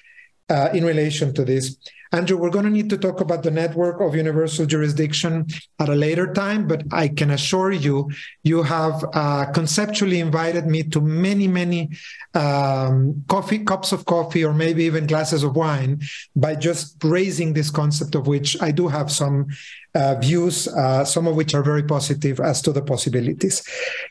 uh, 0.50 0.70
in 0.74 0.84
relation 0.86 1.34
to 1.34 1.46
this. 1.46 1.78
Andrew, 2.16 2.38
we're 2.38 2.50
going 2.50 2.64
to 2.64 2.72
need 2.72 2.90
to 2.90 2.98
talk 2.98 3.20
about 3.20 3.44
the 3.44 3.52
network 3.52 4.00
of 4.00 4.16
universal 4.16 4.66
jurisdiction 4.66 5.46
at 5.80 5.90
a 5.90 5.96
later 5.96 6.32
time, 6.32 6.66
but 6.66 6.82
I 6.94 7.10
can 7.10 7.32
assure 7.32 7.74
you, 7.74 8.10
you 8.44 8.64
have 8.64 9.04
uh, 9.14 9.52
conceptually 9.52 10.22
invited 10.22 10.66
me 10.66 10.84
to 10.84 11.02
many, 11.02 11.50
many 11.50 11.90
um, 12.34 13.26
coffee 13.28 13.60
cups 13.66 13.92
of 13.92 14.06
coffee, 14.06 14.46
or 14.46 14.54
maybe 14.54 14.86
even 14.86 15.08
glasses 15.08 15.44
of 15.44 15.58
wine, 15.58 16.00
by 16.38 16.56
just 16.56 17.04
raising 17.04 17.52
this 17.52 17.70
concept 17.70 18.16
of 18.16 18.28
which 18.28 18.62
I 18.62 18.72
do 18.72 18.88
have 18.88 19.12
some 19.12 19.48
uh, 19.94 20.16
views, 20.16 20.70
uh, 20.70 21.04
some 21.04 21.28
of 21.28 21.36
which 21.36 21.54
are 21.54 21.64
very 21.64 21.84
positive 21.84 22.40
as 22.40 22.62
to 22.62 22.72
the 22.72 22.82
possibilities. 22.82 23.62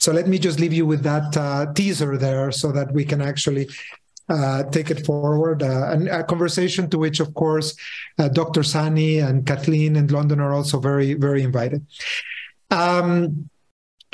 So 0.00 0.12
let 0.12 0.28
me 0.28 0.38
just 0.38 0.60
leave 0.60 0.74
you 0.74 0.84
with 0.84 1.02
that 1.04 1.34
uh, 1.38 1.72
teaser 1.72 2.18
there 2.18 2.52
so 2.52 2.70
that 2.72 2.92
we 2.92 3.06
can 3.06 3.22
actually 3.22 3.68
uh, 4.28 4.64
take 4.64 4.90
it 4.90 5.04
forward. 5.04 5.62
Uh, 5.62 5.90
and 5.92 6.08
a 6.08 6.24
conversation 6.24 6.88
to 6.90 6.98
which, 6.98 7.20
of 7.20 7.34
course, 7.34 7.76
uh, 8.18 8.28
Dr. 8.28 8.62
Sany 8.62 9.26
and 9.26 9.46
Kathleen 9.46 9.96
and 9.96 10.10
London 10.10 10.40
are 10.40 10.52
also 10.52 10.80
very, 10.80 11.14
very 11.14 11.42
invited. 11.42 11.86
Um, 12.70 13.50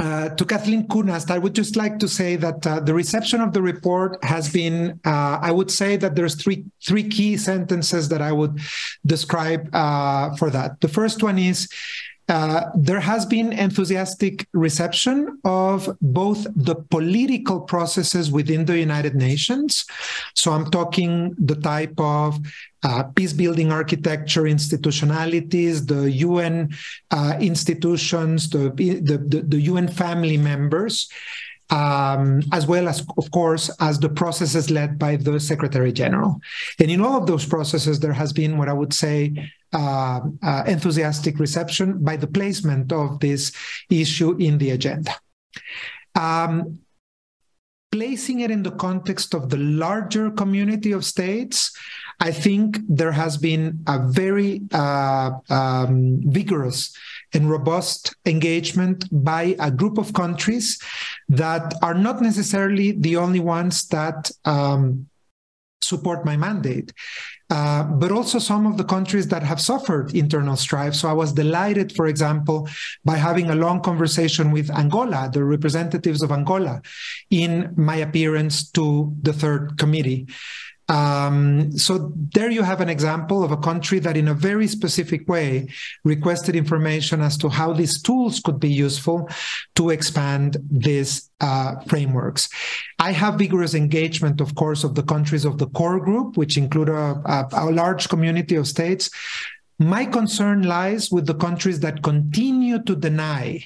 uh, 0.01 0.31
to 0.31 0.47
Kathleen 0.47 0.89
Kuehnast, 0.89 1.31
I 1.31 1.37
would 1.37 1.55
just 1.55 1.77
like 1.77 1.99
to 1.99 2.09
say 2.09 2.35
that 2.37 2.67
uh, 2.67 2.81
the 2.81 2.95
reception 2.95 3.43
of 3.43 3.53
the 3.53 3.61
report 3.61 4.17
has 4.25 4.51
been, 4.51 4.99
uh, 5.05 5.39
I 5.43 5.51
would 5.51 5.71
say 5.71 5.99
that 5.99 6.17
there's 6.17 6.37
three, 6.37 6.65
three 6.87 7.07
key 7.07 7.37
sentences 7.37 8.09
that 8.09 8.23
I 8.23 8.33
would 8.33 8.59
describe 9.05 9.69
uh, 9.75 10.35
for 10.37 10.49
that. 10.51 10.81
The 10.81 10.89
first 10.89 11.23
one 11.23 11.39
is 11.39 11.69
uh, 12.31 12.71
there 12.77 13.01
has 13.01 13.27
been 13.27 13.53
enthusiastic 13.53 14.47
reception 14.53 15.41
of 15.45 15.89
both 16.01 16.47
the 16.55 16.77
political 16.77 17.61
processes 17.61 18.31
within 18.31 18.65
the 18.65 18.79
United 18.79 19.17
Nations. 19.17 19.85
So 20.35 20.53
I'm 20.53 20.71
talking 20.71 21.35
the 21.39 21.57
type 21.57 21.99
of 21.99 22.39
uh, 22.85 23.03
peace 23.17 23.33
building 23.33 23.73
architecture 23.73 24.45
institutionalities, 24.45 25.87
the 25.87 26.09
UN 26.29 26.71
uh, 27.11 27.37
institutions, 27.41 28.49
the, 28.49 28.71
the, 28.77 29.19
the, 29.19 29.43
the 29.43 29.61
UN 29.63 29.89
family 29.89 30.37
members 30.37 31.11
um, 31.71 32.43
as 32.53 32.67
well 32.67 32.89
as, 32.89 33.07
of 33.17 33.31
course, 33.31 33.71
as 33.81 33.99
the 33.99 34.09
processes 34.09 34.71
led 34.71 34.99
by 34.99 35.17
the 35.17 35.39
Secretary 35.39 35.93
General. 35.93 36.41
And 36.79 36.91
in 36.91 37.01
all 37.01 37.17
of 37.17 37.27
those 37.27 37.47
processes, 37.47 38.01
there 38.01 38.13
has 38.13 38.33
been 38.33 38.59
what 38.59 38.69
I 38.69 38.73
would 38.73 38.93
say 38.93 39.51
uh, 39.73 40.21
uh, 40.43 40.65
enthusiastic 40.67 41.39
reception 41.39 42.03
by 42.03 42.17
the 42.17 42.27
placement 42.27 42.93
of 42.93 43.21
this 43.21 43.53
issue 43.89 44.37
in 44.39 44.59
the 44.59 44.71
agenda. 44.71 45.15
Um, 46.15 46.81
placing 47.93 48.41
it 48.41 48.51
in 48.51 48.63
the 48.63 48.71
context 48.73 49.35
of 49.35 49.49
the 49.49 49.57
larger 49.57 50.31
community 50.31 50.93
of 50.93 51.05
states, 51.05 51.77
I 52.21 52.31
think 52.31 52.79
there 52.89 53.13
has 53.13 53.37
been 53.37 53.83
a 53.87 53.99
very 53.99 54.63
uh, 54.73 55.33
um, 55.49 56.21
vigorous 56.27 56.95
and 57.35 57.51
robust 57.51 58.15
engagement 58.27 59.05
by 59.11 59.57
a 59.59 59.71
group 59.71 59.99
of 59.99 60.13
countries 60.13 60.79
that 61.29 61.75
are 61.83 61.95
not 61.95 62.21
necessarily 62.21 62.93
the 62.93 63.17
only 63.17 63.41
ones 63.41 63.87
that 63.89 64.31
um, 64.45 65.07
support 65.83 66.25
my 66.25 66.37
mandate. 66.37 66.93
Uh, 67.51 67.83
but 67.83 68.13
also 68.13 68.39
some 68.39 68.65
of 68.65 68.77
the 68.77 68.85
countries 68.85 69.27
that 69.27 69.43
have 69.43 69.61
suffered 69.61 70.15
internal 70.15 70.57
strife. 70.57 70.95
So 70.95 71.09
I 71.09 71.13
was 71.13 71.33
delighted, 71.33 71.93
for 71.97 72.07
example, 72.07 72.69
by 73.05 73.17
having 73.17 73.51
a 73.51 73.57
long 73.57 73.81
conversation 73.81 74.53
with 74.53 74.71
Angola, 74.71 75.29
the 75.33 75.43
representatives 75.43 76.23
of 76.23 76.31
Angola, 76.31 76.81
in 77.31 77.75
my 77.77 77.97
appearance 77.97 78.71
to 78.71 79.13
the 79.23 79.33
third 79.33 79.79
committee. 79.79 80.29
Um, 80.91 81.71
so 81.79 82.13
there 82.35 82.51
you 82.51 82.65
have 82.65 82.81
an 82.81 82.89
example 82.89 83.45
of 83.45 83.53
a 83.53 83.57
country 83.57 84.01
that 84.01 84.17
in 84.17 84.27
a 84.27 84.35
very 84.35 84.67
specific 84.67 85.29
way 85.29 85.69
requested 86.03 86.57
information 86.57 87.21
as 87.21 87.39
to 87.39 87.49
how 87.49 87.73
these 87.73 88.03
tools 88.03 88.41
could 88.41 88.59
be 88.59 88.73
useful 88.73 89.29
to 89.77 89.91
expand 89.91 90.57
these 90.69 91.31
uh, 91.41 91.77
frameworks. 91.87 92.49
I 92.99 93.13
have 93.13 93.39
vigorous 93.39 93.75
engagement, 93.75 94.41
of 94.41 94.57
course, 94.57 94.83
of 94.83 94.97
the 94.97 95.05
countries 95.05 95.45
of 95.45 95.59
the 95.59 95.69
core 95.69 96.01
group, 96.01 96.37
which 96.37 96.57
include 96.57 96.89
a, 96.89 97.23
a, 97.25 97.49
a 97.53 97.71
large 97.71 98.09
community 98.09 98.57
of 98.57 98.67
states. 98.67 99.11
My 99.79 100.05
concern 100.05 100.63
lies 100.63 101.13
with 101.13 101.27
the 101.27 101.37
countries 101.37 101.79
that 101.81 102.03
continue 102.03 102.83
to 102.83 102.97
deny 102.97 103.65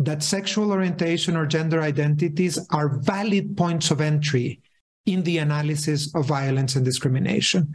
that 0.00 0.24
sexual 0.24 0.72
orientation 0.72 1.36
or 1.36 1.46
gender 1.46 1.80
identities 1.80 2.58
are 2.70 2.98
valid 2.98 3.56
points 3.56 3.92
of 3.92 4.00
entry 4.00 4.60
in 5.10 5.22
the 5.24 5.38
analysis 5.38 6.14
of 6.14 6.26
violence 6.26 6.76
and 6.76 6.84
discrimination 6.84 7.74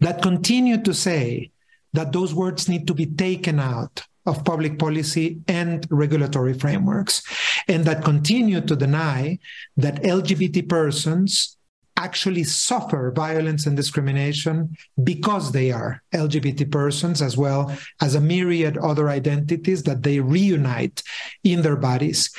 that 0.00 0.22
continue 0.22 0.80
to 0.82 0.92
say 0.92 1.50
that 1.94 2.12
those 2.12 2.34
words 2.34 2.68
need 2.68 2.86
to 2.86 2.94
be 2.94 3.06
taken 3.06 3.58
out 3.58 4.02
of 4.26 4.44
public 4.44 4.78
policy 4.78 5.38
and 5.48 5.86
regulatory 5.90 6.54
frameworks, 6.54 7.22
and 7.68 7.84
that 7.84 8.04
continue 8.04 8.60
to 8.60 8.74
deny 8.74 9.38
that 9.76 10.02
LGBT 10.02 10.68
persons 10.68 11.56
actually 11.96 12.42
suffer 12.42 13.12
violence 13.12 13.66
and 13.66 13.76
discrimination 13.76 14.76
because 15.04 15.52
they 15.52 15.70
are 15.70 16.02
LGBT 16.12 16.70
persons, 16.70 17.22
as 17.22 17.36
well 17.36 17.72
as 18.00 18.14
a 18.14 18.20
myriad 18.20 18.76
other 18.78 19.08
identities 19.08 19.84
that 19.84 20.02
they 20.02 20.18
reunite 20.18 21.02
in 21.44 21.62
their 21.62 21.76
bodies. 21.76 22.34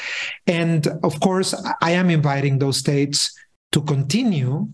And 0.45 0.85
of 1.03 1.19
course, 1.21 1.55
I 1.81 1.91
am 1.91 2.09
inviting 2.09 2.59
those 2.59 2.77
states 2.77 3.31
to 3.76 3.82
continue 3.82 4.69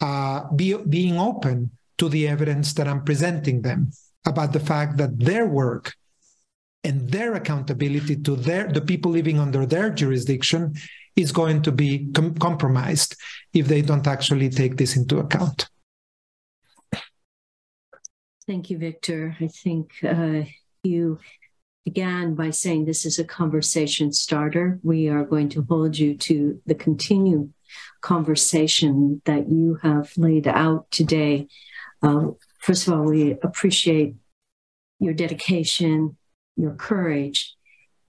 uh, 0.00 0.50
be, 0.56 0.74
being 0.74 1.18
open 1.18 1.70
to 1.98 2.08
the 2.08 2.26
evidence 2.26 2.72
that 2.72 2.88
I'm 2.88 3.04
presenting 3.04 3.60
them 3.60 3.90
about 4.24 4.54
the 4.54 4.60
fact 4.60 4.96
that 4.96 5.18
their 5.18 5.46
work 5.46 5.94
and 6.82 7.10
their 7.10 7.34
accountability 7.34 8.16
to 8.16 8.36
their 8.36 8.68
the 8.68 8.80
people 8.80 9.10
living 9.12 9.38
under 9.38 9.66
their 9.66 9.90
jurisdiction 9.90 10.74
is 11.14 11.30
going 11.30 11.60
to 11.62 11.72
be 11.72 12.08
com- 12.14 12.36
compromised 12.36 13.16
if 13.52 13.66
they 13.66 13.82
don't 13.82 14.06
actually 14.06 14.48
take 14.48 14.76
this 14.76 14.96
into 14.96 15.18
account. 15.18 15.68
Thank 18.46 18.70
you, 18.70 18.78
Victor. 18.78 19.36
I 19.40 19.48
think 19.48 19.92
uh, 20.02 20.44
you 20.82 21.18
began 21.84 22.34
by 22.34 22.48
saying 22.50 22.86
this 22.86 23.04
is 23.04 23.18
a 23.18 23.24
conversation 23.24 24.10
starter. 24.10 24.78
We 24.82 25.08
are 25.08 25.24
going 25.24 25.50
to 25.50 25.66
hold 25.68 25.98
you 25.98 26.16
to 26.16 26.62
the 26.64 26.74
continued 26.74 27.52
conversation 28.00 29.22
that 29.24 29.48
you 29.48 29.78
have 29.82 30.12
laid 30.16 30.46
out 30.46 30.90
today. 30.90 31.48
Uh, 32.02 32.28
first 32.58 32.86
of 32.86 32.94
all, 32.94 33.04
we 33.04 33.32
appreciate 33.42 34.14
your 34.98 35.14
dedication, 35.14 36.16
your 36.56 36.72
courage, 36.72 37.54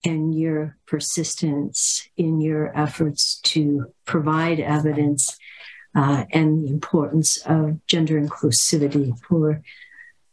and 0.06 0.34
your 0.34 0.78
persistence 0.86 2.08
in 2.16 2.40
your 2.42 2.78
efforts 2.78 3.40
to 3.42 3.92
provide 4.06 4.60
evidence 4.60 5.38
uh, 5.96 6.24
and 6.32 6.64
the 6.64 6.70
importance 6.70 7.38
of 7.46 7.86
gender 7.88 8.20
inclusivity 8.20 9.18
for 9.28 9.62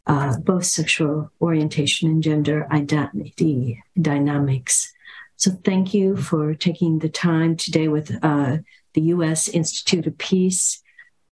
uh, 0.05 0.37
both 0.37 0.63
sexual 0.63 1.31
orientation 1.41 2.09
and 2.09 2.23
gender 2.23 2.67
identity 2.71 3.83
dynamics. 3.99 4.93
So, 5.35 5.51
thank 5.51 5.93
you 5.93 6.15
for 6.15 6.53
taking 6.55 6.99
the 6.99 7.09
time 7.09 7.57
today 7.57 7.87
with 7.89 8.17
uh, 8.23 8.57
the 8.93 9.01
U.S. 9.01 9.47
Institute 9.47 10.07
of 10.07 10.17
Peace. 10.17 10.81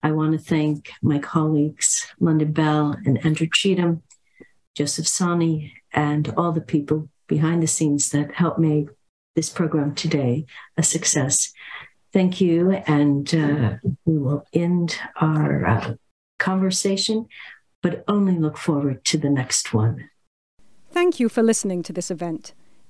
I 0.03 0.11
want 0.11 0.33
to 0.33 0.37
thank 0.37 0.91
my 1.01 1.19
colleagues, 1.19 2.05
London 2.19 2.51
Bell 2.51 2.95
and 3.05 3.23
Andrew 3.25 3.47
Cheatham, 3.51 4.03
Joseph 4.75 5.05
Sany, 5.05 5.71
and 5.91 6.33
all 6.37 6.51
the 6.51 6.61
people 6.61 7.09
behind 7.27 7.63
the 7.63 7.67
scenes 7.67 8.09
that 8.09 8.35
helped 8.35 8.59
make 8.59 8.87
this 9.35 9.49
program 9.49 9.95
today 9.95 10.45
a 10.77 10.83
success. 10.83 11.53
Thank 12.13 12.39
you, 12.39 12.71
and 12.71 13.33
uh, 13.35 13.75
we 14.05 14.17
will 14.17 14.45
end 14.53 14.97
our 15.19 15.65
uh, 15.65 15.93
conversation, 16.39 17.27
but 17.81 18.03
only 18.07 18.37
look 18.37 18.57
forward 18.57 19.03
to 19.05 19.17
the 19.17 19.29
next 19.29 19.73
one. 19.73 20.09
Thank 20.91 21.19
you 21.19 21.27
for 21.27 21.43
listening 21.43 21.83
to 21.83 21.93
this 21.93 22.09
event. 22.09 22.53